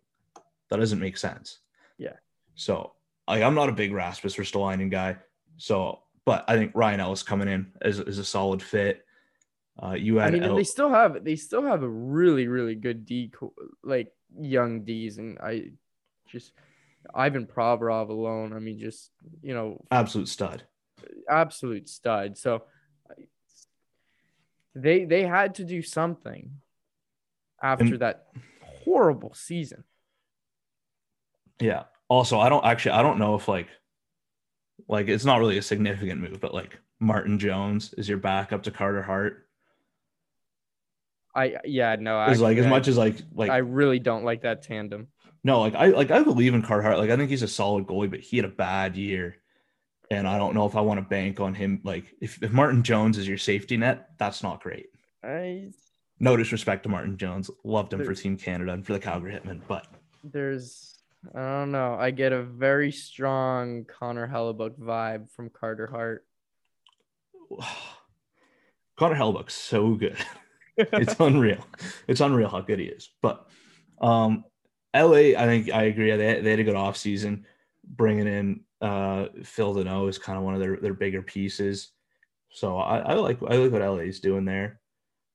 that 0.70 0.76
doesn't 0.78 1.00
make 1.00 1.16
sense. 1.16 1.58
Yeah. 1.98 2.14
So, 2.54 2.92
like, 3.26 3.42
I'm 3.42 3.56
not 3.56 3.70
a 3.70 3.72
big 3.72 3.92
Rasmus 3.92 4.36
Ristolainen 4.36 4.88
guy. 4.88 5.16
So, 5.56 5.98
but 6.24 6.44
I 6.46 6.56
think 6.56 6.70
Ryan 6.76 7.00
Ellis 7.00 7.24
coming 7.24 7.48
in 7.48 7.72
is, 7.84 7.98
is 7.98 8.18
a 8.18 8.24
solid 8.24 8.62
fit. 8.62 9.04
Uh, 9.80 9.92
you 9.92 10.20
I 10.20 10.24
had 10.24 10.32
mean, 10.34 10.42
El- 10.42 10.56
they 10.56 10.64
still 10.64 10.90
have 10.90 11.22
they 11.24 11.36
still 11.36 11.62
have 11.62 11.82
a 11.82 11.88
really 11.88 12.46
really 12.48 12.74
good 12.74 13.06
D 13.06 13.32
like 13.82 14.12
young 14.38 14.84
D's, 14.84 15.18
and 15.18 15.38
I 15.38 15.70
just 16.28 16.52
Ivan 17.14 17.46
Provorov 17.46 18.08
alone. 18.10 18.52
I 18.52 18.58
mean, 18.58 18.78
just 18.78 19.10
you 19.42 19.54
know, 19.54 19.84
absolute 19.90 20.28
stud. 20.28 20.64
absolute 21.28 21.88
stud. 21.88 22.36
So 22.36 22.64
they 24.74 25.04
they 25.04 25.22
had 25.24 25.54
to 25.56 25.64
do 25.64 25.82
something 25.82 26.50
after 27.62 27.84
And- 27.84 27.98
that 28.00 28.26
horrible 28.84 29.34
season. 29.34 29.84
Yeah. 31.60 31.84
Also, 32.08 32.38
I 32.40 32.48
don't 32.48 32.64
actually, 32.64 32.92
I 32.92 33.02
don't 33.02 33.18
know 33.18 33.36
if 33.36 33.48
like, 33.48 33.68
like 34.88 35.08
it's 35.08 35.24
not 35.24 35.38
really 35.38 35.58
a 35.58 35.62
significant 35.62 36.20
move, 36.20 36.40
but 36.40 36.52
like 36.52 36.78
Martin 37.00 37.38
Jones 37.38 37.94
is 37.96 38.08
your 38.08 38.18
backup 38.18 38.64
to 38.64 38.70
Carter 38.70 39.02
Hart. 39.02 39.48
I 41.34 41.56
yeah 41.64 41.96
no, 41.98 42.22
Is 42.24 42.40
like 42.40 42.58
as 42.58 42.66
actually, 42.66 42.70
much 42.70 42.88
as 42.88 42.98
like 42.98 43.16
I, 43.20 43.24
like 43.34 43.50
I 43.50 43.58
really 43.58 43.98
don't 43.98 44.24
like 44.24 44.42
that 44.42 44.62
tandem. 44.62 45.08
no, 45.44 45.60
like 45.60 45.74
I 45.74 45.88
like 45.88 46.10
I 46.10 46.22
believe 46.22 46.54
in 46.54 46.62
Carter 46.62 46.82
Hart. 46.82 46.98
Like 46.98 47.10
I 47.10 47.16
think 47.16 47.30
he's 47.30 47.42
a 47.42 47.48
solid 47.48 47.86
goalie, 47.86 48.10
but 48.10 48.20
he 48.20 48.36
had 48.36 48.44
a 48.44 48.50
bad 48.50 48.96
year, 48.96 49.36
and 50.10 50.28
I 50.28 50.38
don't 50.38 50.54
know 50.54 50.66
if 50.66 50.76
I 50.76 50.80
want 50.80 50.98
to 50.98 51.06
bank 51.06 51.40
on 51.40 51.54
him. 51.54 51.80
Like 51.84 52.04
if, 52.20 52.42
if 52.42 52.52
Martin 52.52 52.82
Jones 52.82 53.18
is 53.18 53.26
your 53.26 53.38
safety 53.38 53.76
net, 53.76 54.10
that's 54.18 54.42
not 54.42 54.62
great. 54.62 54.86
I 55.24 55.70
No 56.20 56.36
disrespect 56.36 56.82
to 56.82 56.88
Martin 56.88 57.16
Jones, 57.16 57.50
loved 57.64 57.92
him 57.92 58.04
for 58.04 58.14
Team 58.14 58.36
Canada 58.36 58.72
and 58.72 58.84
for 58.84 58.92
the 58.92 59.00
Calgary 59.00 59.32
Hitmen, 59.32 59.60
but 59.66 59.86
there's 60.22 60.92
I 61.34 61.60
don't 61.60 61.72
know. 61.72 61.96
I 61.98 62.10
get 62.10 62.32
a 62.32 62.42
very 62.42 62.90
strong 62.90 63.84
Connor 63.84 64.26
Hellebuyck 64.28 64.78
vibe 64.78 65.30
from 65.30 65.50
Carter 65.50 65.86
Hart. 65.86 66.26
Connor 68.98 69.16
Hellebuyck's 69.16 69.54
so 69.54 69.94
good. 69.94 70.16
it's 70.76 71.16
unreal. 71.20 71.64
It's 72.08 72.20
unreal 72.20 72.48
how 72.48 72.60
good 72.60 72.78
he 72.78 72.86
is. 72.86 73.10
But 73.20 73.46
um, 74.00 74.44
LA, 74.94 75.34
I 75.36 75.46
think 75.46 75.70
I 75.70 75.84
agree. 75.84 76.10
They, 76.10 76.40
they 76.40 76.50
had 76.50 76.60
a 76.60 76.64
good 76.64 76.74
offseason. 76.74 77.44
Bringing 77.84 78.26
in 78.28 78.60
uh, 78.80 79.26
Phil 79.42 79.74
Danault 79.74 80.08
is 80.08 80.18
kind 80.18 80.38
of 80.38 80.44
one 80.44 80.54
of 80.54 80.60
their, 80.60 80.76
their 80.76 80.94
bigger 80.94 81.22
pieces. 81.22 81.90
So 82.50 82.78
I, 82.78 82.98
I 82.98 83.14
like 83.14 83.38
I 83.48 83.56
like 83.56 83.72
what 83.72 83.82
LA 83.82 84.04
is 84.04 84.20
doing 84.20 84.44
there, 84.44 84.80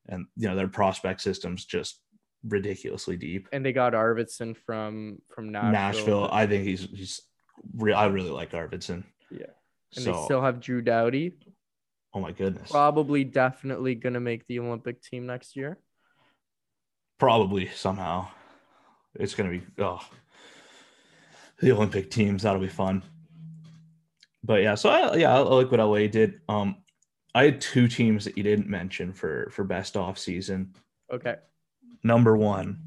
and 0.08 0.26
you 0.36 0.48
know 0.48 0.56
their 0.56 0.68
prospect 0.68 1.22
system's 1.22 1.66
just 1.66 2.00
ridiculously 2.48 3.18
deep. 3.18 3.50
and 3.52 3.66
they 3.66 3.74
got 3.74 3.94
Arvidsson 3.94 4.56
from 4.56 5.20
from 5.34 5.52
Nashville. 5.52 5.72
Nashville, 5.72 6.30
I 6.32 6.46
think 6.46 6.64
he's 6.66 6.82
he's 6.82 7.22
re- 7.76 7.94
I 7.94 8.06
really 8.06 8.30
like 8.30 8.52
Arvidsson. 8.52 9.04
Yeah. 9.32 9.48
and 9.96 10.06
So 10.06 10.12
they 10.12 10.24
still 10.26 10.42
have 10.42 10.60
Drew 10.60 10.82
Doughty. 10.82 11.34
Oh 12.18 12.20
my 12.20 12.32
goodness, 12.32 12.72
Probably, 12.72 13.24
definitely 13.24 13.94
gonna 13.96 14.20
make 14.20 14.48
the 14.48 14.60
Olympic 14.60 15.02
team 15.04 15.26
next 15.28 15.56
year. 15.56 15.78
probably 17.20 17.68
somehow 17.70 18.28
it's 19.16 19.34
gonna 19.36 19.50
be 19.50 19.62
oh 19.80 20.00
the 21.60 21.72
olympic 21.72 22.12
teams 22.12 22.44
that'll 22.44 22.62
be 22.62 22.68
fun 22.68 23.02
but 24.44 24.62
yeah 24.62 24.76
so 24.76 24.90
I, 24.90 25.16
yeah 25.16 25.34
I 25.36 25.40
like 25.40 25.72
what 25.72 25.80
la 25.80 25.98
did 26.08 26.42
um 26.48 26.76
i 27.34 27.44
had 27.46 27.60
two 27.60 27.88
teams 27.88 28.26
that 28.26 28.38
you 28.38 28.44
didn't 28.44 28.70
mention 28.70 29.14
for 29.14 29.50
for 29.52 29.64
best 29.64 29.98
off 29.98 30.20
season 30.20 30.74
Okay. 31.12 31.36
number 32.04 32.38
one 32.38 32.80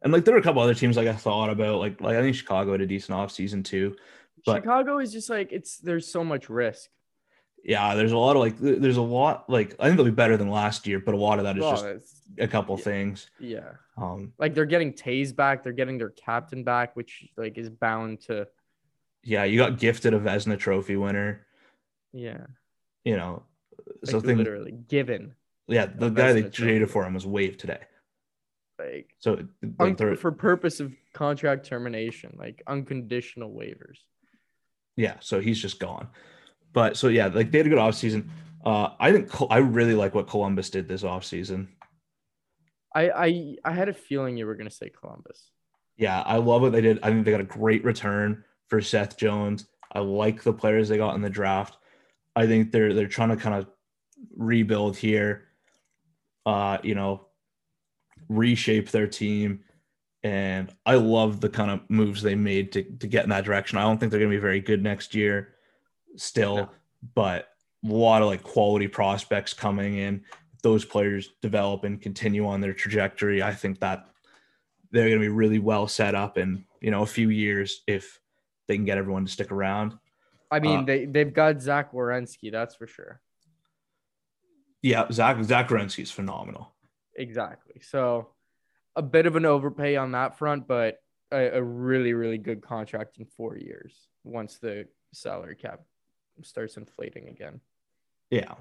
and 0.00 0.10
like 0.12 0.24
there 0.24 0.32
were 0.32 0.40
a 0.40 0.42
couple 0.42 0.62
other 0.62 0.72
teams 0.74 0.96
like 0.96 1.08
i 1.08 1.12
thought 1.12 1.50
about 1.50 1.78
like 1.78 2.00
like 2.00 2.16
i 2.16 2.22
think 2.22 2.34
chicago 2.34 2.72
had 2.72 2.80
a 2.80 2.86
decent 2.86 3.18
off 3.18 3.30
season 3.30 3.62
too 3.62 3.94
But- 4.46 4.62
Chicago 4.62 4.98
is 5.00 5.12
just 5.12 5.28
like 5.28 5.52
it's 5.52 5.76
there's 5.78 6.06
so 6.10 6.24
much 6.24 6.48
risk. 6.48 6.88
Yeah 7.68 7.94
there's 7.96 8.12
a 8.12 8.16
lot 8.16 8.36
of 8.36 8.40
like 8.42 8.56
there's 8.58 8.96
a 8.96 9.02
lot 9.02 9.50
like 9.50 9.74
i 9.80 9.84
think 9.86 9.96
they'll 9.96 10.04
be 10.04 10.12
better 10.12 10.36
than 10.36 10.48
last 10.48 10.86
year 10.86 11.00
but 11.00 11.14
a 11.14 11.18
lot 11.18 11.38
of 11.38 11.44
that 11.44 11.58
is 11.58 11.64
Oh, 11.64 11.70
just 11.98 12.22
a 12.38 12.46
couple 12.46 12.76
yeah. 12.78 12.84
things 12.84 13.30
yeah. 13.40 13.70
um 13.96 14.32
Like 14.38 14.54
they're 14.54 14.64
getting 14.66 14.92
Toews 14.92 15.34
back, 15.34 15.64
they're 15.64 15.72
getting 15.72 15.98
their 15.98 16.10
captain 16.10 16.62
back, 16.62 16.94
which 16.94 17.26
like 17.36 17.58
is 17.58 17.68
bound 17.68 18.20
to 18.28 18.46
yeah 19.24 19.42
you 19.44 19.58
got 19.58 19.78
gifted 19.78 20.14
a 20.14 20.20
Vezina 20.20 20.56
trophy 20.58 20.96
winner 20.96 21.44
yeah. 22.12 22.46
you 23.04 23.16
know 23.16 23.42
Like 24.02 24.10
so 24.12 24.20
things 24.20 24.38
literally 24.38 24.72
given. 24.88 25.34
Yeah, 25.68 25.86
the 25.86 26.10
guy 26.10 26.32
they 26.32 26.44
traded 26.44 26.88
for 26.90 27.04
him 27.04 27.14
was 27.14 27.26
waived 27.26 27.58
today. 27.58 27.80
Like 28.78 29.08
So 29.18 29.32
un- 29.62 29.74
like 29.80 29.96
they're, 29.96 30.14
for 30.14 30.30
purpose 30.30 30.78
of 30.78 30.92
contract 31.12 31.66
termination, 31.66 32.36
like 32.38 32.62
unconditional 32.68 33.50
waivers. 33.50 33.98
yeah, 34.96 35.16
so 35.20 35.40
he's 35.40 35.60
just 35.60 35.80
gone. 35.80 36.06
But 36.72 36.96
so 36.96 37.08
yeah, 37.08 37.26
like 37.26 37.50
they 37.50 37.58
had 37.58 37.66
a 37.66 37.70
good 37.70 37.78
offseason. 37.78 38.28
Uh 38.64 38.90
I 38.98 39.12
think 39.12 39.30
Col- 39.30 39.48
I 39.50 39.58
really 39.58 39.94
like 39.94 40.14
what 40.14 40.28
Columbus 40.28 40.70
did 40.70 40.88
this 40.88 41.02
offseason. 41.02 41.68
I 42.94 43.10
I 43.10 43.56
I 43.64 43.72
had 43.72 43.88
a 43.88 43.94
feeling 43.94 44.36
you 44.36 44.46
were 44.46 44.56
gonna 44.56 44.70
say 44.70 44.90
Columbus. 44.90 45.50
Yeah, 45.96 46.20
I 46.22 46.36
love 46.36 46.62
what 46.62 46.72
they 46.72 46.82
did. 46.82 46.98
I 47.02 47.08
think 47.08 47.24
they 47.24 47.30
got 47.30 47.40
a 47.40 47.44
great 47.44 47.84
return 47.84 48.44
for 48.68 48.80
Seth 48.80 49.16
Jones. 49.16 49.66
I 49.92 50.00
like 50.00 50.42
the 50.42 50.52
players 50.52 50.88
they 50.88 50.98
got 50.98 51.14
in 51.14 51.22
the 51.22 51.30
draft. 51.30 51.78
I 52.34 52.46
think 52.46 52.70
they're 52.70 52.92
they're 52.92 53.08
trying 53.08 53.30
to 53.30 53.36
kind 53.36 53.54
of 53.54 53.66
rebuild 54.36 54.96
here. 54.96 55.44
Uh, 56.44 56.78
you 56.82 56.94
know, 56.94 57.26
reshape 58.28 58.90
their 58.90 59.06
team. 59.06 59.60
And 60.22 60.74
I 60.84 60.94
love 60.94 61.40
the 61.40 61.48
kind 61.48 61.70
of 61.70 61.88
moves 61.88 62.22
they 62.22 62.34
made 62.34 62.72
to, 62.72 62.82
to 62.82 63.06
get 63.06 63.24
in 63.24 63.30
that 63.30 63.44
direction. 63.44 63.78
I 63.78 63.82
don't 63.82 63.98
think 63.98 64.10
they're 64.10 64.20
going 64.20 64.30
to 64.30 64.36
be 64.36 64.40
very 64.40 64.60
good 64.60 64.82
next 64.82 65.14
year 65.14 65.54
still, 66.16 66.56
No. 66.56 66.70
but 67.14 67.48
a 67.84 67.88
lot 67.88 68.22
of 68.22 68.28
like 68.28 68.42
quality 68.42 68.88
prospects 68.88 69.52
coming 69.54 69.96
in. 69.96 70.24
Those 70.62 70.84
players 70.84 71.30
develop 71.42 71.84
and 71.84 72.00
continue 72.00 72.46
on 72.46 72.60
their 72.60 72.72
trajectory. 72.72 73.42
I 73.42 73.52
think 73.54 73.78
that 73.80 74.08
they're 74.90 75.08
going 75.08 75.20
to 75.20 75.24
be 75.24 75.28
really 75.28 75.58
well 75.58 75.86
set 75.86 76.14
up 76.14 76.38
in, 76.38 76.64
you 76.80 76.90
know, 76.90 77.02
a 77.02 77.06
few 77.06 77.28
years 77.30 77.82
if 77.86 78.20
they 78.66 78.76
can 78.76 78.84
get 78.84 78.98
everyone 78.98 79.24
to 79.26 79.30
stick 79.30 79.52
around. 79.52 79.96
I 80.50 80.60
mean, 80.60 80.80
Uh, 80.80 80.84
they 80.84 81.04
they've 81.04 81.32
got 81.32 81.60
Zach 81.60 81.92
Werenski, 81.92 82.50
that's 82.50 82.74
for 82.74 82.86
sure. 82.86 83.20
Yeah, 84.82 85.06
Zach 85.10 85.42
Zach 85.44 85.68
Werenski 85.68 86.02
is 86.02 86.10
phenomenal. 86.10 86.72
Exactly. 87.16 87.80
So 87.80 88.30
a 88.94 89.02
bit 89.02 89.26
of 89.26 89.36
an 89.36 89.44
overpay 89.44 89.96
on 89.96 90.12
that 90.12 90.38
front, 90.38 90.66
but 90.66 91.00
a, 91.32 91.58
a 91.58 91.62
really, 91.62 92.12
really 92.12 92.38
good 92.38 92.62
contract 92.62 93.18
in 93.18 93.26
four 93.26 93.56
years 93.56 94.08
once 94.24 94.58
the 94.58 94.86
salary 95.12 95.56
cap 95.56 95.80
starts 96.42 96.76
inflating 96.76 97.28
again. 97.28 97.60
Yeah. 98.30 98.54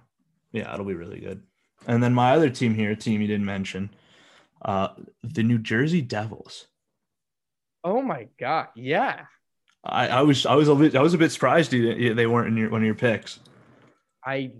Yeah, 0.51 0.73
it'll 0.73 0.85
be 0.85 0.93
really 0.93 1.19
good. 1.19 1.43
And 1.87 2.01
then 2.01 2.13
my 2.13 2.31
other 2.33 2.49
team 2.49 2.73
here, 2.73 2.91
a 2.91 2.95
team 2.95 3.21
you 3.21 3.27
didn't 3.27 3.45
mention, 3.45 3.89
uh, 4.63 4.89
the 5.23 5.43
New 5.43 5.57
Jersey 5.57 6.01
Devils. 6.01 6.67
Oh 7.83 8.01
my 8.01 8.27
god, 8.39 8.69
yeah. 8.75 9.25
I, 9.83 10.07
I 10.07 10.21
was 10.23 10.45
I 10.47 10.55
was 10.55 10.67
a 10.69 10.73
bit 10.75 10.95
I 10.95 11.01
was 11.01 11.13
a 11.13 11.17
bit 11.19 11.31
surprised 11.31 11.71
you 11.73 11.93
didn't- 11.93 12.15
they 12.15 12.25
weren't 12.25 12.47
in 12.47 12.57
your 12.57 12.69
one 12.71 12.81
of 12.81 12.85
your 12.85 12.95
picks. 12.95 13.39
I 14.25 14.53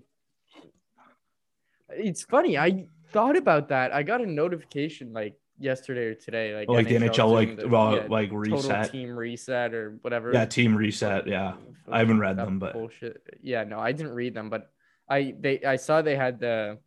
it's 1.90 2.24
funny. 2.24 2.58
I 2.58 2.86
thought 3.12 3.38
about 3.38 3.70
that. 3.70 3.94
I 3.94 4.04
got 4.04 4.22
a 4.22 4.26
notification 4.28 5.14
like 5.14 5.34
yesterday 5.58 6.06
or 6.06 6.16
today, 6.16 6.56
like 6.56 6.70
Like 6.70 6.88
the 6.88 6.96
NHL 6.96 7.32
like 7.32 7.58
the- 7.58 7.68
well, 7.68 7.96
yeah, 7.96 8.08
like 8.10 8.30
total 8.30 8.58
reset. 8.58 8.92
team 8.92 9.16
reset 9.18 9.74
or 9.74 9.98
whatever. 10.02 10.32
Yeah, 10.34 10.46
team 10.46 10.76
reset. 10.76 11.28
Yeah. 11.28 11.54
I 11.90 12.00
haven't 12.00 12.20
read 12.20 12.38
them, 12.38 12.60
but 12.60 12.74
bullshit. 12.74 13.22
Yeah, 13.42 13.64
no, 13.64 13.80
I 13.80 13.92
didn't 13.92 14.14
read 14.14 14.34
them, 14.34 14.50
but 14.50 14.72
I 15.10 15.36
they 15.40 15.64
I 15.64 15.76
saw 15.76 16.02
they 16.02 16.16
had 16.16 16.40
the 16.40 16.80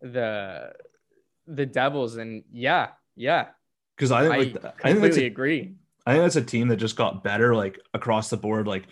the 0.00 0.72
the 1.46 1.66
Devils, 1.66 2.16
and 2.16 2.44
yeah, 2.52 2.90
yeah, 3.16 3.48
because 3.96 4.10
I 4.10 4.22
think 4.22 4.34
I 4.34 4.36
like 4.38 4.46
I 4.46 4.50
think 4.50 4.62
that's 4.62 4.82
completely 4.82 5.24
a, 5.24 5.26
agree. 5.26 5.74
I 6.06 6.12
think 6.12 6.24
that's 6.24 6.36
a 6.36 6.42
team 6.42 6.68
that 6.68 6.76
just 6.76 6.96
got 6.96 7.22
better 7.22 7.54
like 7.54 7.78
across 7.94 8.30
the 8.30 8.36
board. 8.36 8.66
Like 8.66 8.84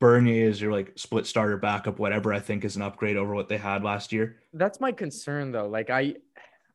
Bernier 0.00 0.48
is 0.48 0.60
your 0.60 0.72
like 0.72 0.92
split 0.96 1.26
starter 1.26 1.56
backup, 1.56 1.98
whatever. 1.98 2.32
I 2.32 2.40
think 2.40 2.64
is 2.64 2.76
an 2.76 2.82
upgrade 2.82 3.16
over 3.16 3.34
what 3.34 3.48
they 3.48 3.56
had 3.56 3.82
last 3.82 4.12
year. 4.12 4.36
That's 4.52 4.80
my 4.80 4.92
concern, 4.92 5.50
though. 5.50 5.66
Like 5.68 5.90
I, 5.90 6.16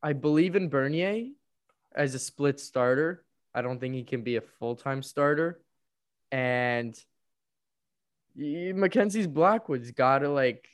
I 0.01 0.13
believe 0.13 0.55
in 0.55 0.69
Bernier 0.69 1.27
as 1.95 2.15
a 2.15 2.19
split 2.19 2.59
starter. 2.59 3.25
I 3.53 3.61
don't 3.61 3.79
think 3.79 3.95
he 3.95 4.03
can 4.03 4.21
be 4.23 4.35
a 4.37 4.41
full 4.41 4.75
time 4.75 5.01
starter, 5.03 5.59
and 6.31 6.95
Mackenzie's 8.35 9.27
Blackwood's 9.27 9.91
got 9.91 10.19
to 10.19 10.29
like. 10.29 10.67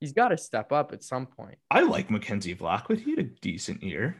He's 0.00 0.12
got 0.12 0.28
to 0.28 0.38
step 0.38 0.72
up 0.72 0.92
at 0.92 1.02
some 1.02 1.26
point. 1.26 1.58
I 1.70 1.82
like 1.82 2.10
Mackenzie 2.10 2.54
Blackwood. 2.54 3.00
He 3.00 3.10
had 3.10 3.18
a 3.18 3.22
decent 3.24 3.82
year. 3.82 4.16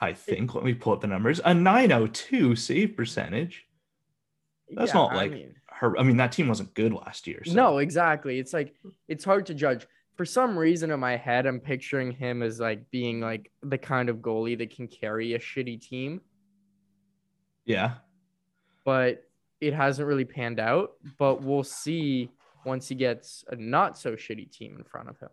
I 0.00 0.12
think. 0.12 0.54
Let 0.54 0.64
me 0.64 0.74
pull 0.74 0.92
up 0.92 1.00
the 1.00 1.06
numbers. 1.06 1.40
A 1.44 1.54
902 1.54 2.56
save 2.56 2.96
percentage. 2.96 3.64
That's 4.70 4.92
not 4.94 5.12
I 5.12 5.16
like 5.16 5.32
mean- 5.32 5.54
her. 5.70 5.96
I 5.98 6.02
mean, 6.02 6.16
that 6.16 6.32
team 6.32 6.48
wasn't 6.48 6.74
good 6.74 6.92
last 6.92 7.26
year. 7.26 7.42
so- 7.44 7.52
No, 7.52 7.78
exactly. 7.78 8.38
It's 8.38 8.52
like 8.52 8.74
it's 9.06 9.24
hard 9.24 9.46
to 9.46 9.54
judge. 9.54 9.86
For 10.18 10.24
some 10.24 10.58
reason 10.58 10.90
in 10.90 10.98
my 10.98 11.16
head, 11.16 11.46
I'm 11.46 11.60
picturing 11.60 12.10
him 12.10 12.42
as 12.42 12.58
like 12.58 12.90
being 12.90 13.20
like 13.20 13.52
the 13.62 13.78
kind 13.78 14.08
of 14.08 14.16
goalie 14.16 14.58
that 14.58 14.74
can 14.74 14.88
carry 14.88 15.34
a 15.34 15.38
shitty 15.38 15.80
team, 15.80 16.20
Yeah. 17.64 17.94
but 18.84 19.22
it 19.60 19.72
hasn't 19.74 20.08
really 20.08 20.24
panned 20.24 20.58
out. 20.58 20.94
But 21.18 21.42
we'll 21.42 21.62
see 21.62 22.30
once 22.64 22.88
he 22.88 22.96
gets 22.96 23.44
a 23.48 23.54
not 23.54 23.96
so 23.96 24.16
shitty 24.16 24.50
team 24.50 24.74
in 24.76 24.82
front 24.82 25.08
of 25.08 25.20
him. 25.20 25.28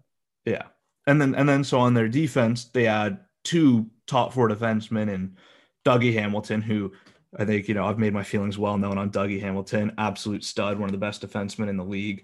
Yeah. 0.45 0.63
And 1.07 1.19
then 1.19 1.33
and 1.33 1.49
then 1.49 1.63
so 1.63 1.79
on 1.79 1.95
their 1.95 2.07
defense, 2.07 2.65
they 2.65 2.85
add 2.85 3.17
two 3.43 3.87
top 4.05 4.33
four 4.33 4.47
defensemen 4.49 5.11
and 5.11 5.35
Dougie 5.83 6.13
Hamilton, 6.13 6.61
who 6.61 6.91
I 7.39 7.43
think, 7.45 7.67
you 7.67 7.73
know, 7.73 7.85
I've 7.85 7.97
made 7.97 8.13
my 8.13 8.23
feelings 8.23 8.59
well 8.59 8.77
known 8.77 8.99
on 8.99 9.09
Dougie 9.09 9.41
Hamilton, 9.41 9.93
absolute 9.97 10.43
stud, 10.43 10.77
one 10.77 10.89
of 10.89 10.91
the 10.93 10.99
best 10.99 11.27
defensemen 11.27 11.69
in 11.69 11.77
the 11.77 11.83
league. 11.83 12.23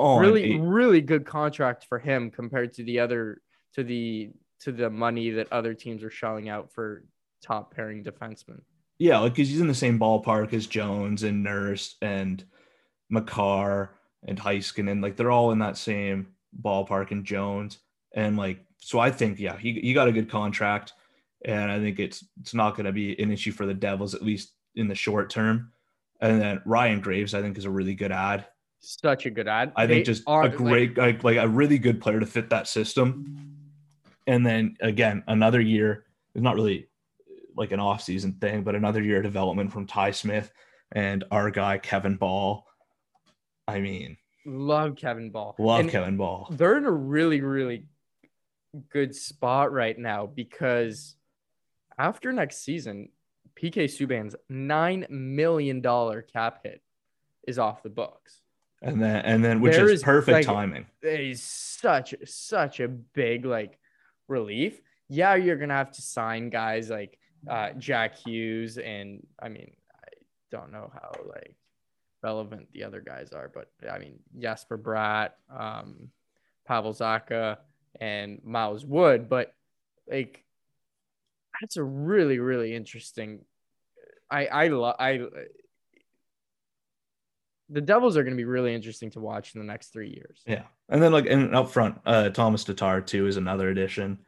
Oh, 0.00 0.16
On 0.16 0.20
really, 0.22 0.58
really 0.58 1.02
good 1.02 1.26
contract 1.26 1.84
for 1.86 1.98
him 1.98 2.30
compared 2.30 2.72
to 2.74 2.84
the 2.84 3.00
other 3.00 3.42
to 3.74 3.84
the 3.84 4.30
to 4.60 4.72
the 4.72 4.88
money 4.88 5.28
that 5.30 5.52
other 5.52 5.74
teams 5.74 6.02
are 6.02 6.10
shelling 6.10 6.48
out 6.48 6.72
for 6.72 7.04
top 7.42 7.74
pairing 7.74 8.02
defensemen. 8.02 8.60
yeah, 8.98 9.18
like 9.18 9.34
because 9.34 9.50
he's 9.50 9.60
in 9.60 9.68
the 9.68 9.74
same 9.74 9.98
ballpark 9.98 10.54
as 10.54 10.66
Jones 10.66 11.22
and 11.22 11.42
Nurse 11.42 11.96
and 12.00 12.42
Makar 13.10 13.90
and 14.26 14.38
Heiskanen. 14.38 15.02
Like 15.02 15.16
they're 15.16 15.30
all 15.30 15.50
in 15.52 15.58
that 15.58 15.76
same 15.76 16.28
ballpark 16.62 17.10
and 17.10 17.24
Jones. 17.24 17.78
And 18.14 18.36
like, 18.38 18.64
so 18.78 18.98
I 18.98 19.10
think, 19.10 19.38
yeah, 19.38 19.56
he, 19.58 19.80
he 19.80 19.92
got 19.92 20.08
a 20.08 20.12
good 20.12 20.30
contract. 20.30 20.94
And 21.44 21.70
I 21.70 21.78
think 21.78 21.98
it's 21.98 22.24
it's 22.40 22.54
not 22.54 22.74
going 22.74 22.86
to 22.86 22.92
be 22.92 23.20
an 23.22 23.30
issue 23.30 23.52
for 23.52 23.66
the 23.66 23.74
Devils, 23.74 24.14
at 24.14 24.22
least 24.22 24.52
in 24.76 24.88
the 24.88 24.94
short 24.94 25.30
term. 25.30 25.72
And 26.20 26.40
then 26.40 26.62
Ryan 26.66 27.00
Graves, 27.00 27.34
I 27.34 27.42
think, 27.42 27.56
is 27.58 27.64
a 27.64 27.70
really 27.70 27.94
good 27.94 28.12
add. 28.12 28.46
Such 28.80 29.26
a 29.26 29.30
good 29.30 29.46
add. 29.46 29.72
I 29.76 29.86
think 29.86 30.06
just 30.06 30.22
are, 30.26 30.44
a 30.44 30.48
great, 30.48 30.96
like, 30.96 31.22
like 31.22 31.36
a 31.36 31.46
really 31.46 31.78
good 31.78 32.00
player 32.00 32.18
to 32.18 32.26
fit 32.26 32.50
that 32.50 32.66
system. 32.66 33.56
And 34.26 34.44
then 34.44 34.76
again, 34.80 35.22
another 35.28 35.60
year, 35.60 36.06
it's 36.34 36.42
not 36.42 36.54
really 36.54 36.88
like 37.56 37.72
an 37.72 37.80
off-season 37.80 38.34
thing, 38.34 38.62
but 38.62 38.74
another 38.74 39.02
year 39.02 39.18
of 39.18 39.22
development 39.22 39.72
from 39.72 39.86
Ty 39.86 40.12
Smith 40.12 40.50
and 40.92 41.24
our 41.30 41.50
guy 41.50 41.78
Kevin 41.78 42.16
Bahl. 42.16 42.66
I 43.68 43.80
mean, 43.80 44.16
love 44.46 44.96
Kevin 44.96 45.30
Bahl. 45.30 45.56
love 45.58 45.80
And 45.80 45.90
Kevin 45.90 46.16
Bahl. 46.16 46.48
they're 46.50 46.78
in 46.78 46.84
a 46.84 46.90
really, 46.90 47.40
really 47.40 47.84
good 48.90 49.14
spot 49.14 49.72
right 49.72 49.98
now 49.98 50.26
because 50.26 51.16
after 51.98 52.32
next 52.32 52.64
season, 52.64 53.10
PK 53.60 53.84
Subban's 53.84 54.36
nine 54.48 55.06
million 55.10 55.80
dollar 55.80 56.22
cap 56.22 56.60
hit 56.62 56.80
is 57.46 57.58
off 57.58 57.82
the 57.82 57.90
books. 57.90 58.40
And 58.82 59.02
then 59.02 59.16
and 59.16 59.44
then 59.44 59.60
which 59.60 59.76
is 59.76 59.90
is, 59.90 60.02
perfect 60.02 60.32
like, 60.32 60.46
timing. 60.46 60.86
It 61.02 61.20
is 61.20 61.42
such 61.42 62.14
such 62.24 62.80
a 62.80 62.88
big 62.88 63.44
like 63.44 63.78
relief. 64.26 64.80
Yeah, 65.08 65.34
you're 65.34 65.56
gonna 65.56 65.74
have 65.74 65.92
to 65.92 66.02
sign 66.02 66.48
guys 66.48 66.88
like 66.88 67.18
uh, 67.48 67.70
Jack 67.78 68.16
Hughes, 68.16 68.78
and 68.78 69.26
I 69.38 69.48
mean, 69.50 69.72
I 69.92 70.08
don't 70.50 70.72
know 70.72 70.90
how 70.94 71.12
like 71.28 71.54
relevant 72.22 72.68
the 72.72 72.84
other 72.84 73.00
guys 73.00 73.32
are, 73.32 73.50
but 73.52 73.70
I 73.90 73.98
mean 73.98 74.18
Jesper 74.38 74.78
Bratt, 74.78 75.30
um, 75.54 76.08
Pavel 76.66 76.94
Zacha, 76.94 77.58
and 78.00 78.40
Miles 78.44 78.86
Wood, 78.86 79.28
but 79.28 79.54
like 80.10 80.44
that's 81.60 81.76
a 81.76 81.84
really 81.84 82.38
really 82.38 82.74
interesting. 82.74 83.44
I 84.30 84.46
I 84.46 84.68
love 84.68 84.96
I. 84.98 85.20
The 87.70 87.80
Devils 87.80 88.16
are 88.16 88.22
going 88.22 88.34
to 88.34 88.36
be 88.36 88.44
really 88.44 88.74
interesting 88.74 89.10
to 89.12 89.20
watch 89.20 89.54
in 89.54 89.60
the 89.60 89.66
next 89.66 89.92
three 89.92 90.10
years. 90.10 90.42
Yeah. 90.46 90.64
And 90.88 91.02
then 91.02 91.12
like 91.12 91.26
and 91.26 91.54
up 91.54 91.70
front, 91.70 91.98
uh 92.04 92.30
Tomas 92.30 92.64
Tatar 92.64 93.00
too 93.00 93.26
is 93.26 93.36
another 93.36 93.70
addition 93.70 94.18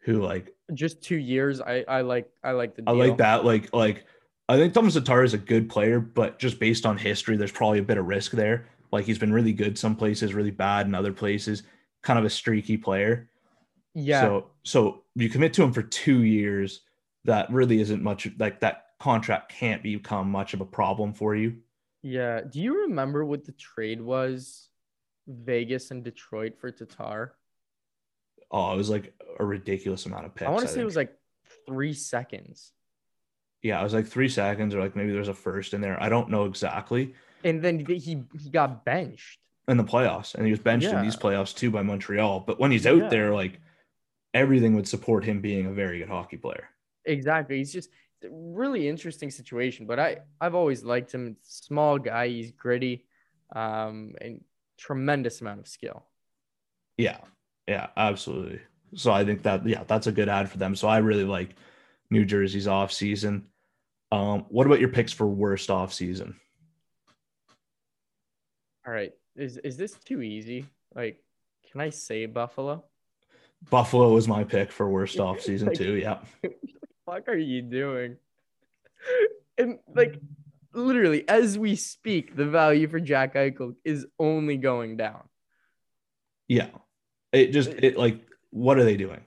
who 0.00 0.22
like 0.22 0.54
Just 0.72 1.02
two 1.02 1.16
years. 1.16 1.60
I 1.60 1.84
I 1.88 2.00
like 2.02 2.30
I 2.42 2.52
like 2.52 2.76
the. 2.76 2.84
I 2.86 2.92
like 2.92 3.18
that. 3.18 3.44
Like, 3.44 3.74
like 3.74 4.04
I 4.48 4.56
think 4.56 4.72
Tomas 4.74 4.94
Tatar 4.94 5.24
is 5.24 5.34
a 5.34 5.38
good 5.38 5.68
player, 5.68 6.00
but 6.00 6.38
just 6.38 6.58
based 6.60 6.86
on 6.86 6.96
history, 6.96 7.36
there's 7.36 7.52
probably 7.52 7.78
a 7.78 7.82
bit 7.82 7.98
of 7.98 8.06
risk 8.06 8.32
there. 8.32 8.68
Like 8.92 9.06
he's 9.06 9.18
been 9.18 9.32
really 9.32 9.52
good 9.52 9.76
some 9.76 9.96
places, 9.96 10.34
really 10.34 10.50
bad 10.50 10.86
in 10.86 10.94
other 10.94 11.12
places. 11.12 11.64
Kind 12.02 12.18
of 12.18 12.24
a 12.24 12.30
streaky 12.30 12.76
player. 12.76 13.28
Yeah, 13.94 14.20
So, 14.20 14.50
so 14.64 15.02
you 15.14 15.28
commit 15.28 15.52
to 15.54 15.62
him 15.62 15.72
for 15.72 15.82
two 15.82 16.22
years. 16.22 16.82
That 17.24 17.50
really 17.50 17.80
isn't 17.80 18.02
much. 18.02 18.28
Like 18.38 18.60
that 18.60 18.88
contract 19.00 19.52
can't 19.52 19.82
become 19.82 20.30
much 20.30 20.54
of 20.54 20.60
a 20.60 20.64
problem 20.64 21.14
for 21.14 21.34
you. 21.34 21.56
Yeah. 22.04 22.42
Do 22.42 22.60
you 22.60 22.82
remember 22.82 23.24
what 23.24 23.44
the 23.44 23.52
trade 23.52 24.00
was? 24.00 24.68
Vegas 25.26 25.90
and 25.90 26.04
Detroit 26.04 26.58
for 26.60 26.70
Tatar. 26.70 27.34
Oh, 28.50 28.72
it 28.72 28.76
was 28.76 28.90
like 28.90 29.14
a 29.40 29.44
ridiculous 29.44 30.04
amount 30.06 30.26
of 30.26 30.34
picks. 30.34 30.46
I 30.46 30.52
want 30.52 30.62
to 30.66 30.68
say 30.68 30.80
it 30.82 30.84
was 30.84 30.96
like 30.96 31.16
three 31.66 31.94
seconds, 31.94 32.72
yeah, 33.62 33.80
it 33.80 33.82
was 33.82 33.94
like 33.94 34.06
three 34.06 34.28
seconds, 34.28 34.74
or 34.74 34.80
like 34.80 34.94
maybe 34.94 35.10
there's 35.12 35.28
a 35.28 35.34
first 35.34 35.72
in 35.72 35.80
there. 35.80 36.00
I 36.00 36.10
don't 36.10 36.28
know 36.28 36.44
exactly. 36.44 37.14
and 37.42 37.62
then 37.62 37.78
he 37.78 38.22
he 38.38 38.50
got 38.50 38.84
benched. 38.84 39.38
in 39.66 39.78
the 39.78 39.84
playoffs, 39.84 40.34
and 40.34 40.44
he 40.44 40.50
was 40.52 40.60
benched 40.60 40.86
in 40.88 41.00
these 41.02 41.16
playoffs 41.16 41.56
too 41.56 41.70
by 41.70 41.80
Montreal. 41.82 42.40
But 42.40 42.60
when 42.60 42.70
he's 42.70 42.86
out 42.86 42.98
Yeah. 42.98 43.08
there, 43.08 43.32
like 43.32 43.58
everything 44.34 44.74
would 44.76 44.86
support 44.86 45.24
him 45.24 45.40
being 45.40 45.64
a 45.64 45.72
very 45.72 45.98
good 46.00 46.10
hockey 46.10 46.36
player. 46.36 46.68
Exactly. 47.06 47.56
He's 47.56 47.72
just 47.72 47.88
really 48.30 48.88
interesting 48.88 49.30
situation. 49.30 49.86
But 49.86 49.98
I 49.98 50.18
I've 50.40 50.54
always 50.54 50.84
liked 50.84 51.12
him. 51.12 51.36
Small 51.42 51.98
guy. 51.98 52.28
He's 52.28 52.52
gritty, 52.52 53.06
um, 53.54 54.14
and 54.20 54.42
tremendous 54.78 55.40
amount 55.40 55.60
of 55.60 55.68
skill. 55.68 56.04
Yeah, 56.96 57.18
yeah, 57.66 57.88
absolutely. 57.96 58.60
So 58.94 59.10
I 59.12 59.24
think 59.24 59.42
that 59.42 59.66
yeah, 59.66 59.84
that's 59.86 60.06
a 60.06 60.12
good 60.12 60.28
add 60.28 60.48
for 60.50 60.58
them. 60.58 60.74
So 60.76 60.86
I 60.88 60.98
really 60.98 61.24
like 61.24 61.56
New 62.10 62.24
Jersey's 62.24 62.68
off 62.68 62.92
season. 62.92 63.46
Um, 64.12 64.46
what 64.48 64.66
about 64.66 64.80
your 64.80 64.90
picks 64.90 65.12
for 65.12 65.26
worst 65.26 65.70
off 65.70 65.92
season? 65.92 66.36
All 68.86 68.92
right. 68.92 69.12
Is 69.36 69.56
is 69.58 69.76
this 69.76 69.92
too 69.94 70.22
easy? 70.22 70.66
Like, 70.94 71.18
can 71.70 71.80
I 71.80 71.90
say 71.90 72.26
Buffalo? 72.26 72.84
Buffalo 73.70 74.12
was 74.12 74.28
my 74.28 74.44
pick 74.44 74.70
for 74.70 74.88
worst 74.88 75.18
off 75.18 75.40
season 75.48 75.68
Like- 75.68 75.78
too. 75.78 75.94
Yeah, 75.96 76.18
fuck 77.06 77.28
are 77.28 77.36
you 77.36 77.62
doing? 77.62 78.16
And 79.56 79.78
like 79.94 80.18
literally 80.72 81.28
as 81.28 81.56
we 81.56 81.76
speak, 81.76 82.34
the 82.34 82.44
value 82.46 82.88
for 82.88 82.98
Jack 82.98 83.34
Eichel 83.34 83.76
is 83.84 84.04
only 84.18 84.56
going 84.56 84.96
down. 84.96 85.28
yeah. 86.48 86.70
It 87.32 87.52
just 87.52 87.68
it 87.70 87.96
like 87.96 88.20
what 88.50 88.78
are 88.78 88.84
they 88.84 88.96
doing? 88.96 89.20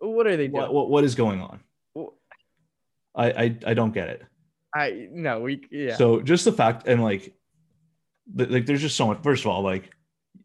What 0.00 0.26
are 0.26 0.36
they 0.36 0.48
doing? 0.48 0.52
What 0.62 0.74
what, 0.74 0.90
what 0.90 1.04
is 1.04 1.14
going 1.14 1.40
on? 1.40 1.60
I, 3.14 3.30
I 3.30 3.58
I 3.66 3.74
don't 3.74 3.92
get 3.92 4.08
it. 4.08 4.22
I 4.74 5.06
no, 5.12 5.40
we 5.40 5.60
yeah. 5.70 5.96
So 5.96 6.20
just 6.22 6.44
the 6.44 6.52
fact 6.52 6.88
and 6.88 7.02
like, 7.02 7.34
like 8.34 8.66
there's 8.66 8.80
just 8.80 8.96
so 8.96 9.06
much. 9.06 9.22
First 9.22 9.44
of 9.44 9.50
all, 9.52 9.62
like 9.62 9.90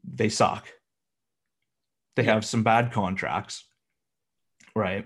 they 0.04 0.30
suck. 0.30 0.68
They 2.16 2.24
Yeah. 2.24 2.34
have 2.34 2.46
some 2.46 2.62
bad 2.64 2.92
contracts, 2.92 3.66
right? 4.76 5.06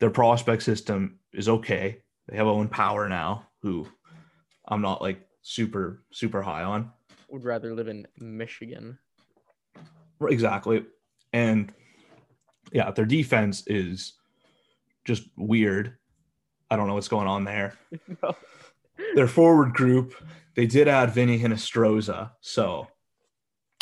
Their 0.00 0.10
prospect 0.10 0.62
system 0.62 1.18
is 1.32 1.48
okay. 1.48 2.02
They 2.28 2.36
have 2.36 2.46
Owen 2.46 2.68
Power 2.68 3.08
now, 3.08 3.46
who 3.62 3.86
I'm 4.66 4.80
not 4.82 5.02
like 5.02 5.20
super 5.42 6.02
super 6.12 6.42
high 6.42 6.62
on. 6.62 6.90
would 7.28 7.44
rather 7.44 7.74
live 7.74 7.88
in 7.88 8.06
Michigan. 8.18 8.98
Exactly, 10.28 10.84
and 11.32 11.72
yeah, 12.72 12.90
their 12.90 13.04
defense 13.06 13.62
is 13.66 14.14
just 15.04 15.24
weird. 15.36 15.96
I 16.70 16.76
don't 16.76 16.86
know 16.86 16.94
what's 16.94 17.08
going 17.08 17.28
on 17.28 17.44
there. 17.44 17.74
No. 18.22 18.36
Their 19.14 19.28
forward 19.28 19.74
group, 19.74 20.12
they 20.56 20.66
did 20.66 20.88
add 20.88 21.10
Vinny 21.12 21.38
Hinostroza, 21.38 22.32
so 22.40 22.88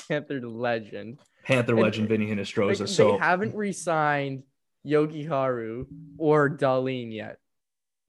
Panther 0.08 0.40
legend. 0.42 1.18
Panther 1.42 1.72
And- 1.72 1.82
legend 1.82 2.08
Vinny 2.10 2.28
Like, 2.28 2.38
Hinostroza. 2.38 2.78
they 2.80 2.86
so 2.86 3.16
haven't 3.18 3.54
re-signed 3.54 4.42
Jokiharju 4.86 5.86
or 6.18 6.50
Dahlin 6.50 7.12
yet. 7.12 7.38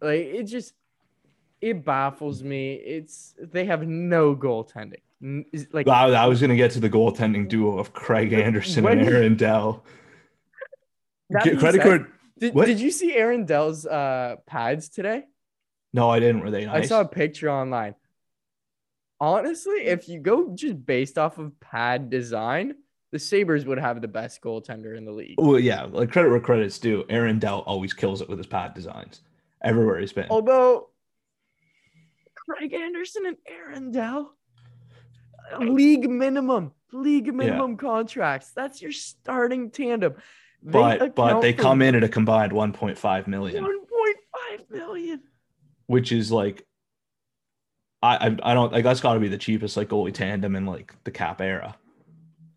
Like 0.01 0.21
it 0.21 0.43
just 0.43 0.73
it 1.61 1.83
baffles 1.83 2.43
me. 2.43 2.73
It's 2.75 3.35
they 3.39 3.65
have 3.65 3.87
no 3.87 4.35
goaltending. 4.35 5.01
Like 5.71 5.87
I, 5.87 6.13
I 6.13 6.27
was 6.27 6.39
gonna 6.39 6.55
get 6.55 6.71
to 6.71 6.79
the 6.79 6.89
goaltending 6.89 7.49
duo 7.49 7.79
of 7.79 7.93
Craig 7.93 8.33
Anderson 8.33 8.83
When- 8.83 8.99
and 8.99 9.09
Aaron 9.09 9.35
Dell. 9.35 9.83
Get- 11.43 11.59
credit 11.59 11.81
card. 11.81 12.07
Did, 12.39 12.53
what? 12.53 12.67
did 12.67 12.79
you 12.79 12.91
see 12.91 13.15
Aaron 13.15 13.45
Dell's 13.45 13.85
uh, 13.85 14.35
pads 14.45 14.89
today? 14.89 15.23
No, 15.91 16.09
I 16.09 16.19
didn't. 16.19 16.41
Were 16.41 16.51
they 16.51 16.65
nice? 16.65 16.85
I 16.85 16.87
saw 16.87 17.01
a 17.01 17.07
picture 17.07 17.49
online. 17.49 17.95
Honestly, 19.19 19.79
if 19.85 20.07
you 20.07 20.19
go 20.19 20.53
just 20.53 20.85
based 20.85 21.17
off 21.17 21.39
of 21.39 21.59
pad 21.59 22.11
design, 22.11 22.75
the 23.11 23.19
Sabres 23.19 23.65
would 23.65 23.79
have 23.79 24.01
the 24.01 24.07
best 24.07 24.41
goaltender 24.41 24.97
in 24.97 25.05
the 25.05 25.11
league. 25.11 25.35
Well, 25.37 25.59
yeah, 25.59 25.83
like 25.83 26.11
credit 26.11 26.29
where 26.29 26.39
credit's 26.39 26.77
due. 26.79 27.05
Aaron 27.09 27.39
Dell 27.39 27.59
always 27.59 27.93
kills 27.93 28.21
it 28.21 28.29
with 28.29 28.37
his 28.37 28.47
pad 28.47 28.73
designs 28.73 29.21
everywhere 29.61 29.99
he's 29.99 30.13
been. 30.13 30.27
Although 30.29 30.89
Craig 32.35 32.73
Anderson 32.73 33.25
and 33.25 33.37
Aaron 33.47 33.91
Dell, 33.91 34.33
uh, 35.53 35.59
league 35.59 36.09
minimum, 36.09 36.73
league 36.91 37.33
minimum 37.33 37.77
contracts. 37.77 38.51
That's 38.51 38.81
your 38.81 38.91
starting 38.91 39.71
tandem. 39.71 40.15
They 40.63 40.71
but 40.71 41.15
but 41.15 41.41
they 41.41 41.53
come 41.53 41.81
in 41.81 41.95
at 41.95 42.03
a 42.03 42.09
combined 42.09 42.51
1.5 42.51 43.27
million, 43.27 43.63
1.5 43.63 44.69
million. 44.69 45.21
which 45.85 46.11
is 46.11 46.31
like, 46.31 46.65
I 48.01 48.15
I, 48.15 48.37
I 48.43 48.53
don't 48.53 48.73
like 48.73 48.83
that's 48.83 48.99
got 48.99 49.13
to 49.13 49.19
be 49.19 49.29
the 49.29 49.37
cheapest 49.37 49.77
like 49.77 49.89
goalie 49.89 50.13
tandem 50.13 50.55
in 50.55 50.65
like 50.65 50.93
the 51.03 51.11
cap 51.11 51.41
era. 51.41 51.77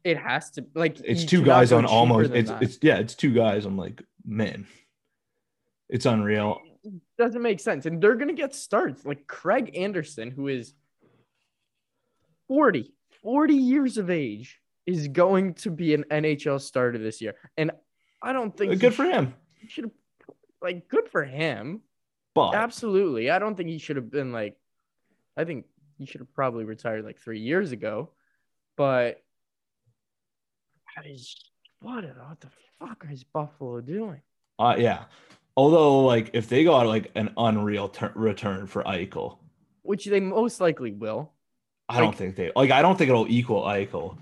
It 0.04 0.16
has 0.16 0.50
to 0.52 0.64
like 0.74 0.98
It's 1.04 1.24
two 1.24 1.42
guys 1.42 1.72
on 1.72 1.84
almost. 1.84 2.32
It's 2.32 2.50
that. 2.50 2.62
it's 2.62 2.78
yeah, 2.82 2.96
it's 2.96 3.14
two 3.14 3.32
guys 3.32 3.66
on 3.66 3.76
like 3.76 4.02
men. 4.24 4.66
It's 5.88 6.06
unreal. 6.06 6.60
doesn't 7.18 7.42
make 7.42 7.60
sense. 7.60 7.86
And 7.86 8.00
they're 8.00 8.16
gonna 8.16 8.32
get 8.32 8.54
starts. 8.54 9.04
Like 9.04 9.26
Craig 9.26 9.76
Anderson, 9.76 10.30
who 10.30 10.48
is 10.48 10.74
40, 12.48 12.92
40 13.22 13.54
years 13.54 13.98
of 13.98 14.10
age, 14.10 14.60
is 14.86 15.08
going 15.08 15.54
to 15.54 15.70
be 15.70 15.94
an 15.94 16.04
NHL 16.10 16.60
starter 16.60 16.98
this 16.98 17.20
year. 17.20 17.34
And 17.56 17.70
I 18.22 18.32
don't 18.32 18.56
think 18.56 18.72
uh, 18.72 18.76
Good 18.76 18.94
for 18.94 19.04
him. 19.04 19.34
Should 19.68 19.84
have 19.84 19.92
like 20.62 20.88
good 20.88 21.08
for 21.08 21.24
him. 21.24 21.82
But 22.34 22.54
Absolutely. 22.54 23.30
I 23.30 23.38
don't 23.38 23.56
think 23.56 23.68
he 23.68 23.78
should 23.78 23.96
have 23.96 24.10
been 24.10 24.32
like 24.32 24.56
I 25.36 25.44
think 25.44 25.66
he 25.98 26.06
should 26.06 26.20
have 26.20 26.32
probably 26.34 26.64
retired 26.64 27.04
like 27.04 27.18
three 27.18 27.40
years 27.40 27.72
ago. 27.72 28.10
But 28.76 29.22
I 31.00 31.12
just- 31.12 31.50
what, 31.80 32.04
what 32.04 32.40
the 32.40 32.48
fuck 32.78 33.06
is 33.10 33.24
Buffalo 33.24 33.80
doing? 33.80 34.20
uh, 34.58 34.76
yeah. 34.78 35.04
Although 35.56 36.04
like 36.04 36.30
if 36.34 36.48
they 36.48 36.64
got 36.64 36.86
like 36.86 37.10
an 37.16 37.32
unreal 37.36 37.88
tur 37.88 38.12
return 38.14 38.66
for 38.66 38.82
Eichel, 38.84 39.38
Which 39.82 40.04
they 40.04 40.20
most 40.20 40.60
likely 40.60 40.92
will. 40.92 41.32
I 41.88 42.00
don't 42.00 42.14
think 42.16 42.36
they 42.36 42.52
like 42.54 42.70
I 42.70 42.82
don't 42.82 42.96
think 42.96 43.08
it'll 43.10 43.26
equal 43.28 43.62
Eichel. 43.62 44.16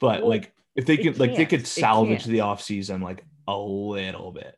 But 0.00 0.20
Well, 0.22 0.30
like 0.30 0.52
if 0.74 0.86
they 0.86 0.96
could 0.96 1.18
like 1.18 1.36
they 1.36 1.44
could 1.46 1.66
salvage 1.66 2.24
the 2.24 2.38
offseason 2.38 3.02
like 3.02 3.24
a 3.46 3.56
little 3.56 4.32
bit. 4.32 4.56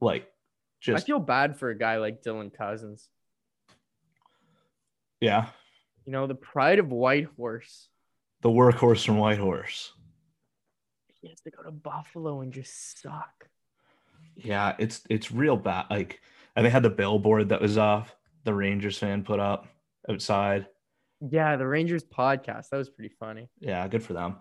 Like 0.00 0.26
just 0.80 1.04
I 1.04 1.06
feel 1.06 1.20
bad 1.20 1.56
for 1.58 1.70
a 1.70 1.78
guy 1.78 1.98
like 1.98 2.22
Dylan 2.22 2.52
Cozens. 2.52 3.08
yeah, 5.20 5.46
You 6.04 6.12
know, 6.12 6.26
the 6.26 6.34
pride 6.34 6.80
of 6.80 6.90
Whitehorse. 6.90 7.88
The 8.42 8.48
workhorse 8.50 9.04
from 9.06 9.18
Whitehorse. 9.18 9.92
He 11.20 11.28
has 11.28 11.40
to 11.42 11.50
go 11.50 11.62
to 11.62 11.70
Buffalo 11.70 12.40
and 12.40 12.52
just 12.52 13.00
suck. 13.00 13.48
Yeah, 14.36 14.74
it's 14.78 15.02
it's 15.08 15.30
real 15.30 15.56
bad. 15.56 15.86
Like 15.90 16.20
and 16.56 16.66
they 16.66 16.70
had 16.70 16.82
the 16.82 16.90
billboard 16.90 17.48
that 17.50 17.60
was 17.60 17.78
off 17.78 18.14
the 18.44 18.52
Rangers 18.54 18.98
fan 18.98 19.22
put 19.22 19.38
up 19.40 19.66
outside. 20.08 20.66
Yeah, 21.20 21.56
the 21.56 21.66
Rangers 21.66 22.02
podcast. 22.04 22.70
That 22.70 22.78
was 22.78 22.90
pretty 22.90 23.14
funny. 23.20 23.48
Yeah, 23.60 23.86
good 23.88 24.02
for 24.02 24.12
them. 24.12 24.36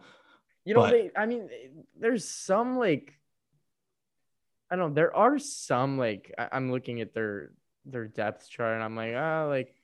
You 0.66 0.74
know, 0.74 0.82
But- 0.82 0.92
they 0.92 1.12
I 1.16 1.26
mean, 1.26 1.50
there's 2.00 2.28
some 2.28 2.78
like 2.78 3.14
I 4.72 4.76
don't 4.78 4.90
know, 4.90 4.96
there 4.96 5.16
are 5.16 5.38
some 5.38 5.98
like 5.98 6.34
I, 6.38 6.48
I'm 6.54 6.72
looking 6.72 7.02
at 7.02 7.14
their 7.14 7.52
their 7.86 8.08
depth 8.08 8.50
chart 8.50 8.76
and 8.76 8.84
I'm 8.84 8.96
like, 8.96 9.14
ah, 9.16 9.46
like 9.48 9.76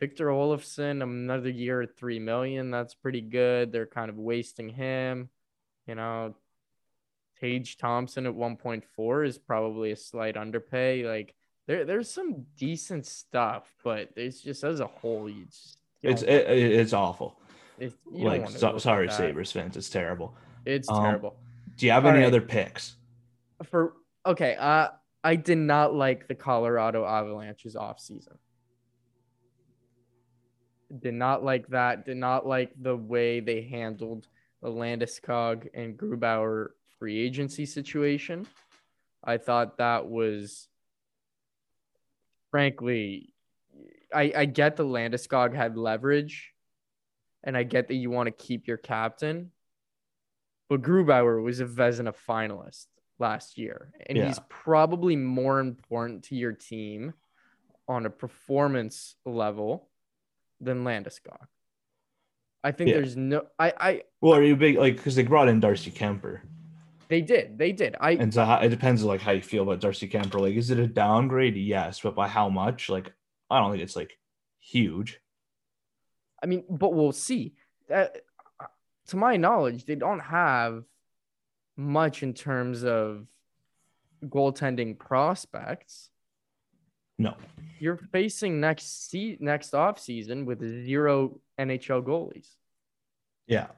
Victor 0.00 0.28
Olofsson, 0.28 1.02
another 1.02 1.50
year 1.50 1.82
at 1.82 1.94
three 1.96 2.18
million. 2.18 2.70
That's 2.70 2.94
pretty 2.94 3.20
good. 3.20 3.70
They're 3.70 3.86
kind 3.86 4.08
of 4.08 4.18
wasting 4.18 4.70
him. 4.70 5.28
You 5.86 5.94
know, 5.94 6.34
Tage 7.38 7.76
Thompson 7.76 8.26
at 8.26 8.34
1.4 8.34 9.26
is 9.26 9.38
probably 9.38 9.92
a 9.92 9.96
slight 9.96 10.36
underpay. 10.38 11.04
Like 11.06 11.34
there, 11.66 11.84
there's 11.84 12.08
some 12.10 12.46
decent 12.56 13.06
stuff, 13.06 13.68
but 13.84 14.08
it's 14.16 14.40
just 14.40 14.64
as 14.64 14.80
a 14.80 14.86
whole, 14.86 15.28
you 15.28 15.44
just 15.44 15.78
It's 16.02 16.22
it, 16.22 16.28
it- 16.48 16.72
it's 16.72 16.92
awful. 16.94 17.38
it's 17.78 17.94
Like 18.10 18.48
so, 18.48 18.78
sorry. 18.78 19.10
Sabres 19.10 19.52
fans, 19.52 19.76
it's 19.76 19.90
terrible. 19.90 20.34
It's 20.64 20.88
Um, 20.88 21.02
terrible. 21.02 21.36
Do 21.76 21.86
you 21.86 21.92
have 21.92 22.04
All 22.06 22.10
any 22.12 22.20
right. 22.20 22.26
other 22.26 22.40
picks? 22.40 22.96
For 23.64 23.94
okay, 24.24 24.56
uh, 24.58 24.88
I 25.22 25.36
did 25.36 25.58
not 25.58 25.94
like 25.94 26.26
the 26.28 26.34
Colorado 26.34 27.04
Avalanche's 27.04 27.74
offseason. 27.74 28.36
Did 30.98 31.14
not 31.14 31.44
like 31.44 31.68
that. 31.68 32.04
Did 32.04 32.16
not 32.16 32.46
like 32.46 32.72
the 32.80 32.96
way 32.96 33.40
they 33.40 33.62
handled 33.62 34.26
the 34.60 34.68
Landeskog 34.68 35.68
and 35.72 35.96
Grubauer 35.96 36.70
free 36.98 37.18
agency 37.18 37.64
situation. 37.64 38.46
I 39.22 39.38
thought 39.38 39.78
that 39.78 40.06
was, 40.06 40.68
frankly, 42.50 43.34
I, 44.14 44.32
I 44.36 44.44
get 44.46 44.76
the 44.76 44.84
Landeskog 44.84 45.54
had 45.54 45.76
leverage, 45.76 46.52
and 47.44 47.56
I 47.56 47.62
get 47.62 47.88
that 47.88 47.94
you 47.94 48.10
want 48.10 48.26
to 48.26 48.32
keep 48.32 48.66
your 48.66 48.76
captain, 48.76 49.52
but 50.68 50.82
Grubauer 50.82 51.42
was 51.42 51.60
a 51.60 51.66
Vezina 51.66 52.14
finalist 52.28 52.86
last 53.18 53.58
year, 53.58 53.92
and 54.06 54.18
Yeah. 54.18 54.26
he's 54.26 54.40
probably 54.48 55.16
more 55.16 55.60
important 55.60 56.24
to 56.24 56.34
your 56.34 56.52
team 56.52 57.14
on 57.86 58.06
a 58.06 58.10
performance 58.10 59.16
level 59.24 59.89
than 60.60 60.84
Landeskog. 60.84 61.46
I 62.62 62.72
think 62.72 62.90
Yeah. 62.90 62.96
there's 62.96 63.16
no 63.16 63.46
I 63.58 63.72
I 63.78 64.02
Well, 64.20 64.34
are 64.34 64.42
you 64.42 64.56
big 64.56 64.76
like 64.76 64.96
because 64.96 65.14
they 65.16 65.22
brought 65.22 65.48
in 65.48 65.60
Darcy 65.60 65.90
Kuemper, 65.90 66.40
they 67.08 67.20
did 67.22 67.56
they 67.58 67.72
did 67.72 67.96
I 68.00 68.12
and 68.12 68.32
so 68.32 68.44
it 68.60 68.68
depends 68.68 69.02
like 69.02 69.22
how 69.22 69.32
you 69.32 69.42
feel 69.42 69.62
about 69.62 69.80
Darcy 69.80 70.08
Kuemper. 70.08 70.40
Like, 70.40 70.54
is 70.54 70.70
it 70.70 70.78
a 70.78 70.86
downgrade? 70.86 71.56
Yes, 71.56 72.00
but 72.00 72.14
by 72.14 72.28
how 72.28 72.48
much? 72.50 72.88
Like, 72.88 73.12
I 73.50 73.58
don't 73.58 73.70
think 73.72 73.82
it's 73.82 73.96
like 73.96 74.18
huge. 74.58 75.20
I 76.42 76.46
mean, 76.46 76.64
but 76.68 76.92
we'll 76.94 77.12
see. 77.12 77.54
That, 77.88 78.18
to 79.08 79.16
my 79.16 79.36
knowledge, 79.36 79.84
they 79.84 79.94
don't 79.96 80.20
have 80.20 80.84
much 81.76 82.22
in 82.22 82.32
terms 82.34 82.84
of 82.84 83.26
goaltending 84.24 84.98
prospects. 84.98 86.10
No, 87.20 87.36
You're 87.78 87.96
facing 88.12 88.60
next 88.60 89.10
se- 89.10 89.38
next 89.40 89.74
off 89.74 89.98
season 89.98 90.46
with 90.46 90.60
zero 90.84 91.40
NHL 91.58 92.02
goalies. 92.02 92.48
yeah, 93.46 93.68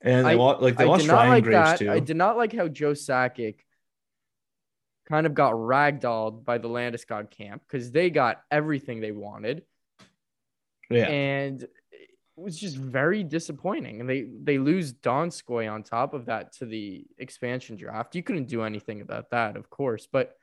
and 0.00 0.26
they 0.26 0.30
I- 0.32 0.34
lost 0.34 0.60
like 0.62 0.76
they 0.76 0.84
I 0.84 0.88
lost 0.88 1.02
did 1.02 1.08
not 1.08 1.14
Ryan 1.18 1.30
like 1.30 1.44
Graves 1.44 1.56
that. 1.70 1.78
too. 1.78 1.90
I 1.90 2.00
did 2.00 2.16
not 2.16 2.36
like 2.36 2.52
how 2.52 2.68
Joe 2.68 2.92
Sakic 2.92 3.60
kind 5.08 5.26
of 5.26 5.34
got 5.34 5.52
ragdolled 5.54 6.44
by 6.44 6.58
the 6.58 6.68
Landeskog 6.68 7.30
camp 7.30 7.62
because 7.66 7.90
they 7.90 8.10
got 8.10 8.42
everything 8.50 9.00
they 9.00 9.12
wanted. 9.12 9.62
yeah, 10.90 11.06
and 11.06 11.62
it 11.62 12.10
was 12.36 12.58
just 12.58 12.76
very 12.76 13.22
disappointing. 13.22 14.00
And 14.00 14.08
they 14.08 14.22
they 14.22 14.58
lose 14.58 14.92
Donskoy 14.94 15.70
on 15.70 15.82
top 15.82 16.14
of 16.14 16.26
that 16.26 16.52
to 16.54 16.64
the 16.66 17.06
expansion 17.18 17.76
draft. 17.76 18.14
You 18.16 18.22
couldn't 18.22 18.48
do 18.48 18.62
anything 18.62 19.00
about 19.00 19.30
that, 19.30 19.56
of 19.56 19.70
course, 19.70 20.08
but 20.10 20.34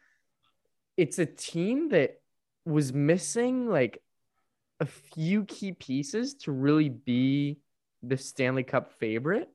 it's 0.96 1.20
a 1.20 1.26
team 1.26 1.90
that 1.90 2.20
was 2.68 2.94
missing 2.94 3.68
like 3.70 4.02
a 4.80 4.86
few 4.86 5.46
key 5.46 5.72
pieces 5.72 6.36
to 6.36 6.52
really 6.52 6.90
be 6.90 7.60
the 8.04 8.18
Stanley 8.18 8.64
Cup 8.64 8.92
favorite. 9.00 9.50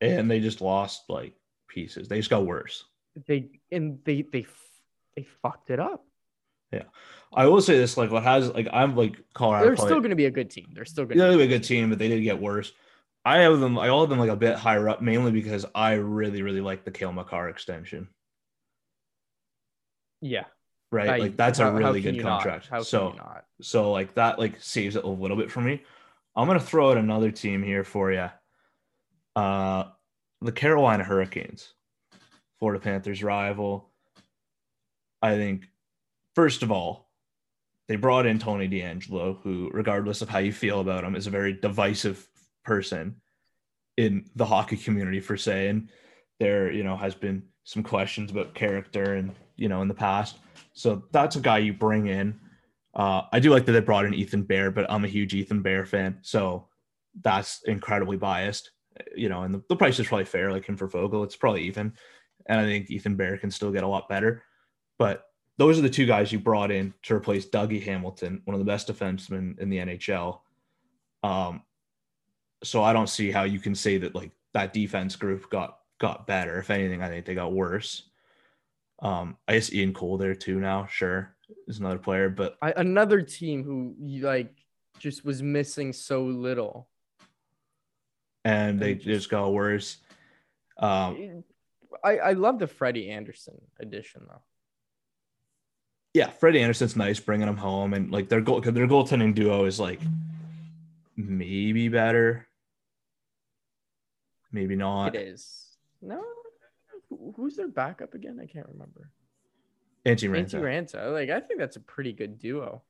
and 0.00 0.30
they 0.30 0.40
just 0.40 0.60
lost 0.60 1.04
like 1.08 1.34
pieces. 1.68 2.08
They 2.08 2.18
just 2.18 2.30
got 2.30 2.46
worse. 2.46 2.84
They 3.26 3.48
and 3.72 3.98
they 4.04 4.22
they 4.22 4.46
they 5.16 5.26
fucked 5.42 5.70
it 5.70 5.80
up. 5.80 6.04
Yeah, 6.72 6.84
I 7.32 7.46
will 7.46 7.62
say 7.62 7.78
this: 7.78 7.96
like, 7.96 8.10
what 8.10 8.22
has 8.22 8.50
like 8.52 8.68
I'm 8.72 8.94
like 8.94 9.16
Colorado. 9.34 9.64
They're 9.64 9.74
probably- 9.74 9.88
still 9.90 10.00
going 10.00 10.10
to 10.10 10.16
be 10.16 10.26
a 10.26 10.30
good 10.30 10.50
team. 10.50 10.68
They're 10.74 10.84
still 10.84 11.04
going 11.04 11.18
to 11.18 11.24
they're 11.24 11.40
a 11.40 11.46
good 11.46 11.64
team, 11.64 11.90
but 11.90 11.98
they 11.98 12.08
did 12.08 12.20
get 12.20 12.40
worse. 12.40 12.72
I 13.24 13.38
have 13.38 13.58
them. 13.58 13.78
I 13.78 13.88
all 13.88 14.00
have 14.00 14.10
them 14.10 14.18
like 14.20 14.30
a 14.30 14.36
bit 14.36 14.56
higher 14.56 14.88
up, 14.88 15.02
mainly 15.02 15.32
because 15.32 15.66
I 15.74 15.94
really, 15.94 16.42
really 16.42 16.60
like 16.60 16.84
the 16.84 16.90
Cale 16.90 17.12
Makar 17.12 17.48
extension. 17.48 18.08
yeah. 20.20 20.44
Right, 20.90 21.08
I- 21.08 21.16
like 21.18 21.36
that's 21.36 21.58
how- 21.58 21.68
a 21.68 21.72
really 21.72 22.00
good 22.00 22.22
contract. 22.22 22.68
So, 22.86 23.14
so 23.60 23.92
like 23.92 24.14
that 24.14 24.38
like 24.38 24.60
saves 24.60 24.96
it 24.96 25.04
a 25.04 25.08
little 25.08 25.36
bit 25.36 25.50
for 25.50 25.60
me. 25.60 25.82
I'm 26.34 26.46
gonna 26.46 26.60
throw 26.60 26.90
out 26.90 26.96
another 26.98 27.30
team 27.30 27.62
here 27.62 27.84
for 27.84 28.12
you. 28.12 28.28
Uh, 29.36 29.84
the 30.40 30.52
Carolina 30.52 31.04
Hurricanes, 31.04 31.74
Florida 32.58 32.82
Panthers 32.82 33.22
rival. 33.22 33.92
I 35.20 35.34
think, 35.34 35.66
first 36.34 36.62
of 36.62 36.70
all, 36.70 37.10
they 37.88 37.96
brought 37.96 38.26
in 38.26 38.38
Tony 38.38 38.68
DeAngelo, 38.68 39.40
who, 39.42 39.70
regardless 39.72 40.22
of 40.22 40.28
how 40.28 40.38
you 40.38 40.52
feel 40.52 40.80
about 40.80 41.04
him, 41.04 41.16
is 41.16 41.26
a 41.26 41.30
very 41.30 41.52
divisive 41.54 42.28
person 42.64 43.16
in 43.96 44.30
the 44.36 44.46
hockey 44.46 44.76
community 44.76 45.20
for 45.20 45.36
say. 45.36 45.68
And 45.68 45.88
there, 46.38 46.70
you 46.70 46.84
know, 46.84 46.96
has 46.96 47.14
been 47.14 47.42
some 47.64 47.82
questions 47.82 48.30
about 48.30 48.54
character 48.54 49.14
and, 49.14 49.34
you 49.56 49.68
know, 49.68 49.82
in 49.82 49.88
the 49.88 49.94
past. 49.94 50.38
So 50.72 51.04
that's 51.12 51.36
a 51.36 51.40
guy 51.40 51.58
you 51.58 51.72
bring 51.72 52.06
in. 52.06 52.38
Uh, 52.94 53.22
I 53.32 53.40
do 53.40 53.50
like 53.50 53.66
that 53.66 53.72
they 53.72 53.80
brought 53.80 54.04
in 54.04 54.14
Ethan 54.14 54.42
Bear, 54.42 54.70
but 54.70 54.90
I'm 54.90 55.04
a 55.04 55.08
huge 55.08 55.34
Ethan 55.34 55.62
Bear 55.62 55.84
fan. 55.84 56.18
So 56.22 56.66
that's 57.20 57.62
incredibly 57.64 58.16
biased, 58.16 58.70
you 59.14 59.28
know, 59.28 59.42
and 59.42 59.54
the, 59.54 59.62
the 59.68 59.76
price 59.76 59.98
is 59.98 60.06
probably 60.06 60.24
fair, 60.24 60.50
like 60.50 60.64
him 60.64 60.76
for 60.76 60.88
Foegele, 60.88 61.24
It's 61.24 61.36
probably 61.36 61.62
even. 61.62 61.92
And 62.46 62.60
I 62.60 62.64
think 62.64 62.90
Ethan 62.90 63.16
Bear 63.16 63.36
can 63.36 63.50
still 63.50 63.70
get 63.70 63.84
a 63.84 63.88
lot 63.88 64.08
better. 64.08 64.42
But 64.98 65.24
those 65.58 65.78
are 65.78 65.82
the 65.82 65.90
two 65.90 66.06
guys 66.06 66.32
you 66.32 66.38
brought 66.38 66.70
in 66.70 66.94
to 67.02 67.14
replace 67.14 67.46
Dougie 67.46 67.82
Hamilton, 67.82 68.40
one 68.44 68.54
of 68.54 68.60
the 68.60 68.64
best 68.64 68.88
defensemen 68.88 69.58
in 69.58 69.68
the 69.68 69.78
NHL. 69.78 70.40
Um, 71.22 71.62
so 72.62 72.82
I 72.82 72.92
don't 72.92 73.08
see 73.08 73.30
how 73.30 73.42
you 73.42 73.58
can 73.58 73.74
say 73.74 73.98
that 73.98 74.14
like 74.14 74.30
that 74.54 74.72
defense 74.72 75.16
group 75.16 75.50
got 75.50 75.77
got 75.98 76.26
better. 76.26 76.58
If 76.58 76.70
anything, 76.70 77.02
I 77.02 77.08
think 77.08 77.26
they 77.26 77.34
got 77.34 77.52
worse. 77.52 78.04
Um, 79.00 79.36
I 79.46 79.54
guess 79.54 79.72
Ian 79.72 79.92
Cole 79.92 80.18
there 80.18 80.34
too 80.34 80.58
now, 80.58 80.86
sure, 80.86 81.34
is 81.66 81.78
another 81.78 81.98
player, 81.98 82.28
but 82.28 82.56
I, 82.60 82.72
another 82.76 83.22
team 83.22 83.62
who 83.62 83.94
like 84.20 84.52
just 84.98 85.24
was 85.24 85.42
missing 85.42 85.92
so 85.92 86.24
little. 86.24 86.88
And 88.44 88.80
they 88.80 88.94
just 88.94 89.30
got 89.30 89.52
worse. 89.52 89.98
Um, 90.78 91.44
I, 92.04 92.18
I 92.18 92.32
love 92.32 92.58
the 92.58 92.66
Freddie 92.66 93.10
Andersen 93.10 93.60
addition 93.78 94.22
though. 94.28 94.42
Yeah, 96.14 96.30
Freddie 96.30 96.62
Andersen's 96.62 96.96
nice 96.96 97.20
bringing 97.20 97.46
him 97.46 97.56
home, 97.56 97.94
and 97.94 98.10
like 98.10 98.28
their 98.28 98.40
goal, 98.40 98.60
their 98.60 98.88
goaltending 98.88 99.34
duo 99.34 99.66
is 99.66 99.78
like 99.78 100.00
maybe 101.16 101.88
better, 101.88 102.48
maybe 104.50 104.74
not. 104.74 105.14
It 105.14 105.20
is 105.20 105.67
no. 106.00 106.22
Who's 107.36 107.56
their 107.56 107.68
backup 107.68 108.14
again? 108.14 108.38
I 108.42 108.46
can't 108.46 108.68
remember. 108.68 109.10
Antti 110.04 110.28
Raanta. 110.28 110.60
Antti 110.60 110.90
Raanta. 110.92 111.12
Like 111.12 111.30
I 111.30 111.40
think 111.40 111.58
that's 111.58 111.76
a 111.76 111.80
pretty 111.80 112.12
good 112.12 112.38
duo. 112.38 112.82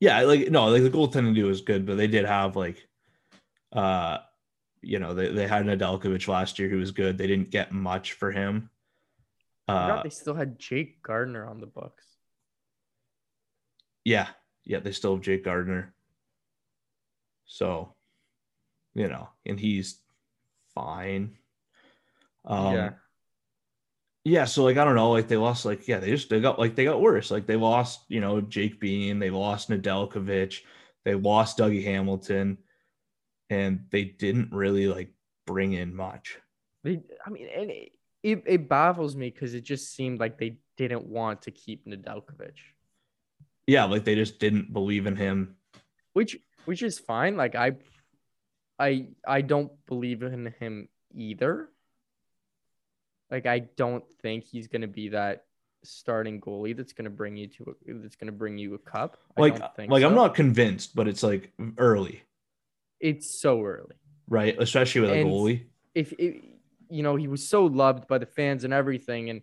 Yeah, 0.00 0.20
like 0.22 0.50
no, 0.50 0.66
like 0.66 0.82
the 0.82 0.90
goaltending 0.90 1.34
duo 1.34 1.50
is 1.50 1.62
good, 1.62 1.86
but 1.86 1.96
they 1.96 2.06
did 2.06 2.26
have 2.26 2.54
like, 2.54 2.86
uh, 3.72 4.18
you 4.82 4.98
know, 4.98 5.14
they, 5.14 5.28
they 5.28 5.48
had 5.48 5.64
Nedeljkovic 5.64 6.28
last 6.28 6.58
year 6.58 6.68
who 6.68 6.78
was 6.78 6.92
good. 6.92 7.16
They 7.16 7.26
didn't 7.26 7.50
get 7.50 7.72
much 7.72 8.12
for 8.12 8.30
him. 8.30 8.70
Uh, 9.68 10.02
they 10.02 10.10
still 10.10 10.34
had 10.34 10.58
Jake 10.58 11.02
Gardiner 11.02 11.46
on 11.46 11.60
the 11.60 11.66
books. 11.66 12.04
Yeah, 14.04 14.28
yeah, 14.64 14.80
they 14.80 14.92
still 14.92 15.14
have 15.14 15.24
Jake 15.24 15.44
Gardiner. 15.44 15.94
So, 17.46 17.94
you 18.94 19.08
know, 19.08 19.28
and 19.44 19.58
he's 19.58 20.00
fine. 20.74 21.36
Um, 22.46 22.74
yeah. 22.74 22.90
Yeah, 24.24 24.44
so 24.44 24.64
like 24.64 24.76
I 24.76 24.84
don't 24.84 24.96
know, 24.96 25.12
like 25.12 25.28
they 25.28 25.36
lost 25.36 25.64
like 25.64 25.86
yeah, 25.86 25.98
they 25.98 26.10
just 26.10 26.28
they 26.28 26.40
got 26.40 26.58
like 26.58 26.74
they 26.74 26.84
got 26.84 27.00
worse. 27.00 27.30
Like 27.30 27.46
they 27.46 27.54
lost, 27.54 28.00
you 28.08 28.20
know, 28.20 28.40
Jake 28.40 28.80
Bean, 28.80 29.20
they 29.20 29.30
lost 29.30 29.70
Nedeljkovic, 29.70 30.62
they 31.04 31.14
lost 31.14 31.58
Dougie 31.58 31.84
Hamilton, 31.84 32.58
and 33.50 33.86
they 33.90 34.02
didn't 34.02 34.52
really 34.52 34.88
like 34.88 35.12
bring 35.46 35.74
in 35.74 35.94
much. 35.94 36.38
They, 36.82 37.02
I 37.24 37.30
mean, 37.30 37.46
and 37.56 37.70
it, 37.70 37.92
it, 38.24 38.42
it 38.46 38.68
baffles 38.68 39.14
me 39.14 39.30
because 39.30 39.54
it 39.54 39.62
just 39.62 39.94
seemed 39.94 40.18
like 40.18 40.38
they 40.38 40.58
didn't 40.76 41.06
want 41.06 41.42
to 41.42 41.52
keep 41.52 41.86
Nedeljkovic. 41.86 42.54
Yeah, 43.68 43.84
like 43.84 44.04
they 44.04 44.16
just 44.16 44.40
didn't 44.40 44.72
believe 44.72 45.06
in 45.06 45.14
him. 45.14 45.56
Which 46.14 46.36
which 46.64 46.82
is 46.82 46.98
fine. 46.98 47.36
Like 47.36 47.54
I 47.54 47.72
I 48.78 49.06
I 49.26 49.42
don't 49.42 49.70
believe 49.86 50.22
in 50.22 50.52
him 50.58 50.88
either. 51.14 51.68
Like 53.30 53.46
I 53.46 53.60
don't 53.60 54.04
think 54.22 54.44
he's 54.44 54.68
gonna 54.68 54.86
be 54.86 55.10
that 55.10 55.44
starting 55.82 56.40
goalie 56.40 56.76
that's 56.76 56.92
gonna 56.92 57.10
bring 57.10 57.36
you 57.36 57.48
to 57.48 57.64
a, 57.88 57.92
that's 57.94 58.16
gonna 58.16 58.32
bring 58.32 58.58
you 58.58 58.74
a 58.74 58.78
cup. 58.78 59.18
like 59.36 59.58
like 59.78 60.02
so. 60.02 60.08
I'm 60.08 60.14
not 60.14 60.34
convinced, 60.34 60.94
but 60.94 61.08
it's 61.08 61.22
like 61.22 61.52
early. 61.78 62.22
It's 63.00 63.40
so 63.40 63.62
early, 63.62 63.96
right? 64.28 64.56
Especially 64.58 65.02
with 65.02 65.10
and 65.10 65.20
a 65.20 65.24
goalie. 65.24 65.66
If 65.94 66.12
it, 66.12 66.42
you 66.88 67.02
know 67.02 67.16
he 67.16 67.28
was 67.28 67.48
so 67.48 67.66
loved 67.66 68.06
by 68.06 68.18
the 68.18 68.26
fans 68.26 68.64
and 68.64 68.72
everything, 68.72 69.30
and 69.30 69.42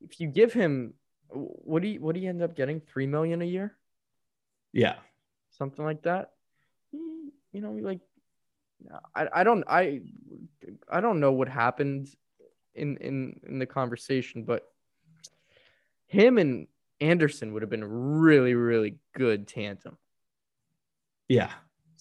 if 0.00 0.20
you 0.20 0.28
give 0.28 0.52
him, 0.52 0.94
what 1.28 1.82
do 1.82 1.88
you 1.88 2.00
what 2.00 2.14
do 2.14 2.20
you 2.20 2.28
end 2.28 2.42
up 2.42 2.56
getting? 2.56 2.80
Three 2.80 3.06
million 3.06 3.42
a 3.42 3.46
year. 3.46 3.76
Yeah, 4.72 4.96
something 5.50 5.84
like 5.84 6.02
that. 6.02 6.32
Mm, 6.94 7.30
you 7.52 7.60
know, 7.60 7.72
like 7.72 8.00
I, 9.14 9.28
I 9.32 9.44
don't 9.44 9.64
I 9.68 10.00
I 10.88 11.00
don't 11.00 11.20
know 11.20 11.32
what 11.32 11.48
happened 11.48 12.08
in 12.74 12.96
in 12.98 13.40
in 13.46 13.58
the 13.58 13.66
conversation, 13.66 14.44
but 14.44 14.64
him 16.06 16.38
and 16.38 16.66
Andersen 17.00 17.52
would 17.52 17.62
have 17.62 17.70
been 17.70 17.82
a 17.82 17.88
really 17.88 18.54
really 18.54 18.96
good 19.14 19.48
tandem. 19.48 19.96
Yeah, 21.28 21.52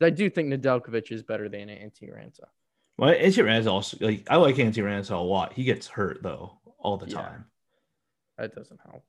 I 0.01 0.09
do 0.09 0.29
think 0.29 0.51
Nedeljkovic 0.51 1.11
is 1.11 1.23
better 1.23 1.49
than 1.49 1.67
Antti 1.67 2.03
Raanta. 2.03 2.45
Well, 2.97 3.13
Antti 3.13 3.43
Raanta 3.43 3.71
also 3.71 3.97
like 4.01 4.27
I 4.29 4.37
like 4.37 4.55
Antti 4.55 4.83
Raanta 4.83 5.11
a 5.11 5.17
lot. 5.17 5.53
He 5.53 5.63
gets 5.63 5.87
hurt 5.87 6.21
though 6.21 6.59
all 6.79 6.97
the 6.97 7.07
time. 7.07 7.45
That 8.37 8.55
doesn't 8.55 8.79
help. 8.85 9.03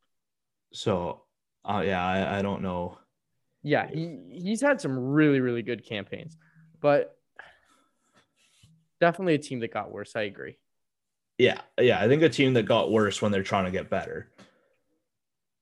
So, 0.72 1.22
uh, 1.64 1.82
yeah, 1.84 2.04
I, 2.04 2.38
I 2.38 2.42
don't 2.42 2.62
know. 2.62 2.98
Yeah, 3.62 3.88
he 3.88 4.18
he's 4.30 4.60
had 4.60 4.80
some 4.80 4.98
really 4.98 5.40
really 5.40 5.62
good 5.62 5.84
campaigns, 5.84 6.36
but 6.80 7.16
definitely 9.00 9.34
a 9.34 9.38
team 9.38 9.60
that 9.60 9.72
got 9.72 9.92
worse. 9.92 10.16
I 10.16 10.22
agree. 10.22 10.56
Yeah, 11.40 11.62
yeah, 11.80 11.98
I 11.98 12.06
think 12.06 12.22
a 12.22 12.28
team 12.28 12.52
that 12.52 12.64
got 12.64 12.92
worse 12.92 13.22
when 13.22 13.32
they're 13.32 13.42
trying 13.42 13.64
to 13.64 13.70
get 13.70 13.88
better. 13.88 14.30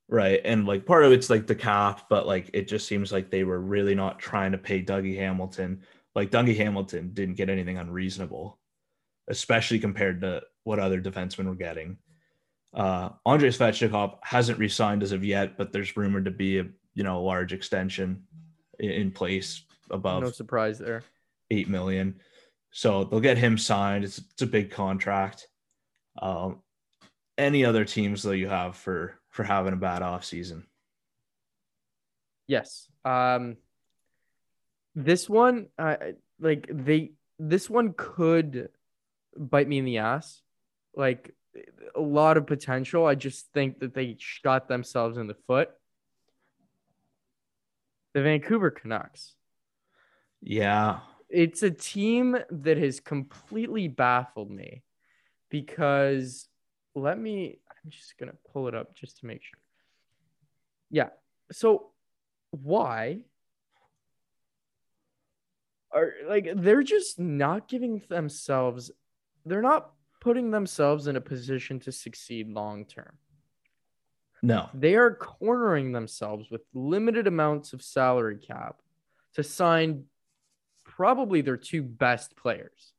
Right. 0.09 0.41
And 0.43 0.67
like 0.67 0.85
part 0.85 1.05
of 1.05 1.13
it's 1.13 1.29
like 1.29 1.47
the 1.47 1.55
cap, 1.55 2.07
but 2.09 2.27
like 2.27 2.49
it 2.51 2.67
just 2.67 2.85
seems 2.85 3.13
like 3.13 3.31
they 3.31 3.45
were 3.45 3.61
really 3.61 3.95
not 3.95 4.19
trying 4.19 4.51
to 4.51 4.57
pay 4.57 4.83
Dougie 4.83 5.15
Hamilton. 5.15 5.83
Like 6.15 6.31
Dougie 6.31 6.57
Hamilton 6.57 7.11
didn't 7.13 7.35
get 7.35 7.49
anything 7.49 7.77
unreasonable, 7.77 8.59
especially 9.29 9.79
compared 9.79 10.19
to 10.19 10.41
what 10.65 10.79
other 10.79 10.99
defensemen 10.99 11.45
were 11.45 11.55
getting. 11.55 11.97
Uh 12.73 13.11
Andrei 13.25 13.49
Svechnikov 13.49 14.17
hasn't 14.21 14.59
resigned 14.59 15.01
as 15.01 15.13
of 15.13 15.23
yet, 15.23 15.57
but 15.57 15.71
there's 15.71 15.95
rumored 15.95 16.25
to 16.25 16.31
be 16.31 16.59
a 16.59 16.65
you 16.93 17.03
know 17.05 17.19
a 17.19 17.23
large 17.23 17.53
extension 17.53 18.23
in 18.79 19.11
place 19.11 19.63
above 19.89 20.23
no 20.23 20.31
surprise 20.31 20.77
there. 20.77 21.03
Eight 21.51 21.69
million. 21.69 22.19
So 22.71 23.05
they'll 23.05 23.21
get 23.21 23.37
him 23.37 23.57
signed. 23.57 24.03
It's, 24.03 24.17
it's 24.17 24.41
a 24.41 24.47
big 24.47 24.71
contract. 24.71 25.47
Um, 26.19 26.61
any 27.37 27.63
other 27.63 27.85
teams 27.85 28.21
though 28.21 28.31
you 28.31 28.49
have 28.49 28.75
for 28.75 29.19
for 29.29 29.43
having 29.43 29.73
a 29.73 29.77
bad 29.77 30.01
off 30.01 30.25
season? 30.25 30.65
Yes. 32.47 32.87
Um, 33.05 33.57
this 34.95 35.29
one, 35.29 35.67
uh, 35.77 35.97
like 36.39 36.67
they, 36.69 37.11
this 37.37 37.69
one 37.69 37.93
could 37.95 38.69
bite 39.37 39.67
me 39.67 39.77
in 39.77 39.85
the 39.85 39.99
ass. 39.99 40.41
Like 40.95 41.33
a 41.95 42.01
lot 42.01 42.37
of 42.37 42.47
potential. 42.47 43.05
I 43.05 43.15
just 43.15 43.51
think 43.53 43.79
that 43.79 43.93
they 43.93 44.15
shot 44.17 44.67
themselves 44.67 45.17
in 45.17 45.27
the 45.27 45.35
foot. 45.47 45.69
The 48.15 48.23
Vancouver 48.23 48.71
Canucks. 48.71 49.35
Yeah. 50.41 51.01
It's 51.29 51.61
a 51.61 51.69
team 51.69 52.35
that 52.49 52.77
has 52.77 52.99
completely 52.99 53.87
baffled 53.87 54.49
me 54.49 54.81
because 55.49 56.47
let 56.95 57.19
me 57.19 57.59
I'm 57.69 57.89
just 57.89 58.17
gonna 58.17 58.35
pull 58.51 58.67
it 58.67 58.75
up 58.75 58.95
just 58.95 59.19
to 59.19 59.25
make 59.25 59.43
sure. 59.43 59.59
Yeah. 60.89 61.09
So 61.51 61.91
why 62.51 63.23
are 65.91 66.13
like 66.27 66.49
they're 66.55 66.83
just 66.83 67.19
not 67.19 67.67
giving 67.67 68.01
themselves 68.09 68.91
they're 69.45 69.61
not 69.61 69.91
putting 70.21 70.51
themselves 70.51 71.07
in 71.07 71.15
a 71.15 71.21
position 71.21 71.79
to 71.79 71.91
succeed 71.91 72.49
long 72.49 72.85
term. 72.85 73.17
No. 74.41 74.69
They 74.73 74.95
are 74.95 75.15
cornering 75.15 75.91
themselves 75.91 76.49
with 76.49 76.61
limited 76.73 77.27
amounts 77.27 77.73
of 77.73 77.81
salary 77.81 78.37
cap 78.37 78.81
to 79.33 79.43
sign 79.43 80.05
probably 80.85 81.41
their 81.41 81.57
two 81.57 81.83
best 81.83 82.35
players. 82.35 82.93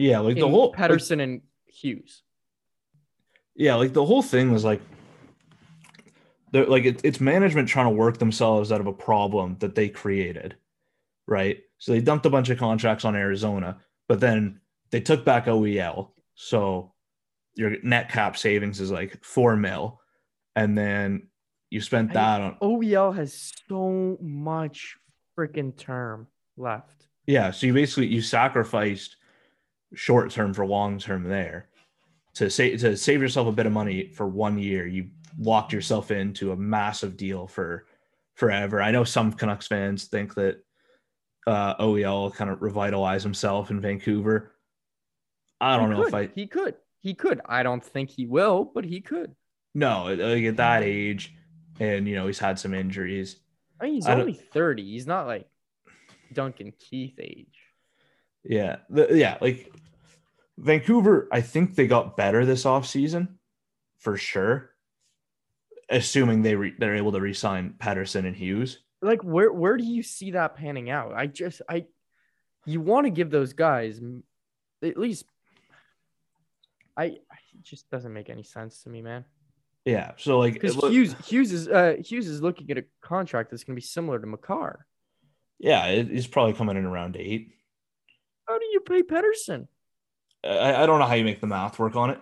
Yeah, 0.00 0.20
like 0.20 0.36
the 0.36 0.48
whole 0.48 0.72
Pettersson 0.72 1.18
like, 1.18 1.20
and 1.20 1.40
Hughes. 1.66 2.22
Yeah, 3.54 3.74
like 3.74 3.92
the 3.92 4.04
whole 4.04 4.22
thing 4.22 4.50
was 4.50 4.64
like 4.64 4.80
they're 6.52 6.66
like 6.66 6.84
it, 6.84 7.02
it's 7.04 7.20
management 7.20 7.68
trying 7.68 7.86
to 7.86 7.90
work 7.96 8.18
themselves 8.18 8.72
out 8.72 8.80
of 8.80 8.86
a 8.86 8.92
problem 8.92 9.56
that 9.60 9.74
they 9.74 9.90
created. 9.90 10.56
right? 11.26 11.58
So 11.78 11.92
they 11.92 12.00
dumped 12.00 12.26
a 12.26 12.30
bunch 12.30 12.48
of 12.48 12.58
contracts 12.58 13.04
on 13.04 13.14
Arizona, 13.14 13.78
but 14.08 14.20
then 14.20 14.60
they 14.90 15.00
took 15.00 15.24
back 15.24 15.46
OEL. 15.46 16.10
So 16.34 16.92
your 17.54 17.76
net 17.82 18.08
cap 18.08 18.36
savings 18.36 18.80
is 18.80 18.90
like 18.90 19.22
four 19.22 19.54
mil. 19.54 20.00
And 20.56 20.76
then 20.76 21.28
you 21.68 21.82
spent 21.82 22.14
that 22.14 22.40
on 22.40 22.56
OEL 22.62 23.14
has 23.14 23.52
so 23.68 24.16
much 24.20 24.96
freaking 25.38 25.76
term 25.76 26.26
left. 26.56 27.06
yeah. 27.26 27.50
So 27.50 27.66
you 27.66 27.74
basically 27.74 28.06
you 28.06 28.22
sacrificed 28.22 29.16
short 29.94 30.30
term 30.30 30.54
for 30.54 30.66
long 30.66 30.98
term 30.98 31.24
there 31.24 31.68
to 32.34 32.48
save 32.50 32.80
to 32.80 32.96
save 32.96 33.20
yourself 33.20 33.48
a 33.48 33.52
bit 33.52 33.66
of 33.66 33.72
money 33.72 34.08
for 34.08 34.26
one 34.28 34.58
year. 34.58 34.86
You 34.86 35.08
locked 35.38 35.72
yourself 35.72 36.10
into 36.10 36.52
a 36.52 36.56
massive 36.56 37.16
deal 37.16 37.46
for 37.46 37.86
forever. 38.34 38.80
I 38.82 38.90
know 38.90 39.04
some 39.04 39.32
Canucks 39.32 39.66
fans 39.66 40.04
think 40.04 40.34
that 40.34 40.62
uh, 41.46 41.74
OEL 41.76 42.34
kind 42.34 42.50
of 42.50 42.62
revitalize 42.62 43.22
himself 43.22 43.70
in 43.70 43.80
Vancouver. 43.80 44.52
I 45.60 45.76
don't 45.76 45.90
He 45.90 45.96
know 45.96 46.02
could. 46.04 46.08
if 46.08 46.14
I 46.14 46.30
he 46.34 46.46
could. 46.46 46.74
He 47.00 47.14
could. 47.14 47.40
I 47.46 47.62
don't 47.62 47.84
think 47.84 48.10
he 48.10 48.26
will, 48.26 48.64
but 48.74 48.84
he 48.84 49.00
could. 49.00 49.34
no 49.74 50.04
like 50.04 50.44
at 50.44 50.56
that 50.58 50.82
age, 50.82 51.34
and 51.78 52.06
you 52.08 52.14
know 52.14 52.26
he's 52.26 52.38
had 52.38 52.58
some 52.58 52.74
injuries. 52.74 53.36
I 53.80 53.84
mean, 53.86 53.94
he's 53.94 54.06
I 54.06 54.14
only 54.14 54.34
30. 54.34 54.82
He's 54.84 55.06
not 55.06 55.26
like 55.26 55.48
Duncan 56.32 56.72
Keith 56.78 57.18
age. 57.18 57.59
Yeah, 58.44 58.76
the, 58.88 59.08
yeah, 59.12 59.36
like 59.40 59.72
Vancouver. 60.58 61.28
I 61.30 61.40
think 61.40 61.74
they 61.74 61.86
got 61.86 62.16
better 62.16 62.44
this 62.46 62.64
offseason 62.64 63.28
for 63.98 64.16
sure, 64.16 64.70
assuming 65.90 66.42
they 66.42 66.54
re- 66.54 66.74
they're 66.78 66.96
able 66.96 67.12
to 67.12 67.20
re-sign 67.20 67.74
Pettersson 67.78 68.26
and 68.26 68.34
Hughes. 68.36 68.78
Like 69.02 69.22
where 69.22 69.52
where 69.52 69.76
do 69.76 69.84
you 69.84 70.02
see 70.02 70.32
that 70.32 70.56
panning 70.56 70.90
out? 70.90 71.12
I 71.14 71.26
just 71.26 71.62
I 71.68 71.86
you 72.66 72.80
want 72.80 73.06
to 73.06 73.10
give 73.10 73.30
those 73.30 73.52
guys 73.52 74.00
at 74.82 74.96
least 74.96 75.24
I 76.96 77.04
it 77.04 77.20
just 77.62 77.88
doesn't 77.90 78.12
make 78.12 78.30
any 78.30 78.42
sense 78.42 78.82
to 78.82 78.90
me, 78.90 79.02
man. 79.02 79.24
Yeah, 79.86 80.12
so 80.18 80.38
like 80.38 80.54
Because 80.54 80.76
look- 80.76 80.92
Hughes 80.92 81.14
Hughes 81.24 81.52
is 81.52 81.68
uh 81.68 81.96
Hughes 82.04 82.26
is 82.28 82.42
looking 82.42 82.70
at 82.70 82.78
a 82.78 82.84
contract 83.02 83.50
that's 83.50 83.64
gonna 83.64 83.74
be 83.76 83.80
similar 83.82 84.18
to 84.18 84.26
Makar. 84.26 84.86
yeah, 85.58 85.86
it, 85.86 86.08
he's 86.08 86.26
probably 86.26 86.52
coming 86.54 86.76
in 86.76 86.84
around 86.84 87.16
eight. 87.16 87.54
How 88.50 88.58
do 88.58 88.66
you 88.72 88.80
pay 88.80 89.02
Pettersson? 89.02 89.68
I, 90.42 90.82
I 90.82 90.86
don't 90.86 90.98
know 90.98 91.06
how 91.06 91.14
you 91.14 91.22
make 91.24 91.40
the 91.40 91.46
math 91.46 91.78
work 91.78 91.94
on 91.94 92.10
it, 92.10 92.18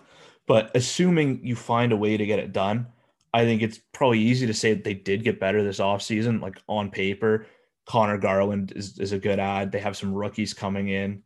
but 0.47 0.71
assuming 0.75 1.41
you 1.43 1.57
find 1.57 1.91
a 1.91 1.97
way 1.97 2.19
to 2.19 2.27
get 2.27 2.39
it 2.39 2.53
done, 2.53 2.87
I 3.33 3.47
think 3.47 3.63
it's 3.63 3.81
probably 3.93 4.19
easy 4.19 4.47
to 4.47 4.53
say 4.53 4.75
that 4.75 4.85
they 4.85 4.93
did 4.93 5.25
get 5.25 5.41
better 5.41 5.65
this 5.65 5.81
offseason. 5.81 6.43
Like 6.43 6.61
on 6.69 6.91
paper, 6.91 7.47
Conor 7.87 8.19
Garland 8.19 8.75
is, 8.77 8.99
is 8.99 9.13
a 9.13 9.19
good 9.19 9.39
ad. 9.39 9.73
They 9.73 9.81
have 9.81 9.97
some 9.97 10.13
rookies 10.13 10.53
coming 10.53 10.89
in, 10.89 11.23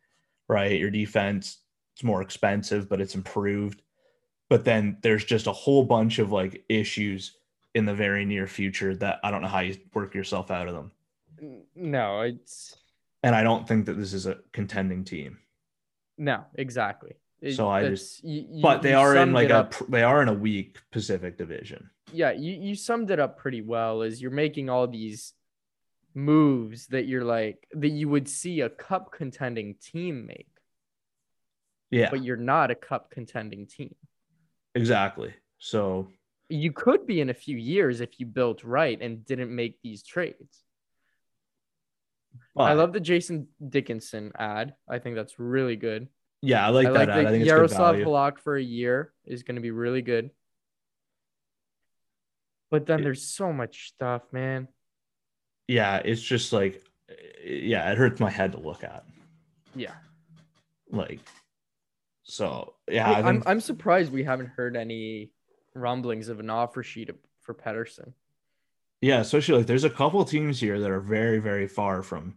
right? 0.49 0.79
Your 0.79 0.91
defense 0.91 1.59
it's 1.95 2.05
more 2.05 2.23
expensive, 2.23 2.89
but 2.89 3.01
it's 3.01 3.17
improved. 3.17 3.83
But 4.49 4.65
then 4.65 4.99
there's 5.03 5.25
just 5.25 5.49
a 5.49 5.53
whole 5.53 5.85
bunch 5.85 6.21
of 6.21 6.31
like 6.31 6.65
issues 6.69 7.39
in 7.75 7.87
the 7.87 7.95
very 7.95 8.25
near 8.25 8.47
future 8.47 8.95
that 8.97 9.19
I 9.25 9.33
don't 9.33 9.43
know 9.43 9.49
how 9.49 9.61
you 9.61 9.77
work 9.95 10.15
yourself 10.15 10.53
out 10.53 10.69
of 10.69 10.75
them. 10.75 10.93
No, 11.75 12.21
it's 12.21 12.77
And 13.23 13.35
I 13.35 13.43
don't 13.43 13.67
think 13.67 13.87
that 13.87 13.95
this 13.95 14.13
is 14.13 14.27
a 14.27 14.39
contending 14.53 15.05
team. 15.05 15.39
no, 16.19 16.45
exactly. 16.55 17.15
It- 17.41 17.55
So 17.55 17.69
I 17.69 17.89
just, 17.89 18.23
you- 18.23 18.47
you- 18.49 18.63
But 18.63 18.83
they 18.83 18.95
are 18.95 19.17
in 19.17 19.33
like 19.33 19.51
a 19.51 19.57
up- 19.59 19.75
they 19.89 20.03
are 20.03 20.23
in 20.23 20.29
a 20.29 20.35
weak 20.35 20.79
Pacific 20.93 21.37
division. 21.39 21.91
yeah, 22.13 22.31
you, 22.33 22.53
you 22.53 22.75
summed 22.77 23.11
it 23.11 23.19
up 23.19 23.39
pretty 23.39 23.63
well 23.63 24.03
as 24.03 24.21
you're 24.23 24.31
making 24.31 24.69
all 24.71 24.87
these 24.87 25.35
moves 26.15 26.87
that 26.89 27.07
you're 27.07 27.25
like 27.25 27.67
that 27.73 27.89
you 27.89 28.09
would 28.09 28.29
see 28.29 28.61
a 28.61 28.69
cup 28.69 29.11
contending 29.13 29.75
team 29.77 30.27
make, 30.27 30.51
Yeah, 31.91 32.11
but 32.11 32.23
you're 32.23 32.37
not 32.37 32.71
a 32.71 32.75
cup 32.77 33.11
contending 33.11 33.67
team. 33.67 33.95
exactly. 34.75 35.35
So 35.59 36.09
You 36.49 36.71
could 36.73 37.07
be 37.07 37.21
in 37.21 37.31
a 37.31 37.35
few 37.35 37.57
years 37.57 38.01
if 38.03 38.21
you 38.21 38.27
built 38.27 38.63
right 38.63 39.01
and 39.01 39.25
didn't 39.25 39.55
make 39.55 39.81
these 39.83 40.03
trades. 40.03 40.63
I 42.57 42.75
love 42.75 42.93
the 42.93 43.01
Jason 43.01 43.49
Dickinson 43.67 44.33
ad. 44.39 44.75
I 44.89 44.99
think 44.99 45.17
that's 45.17 45.39
really 45.39 45.77
good. 45.77 46.09
Yeah, 46.43 46.67
I 46.67 46.71
like 46.71 46.87
I 46.89 46.91
that. 46.93 46.99
like 46.99 47.09
ad. 47.09 47.19
I 47.19 47.23
the 47.25 47.31
think 47.31 47.43
it's 47.45 47.53
good 47.53 47.71
Jaroslav. 47.71 48.05
Halak 48.05 48.39
for 48.39 48.57
a 48.57 48.63
year 48.63 49.13
is 49.25 49.43
going 49.43 49.55
to 49.57 49.63
be 49.63 49.71
really 49.71 50.03
good. 50.03 50.31
But 52.71 52.87
then 52.87 52.99
Yeah. 52.99 53.05
there's 53.05 53.23
so 53.29 53.53
much 53.53 53.89
stuff, 53.89 54.23
man. 54.33 54.69
Yeah, 55.69 55.99
it's 56.05 56.23
just 56.23 56.53
like, 56.53 56.83
yeah, 57.45 57.91
it 57.93 57.99
hurts 57.99 58.21
my 58.21 58.31
head 58.31 58.53
to 58.53 58.59
look 58.59 58.83
at. 58.85 59.05
Yeah. 59.75 59.95
Like, 60.91 61.21
so 62.25 62.75
yeah, 62.89 63.07
Hey, 63.15 63.23
I 63.23 63.29
I'm 63.29 63.43
I'm 63.47 63.61
surprised 63.61 64.13
we 64.13 64.25
haven't 64.25 64.49
heard 64.49 64.77
any 64.77 65.31
rumblings 65.75 66.29
of 66.29 66.41
an 66.41 66.51
offer 66.51 66.83
sheet 66.83 67.11
for 67.41 67.55
Pettersson. 67.55 68.13
Yeah, 69.03 69.19
especially 69.21 69.59
like 69.59 69.67
there's 69.67 69.85
a 69.85 69.91
couple 69.91 70.25
teams 70.25 70.59
here 70.59 70.81
that 70.81 70.91
are 70.91 71.01
very 71.01 71.39
very 71.41 71.69
far 71.69 72.03
from 72.03 72.37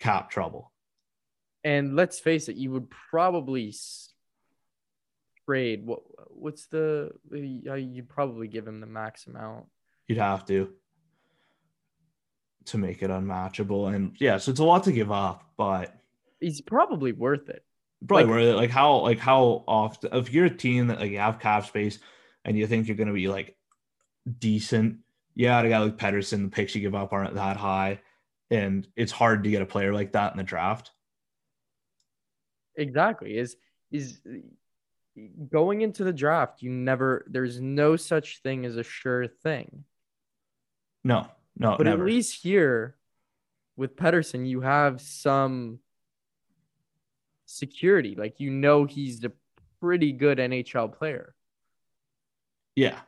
cap 0.00 0.30
trouble. 0.30 0.72
And 1.62 1.96
let's 1.96 2.18
face 2.18 2.48
it, 2.48 2.56
you 2.56 2.70
would 2.72 2.88
probably 3.10 3.74
trade 5.46 5.84
what 5.86 6.00
what's 6.30 6.66
the 6.66 7.10
uh, 7.32 7.74
you'd 7.74 8.08
probably 8.08 8.48
give 8.48 8.66
him 8.66 8.80
the 8.80 8.86
max 8.86 9.26
amount. 9.26 9.66
You'd 10.06 10.18
have 10.18 10.44
to 10.46 10.70
to 12.66 12.78
make 12.78 13.02
it 13.02 13.10
unmatchable, 13.10 13.88
and 13.88 14.16
yeah, 14.18 14.38
so 14.38 14.50
it's 14.50 14.60
a 14.60 14.64
lot 14.64 14.84
to 14.84 14.92
give 14.92 15.12
up, 15.12 15.42
but 15.56 15.94
He's 16.40 16.60
probably 16.60 17.12
worth 17.12 17.48
it. 17.48 17.64
probably 18.06 18.24
Like- 18.24 18.30
worth 18.34 18.46
it. 18.54 18.56
Like 18.56 18.70
how 18.70 18.98
like 19.00 19.18
how 19.18 19.64
often 19.66 20.10
if 20.12 20.32
you're 20.32 20.46
a 20.46 20.50
team 20.56 20.88
that 20.88 21.00
like 21.00 21.10
you 21.10 21.18
have 21.18 21.40
cap 21.40 21.66
space 21.66 21.98
and 22.44 22.56
you 22.56 22.66
think 22.66 22.86
you're 22.86 22.96
gonna 22.96 23.12
be 23.14 23.28
like 23.28 23.56
decent, 24.38 24.98
yeah, 25.34 25.60
a 25.60 25.68
guy 25.68 25.78
like 25.80 25.96
Pettersson, 25.96 26.44
the 26.44 26.50
picks 26.50 26.74
you 26.74 26.80
give 26.80 26.94
up 26.94 27.12
aren't 27.12 27.34
that 27.34 27.56
high, 27.56 28.00
and 28.50 28.86
it's 28.96 29.12
hard 29.12 29.44
to 29.44 29.50
get 29.50 29.62
a 29.62 29.66
player 29.66 29.92
like 29.92 30.12
that 30.12 30.32
in 30.32 30.38
the 30.38 30.44
draft. 30.44 30.90
Exactly. 32.76 33.36
Is 33.36 33.56
is 33.90 34.20
going 35.48 35.82
into 35.82 36.02
the 36.04 36.12
draft, 36.12 36.62
you 36.62 36.70
never 36.70 37.24
there's 37.28 37.60
no 37.60 37.96
such 37.96 38.40
thing 38.42 38.64
as 38.66 38.76
a 38.76 38.82
sure 38.82 39.26
thing. 39.28 39.84
No, 41.04 41.28
no, 41.56 41.76
But 41.76 41.84
never. 41.84 42.02
at 42.02 42.06
least 42.06 42.42
here 42.42 42.96
with 43.76 43.94
Pettersson, 43.96 44.46
you 44.48 44.60
have 44.62 45.00
some 45.00 45.78
security. 47.46 48.14
Like 48.16 48.40
you 48.40 48.50
know 48.50 48.84
he's 48.84 49.22
a 49.24 49.32
pretty 49.80 50.12
good 50.12 50.38
NHL 50.38 50.92
player. 50.92 51.34
yeah, 52.74 53.00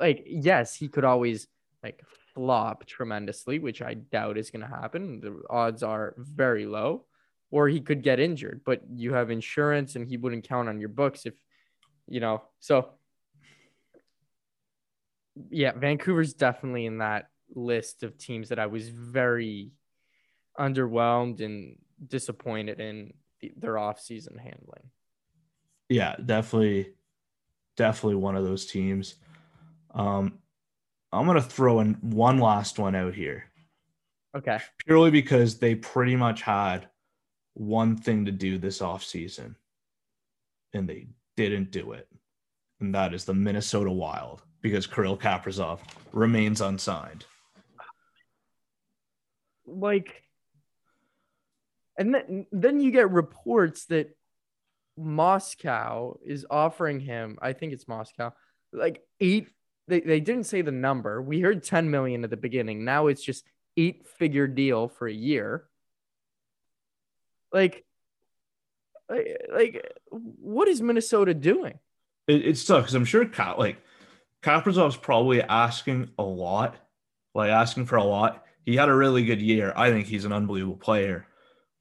Like, 0.00 0.24
yes, 0.26 0.74
he 0.74 0.88
could 0.88 1.04
always 1.04 1.46
like 1.84 2.02
flop 2.34 2.86
tremendously, 2.86 3.58
which 3.58 3.82
I 3.82 3.94
doubt 3.94 4.38
is 4.38 4.50
gonna 4.50 4.66
happen. 4.66 5.20
The 5.20 5.42
odds 5.50 5.82
are 5.82 6.14
very 6.18 6.66
low. 6.66 7.04
Or 7.50 7.68
he 7.68 7.80
could 7.80 8.02
get 8.02 8.18
injured, 8.18 8.62
but 8.64 8.80
you 8.92 9.12
have 9.14 9.30
insurance 9.30 9.94
and 9.94 10.08
he 10.08 10.16
wouldn't 10.16 10.48
count 10.48 10.68
on 10.68 10.80
your 10.80 10.88
books 10.88 11.26
if 11.26 11.34
you 12.08 12.18
know. 12.18 12.42
So 12.58 12.90
yeah, 15.50 15.72
Vancouver's 15.72 16.34
definitely 16.34 16.86
in 16.86 16.98
that 16.98 17.26
list 17.54 18.02
of 18.02 18.18
teams 18.18 18.48
that 18.48 18.58
I 18.58 18.66
was 18.66 18.88
very 18.88 19.70
underwhelmed 20.58 21.44
and 21.44 21.76
disappointed 22.06 22.80
in 22.80 23.12
the, 23.40 23.52
their 23.56 23.74
offseason 23.74 24.38
handling. 24.38 24.90
yeah, 25.88 26.16
definitely, 26.24 26.94
definitely 27.76 28.16
one 28.16 28.36
of 28.36 28.44
those 28.44 28.66
teams. 28.66 29.16
Um, 29.94 30.38
I'm 31.14 31.26
gonna 31.26 31.42
throw 31.42 31.80
in 31.80 31.94
one 31.94 32.38
last 32.38 32.78
one 32.78 32.94
out 32.94 33.14
here. 33.14 33.44
Okay. 34.36 34.58
purely 34.84 35.12
because 35.12 35.58
they 35.58 35.76
pretty 35.76 36.16
much 36.16 36.42
had 36.42 36.88
one 37.54 37.96
thing 37.96 38.24
to 38.24 38.32
do 38.32 38.58
this 38.58 38.80
offseason 38.80 39.54
and 40.72 40.88
they 40.88 41.06
didn't 41.36 41.70
do 41.70 41.92
it. 41.92 42.08
And 42.80 42.92
that 42.96 43.14
is 43.14 43.24
the 43.24 43.32
Minnesota 43.32 43.92
Wild 43.92 44.42
because 44.60 44.88
Kirill 44.88 45.16
Kaprizov 45.16 45.78
remains 46.12 46.60
unsigned. 46.60 47.24
like 49.66 50.22
and 51.96 52.12
then 52.14 52.46
then 52.50 52.80
you 52.80 52.90
get 52.90 53.10
reports 53.10 53.86
that 53.86 54.16
Moscow 54.96 56.18
is 56.24 56.44
offering 56.50 57.00
him 57.00 57.38
I 57.40 57.52
think 57.52 57.72
it's 57.72 57.88
Moscow 57.88 58.32
like 58.72 59.02
8 59.20 59.48
they, 59.88 60.00
they 60.00 60.20
didn't 60.20 60.44
say 60.44 60.62
the 60.62 60.72
number. 60.72 61.20
We 61.20 61.40
heard 61.40 61.62
10 61.62 61.90
million 61.90 62.24
at 62.24 62.30
the 62.30 62.36
beginning. 62.36 62.84
Now 62.84 63.08
it's 63.08 63.22
just 63.22 63.44
8 63.76 64.06
figure 64.06 64.46
deal 64.46 64.88
for 64.88 65.06
a 65.06 65.12
year. 65.12 65.64
Like 67.52 67.84
like, 69.08 69.36
like 69.52 69.92
what 70.10 70.68
is 70.68 70.80
Minnesota 70.80 71.34
doing? 71.34 71.78
It, 72.26 72.46
it's 72.46 72.64
tough 72.64 72.82
because 72.82 72.94
I'm 72.94 73.04
sure 73.04 73.28
like 73.58 73.76
Kaprizov's 74.42 74.96
probably 74.96 75.42
asking 75.42 76.10
a 76.18 76.22
lot, 76.22 76.76
like 77.34 77.50
asking 77.50 77.86
for 77.86 77.96
a 77.96 78.04
lot, 78.04 78.44
he 78.64 78.76
had 78.76 78.88
a 78.88 78.94
really 78.94 79.24
good 79.24 79.42
year. 79.42 79.72
I 79.76 79.90
think 79.90 80.06
he's 80.06 80.24
an 80.24 80.32
unbelievable 80.32 80.76
player, 80.76 81.26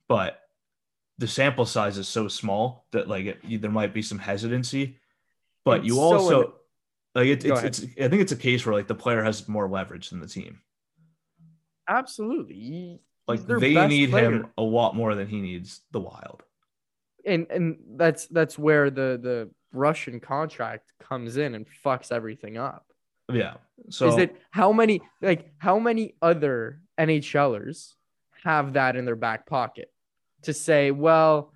but 0.07 0.39
the 1.17 1.27
sample 1.27 1.65
size 1.65 1.97
is 1.97 2.07
so 2.07 2.27
small 2.27 2.85
that 2.91 3.07
like 3.07 3.25
it, 3.25 3.61
there 3.61 3.71
might 3.71 3.93
be 3.93 4.01
some 4.01 4.19
hesitancy. 4.19 4.97
But 5.65 5.79
It's 5.79 5.87
you 5.87 5.99
also 5.99 6.41
in- 6.41 6.51
like 7.15 7.27
it, 7.27 7.45
it's, 7.45 7.63
it's 7.63 7.83
I 7.99 8.07
think 8.07 8.21
it's 8.21 8.31
a 8.31 8.35
case 8.37 8.65
where 8.65 8.73
like 8.75 8.87
the 8.87 8.95
player 8.95 9.23
has 9.23 9.47
more 9.47 9.69
leverage 9.69 10.09
than 10.09 10.19
the 10.19 10.27
team. 10.27 10.59
Absolutely. 11.87 12.55
He- 12.55 12.99
Like 13.27 13.45
they 13.45 13.87
need 13.87 14.09
player. 14.11 14.31
him 14.31 14.47
a 14.57 14.63
lot 14.63 14.95
more 14.95 15.15
than 15.15 15.27
he 15.27 15.39
needs 15.41 15.81
the 15.91 15.99
Wild. 15.99 16.43
and 17.25 17.47
and 17.49 17.77
that's 17.95 18.27
that's 18.27 18.57
where 18.59 18.89
the 18.89 19.17
the 19.21 19.49
Russian 19.71 20.19
contract 20.19 20.91
comes 20.99 21.37
in 21.37 21.55
and 21.55 21.65
fucks 21.85 22.11
everything 22.11 22.57
up. 22.57 22.85
Yeah. 23.31 23.55
So 23.89 24.07
is 24.09 24.17
it 24.17 24.35
how 24.51 24.71
many 24.73 25.01
like 25.21 25.51
how 25.57 25.79
many 25.79 26.15
other 26.21 26.81
NHLers 26.99 27.93
have 28.43 28.73
that 28.73 28.95
in 28.97 29.05
their 29.05 29.15
back 29.15 29.45
pocket 29.47 29.89
to 30.43 30.53
say, 30.53 30.91
well, 30.91 31.53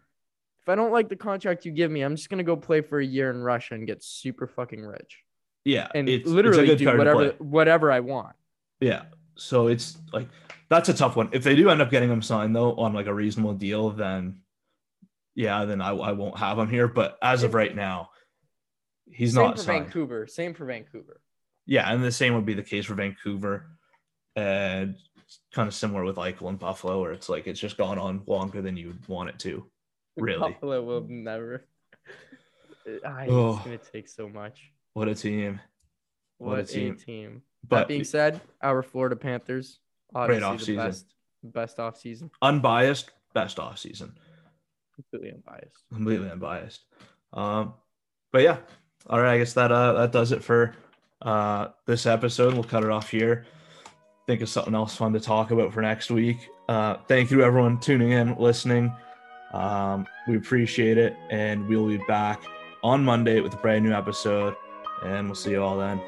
if 0.62 0.70
I 0.70 0.76
don't 0.76 0.94
like 0.94 1.10
the 1.10 1.18
contract 1.18 1.66
you 1.66 1.72
give 1.74 1.92
me, 1.92 2.02
I'm 2.02 2.16
just 2.16 2.30
gonna 2.30 2.44
go 2.44 2.56
play 2.56 2.80
for 2.82 3.00
a 3.00 3.06
year 3.06 3.30
in 3.30 3.42
Russia 3.42 3.74
and 3.76 3.86
get 3.86 4.02
super 4.04 4.48
fucking 4.48 4.82
rich 4.82 5.20
yeah, 5.68 5.88
and 5.94 6.08
it's, 6.08 6.24
it's 6.24 6.32
literally 6.32 6.66
good 6.66 6.78
do 6.78 6.98
whatever 6.98 7.36
whatever 7.40 7.92
I 7.92 8.00
want. 8.00 8.36
Yeah. 8.80 9.04
So 9.36 9.68
it's 9.68 9.98
like 10.14 10.28
that's 10.70 10.90
a 10.90 10.94
tough 10.94 11.16
one. 11.16 11.30
If 11.34 11.44
they 11.44 11.56
do 11.56 11.70
end 11.70 11.82
up 11.82 11.92
getting 11.92 12.10
him 12.10 12.22
signed 12.22 12.56
though 12.56 12.74
on 12.76 12.94
like 12.94 13.08
a 13.08 13.14
reasonable 13.14 13.54
deal, 13.54 13.90
then 13.90 14.42
yeah, 15.36 15.66
then 15.66 15.82
I, 15.82 15.90
I 15.90 16.14
won't 16.14 16.38
have 16.40 16.58
him 16.58 16.70
here. 16.70 16.88
But 16.88 17.18
as 17.22 17.44
of 17.44 17.54
right 17.54 17.76
now, 17.76 18.10
he's 19.12 19.34
Same 19.34 19.44
not 19.44 19.58
for 19.58 19.64
signed. 19.64 19.84
Vancouver. 19.86 20.26
Same 20.28 20.54
for 20.54 20.66
Vancouver. 20.66 21.22
Yeah, 21.66 21.92
and 21.92 22.02
the 22.02 22.12
same 22.12 22.34
would 22.34 22.46
be 22.46 22.54
the 22.54 22.64
case 22.64 22.86
for 22.86 22.96
Vancouver. 22.96 23.68
And 24.36 24.96
kind 25.54 25.68
of 25.68 25.74
similar 25.74 26.06
with 26.06 26.16
Eichel 26.16 26.48
and 26.48 26.58
Buffalo, 26.58 27.02
where 27.02 27.12
it's 27.12 27.28
like 27.28 27.46
it's 27.46 27.60
just 27.60 27.78
gone 27.78 28.00
on 28.00 28.24
longer 28.26 28.62
than 28.62 28.78
you 28.78 28.88
would 28.88 29.08
want 29.08 29.30
it 29.30 29.40
to. 29.40 29.66
Really? 30.20 30.54
Buffalo 30.54 30.84
will 30.84 31.06
never. 31.08 31.64
I, 33.06 33.28
Oh. 33.30 33.58
It's 33.58 33.66
gonna 33.66 33.78
take 33.78 34.08
so 34.08 34.28
much. 34.28 34.72
What 34.98 35.08
a 35.08 35.14
team. 35.14 35.62
What 36.40 36.50
What, 36.50 36.60
a 36.62 36.64
team. 36.64 36.96
team. 36.96 37.44
But 37.70 37.82
that 37.82 37.88
being 37.88 38.04
said, 38.04 38.42
our 38.64 38.82
Florida 38.82 39.16
Panthers 39.16 39.78
obviously 40.16 40.76
the 40.76 40.82
offseason. 40.82 40.86
best 40.86 41.14
best 41.44 41.80
off 41.80 42.00
season. 42.00 42.32
unbiased, 42.42 43.12
best 43.32 43.60
off 43.60 43.78
season. 43.78 44.18
Completely 44.96 45.32
unbiased. 45.36 45.84
completely 45.94 46.32
unbiased. 46.32 46.86
Um, 47.32 47.76
but 48.32 48.42
yeah, 48.42 48.58
all 49.08 49.22
right. 49.22 49.36
I 49.36 49.38
guess 49.38 49.54
that 49.54 49.72
uh 49.72 49.94
that 49.94 50.12
does 50.12 50.32
it 50.32 50.44
for 50.44 50.74
uh 51.22 51.68
this 51.86 52.08
episode. 52.08 52.56
We'll 52.56 52.64
cut 52.64 52.84
it 52.84 52.90
off 52.90 53.12
here. 53.12 53.46
Think 54.26 54.42
of 54.42 54.50
something 54.50 54.74
else 54.74 54.96
fun 54.96 55.14
to 55.14 55.20
talk 55.20 55.52
about 55.52 55.74
for 55.74 55.84
next 55.84 56.10
week. 56.10 56.38
Uh, 56.68 56.96
thank 57.08 57.30
you 57.30 57.44
everyone 57.44 57.80
tuning 57.80 58.14
in, 58.14 58.36
listening. 58.38 58.92
Um, 59.54 60.08
we 60.28 60.38
appreciate 60.38 60.98
it, 60.98 61.16
and 61.30 61.68
we'll 61.68 61.88
be 61.88 62.00
back 62.08 62.42
on 62.84 63.06
Monday 63.06 63.42
with 63.42 63.54
a 63.54 63.58
brand 63.58 63.86
new 63.86 63.94
episode. 63.94 64.56
And 65.02 65.28
we'll 65.28 65.36
see 65.36 65.52
you 65.52 65.64
all 65.64 65.78
then. 65.78 66.02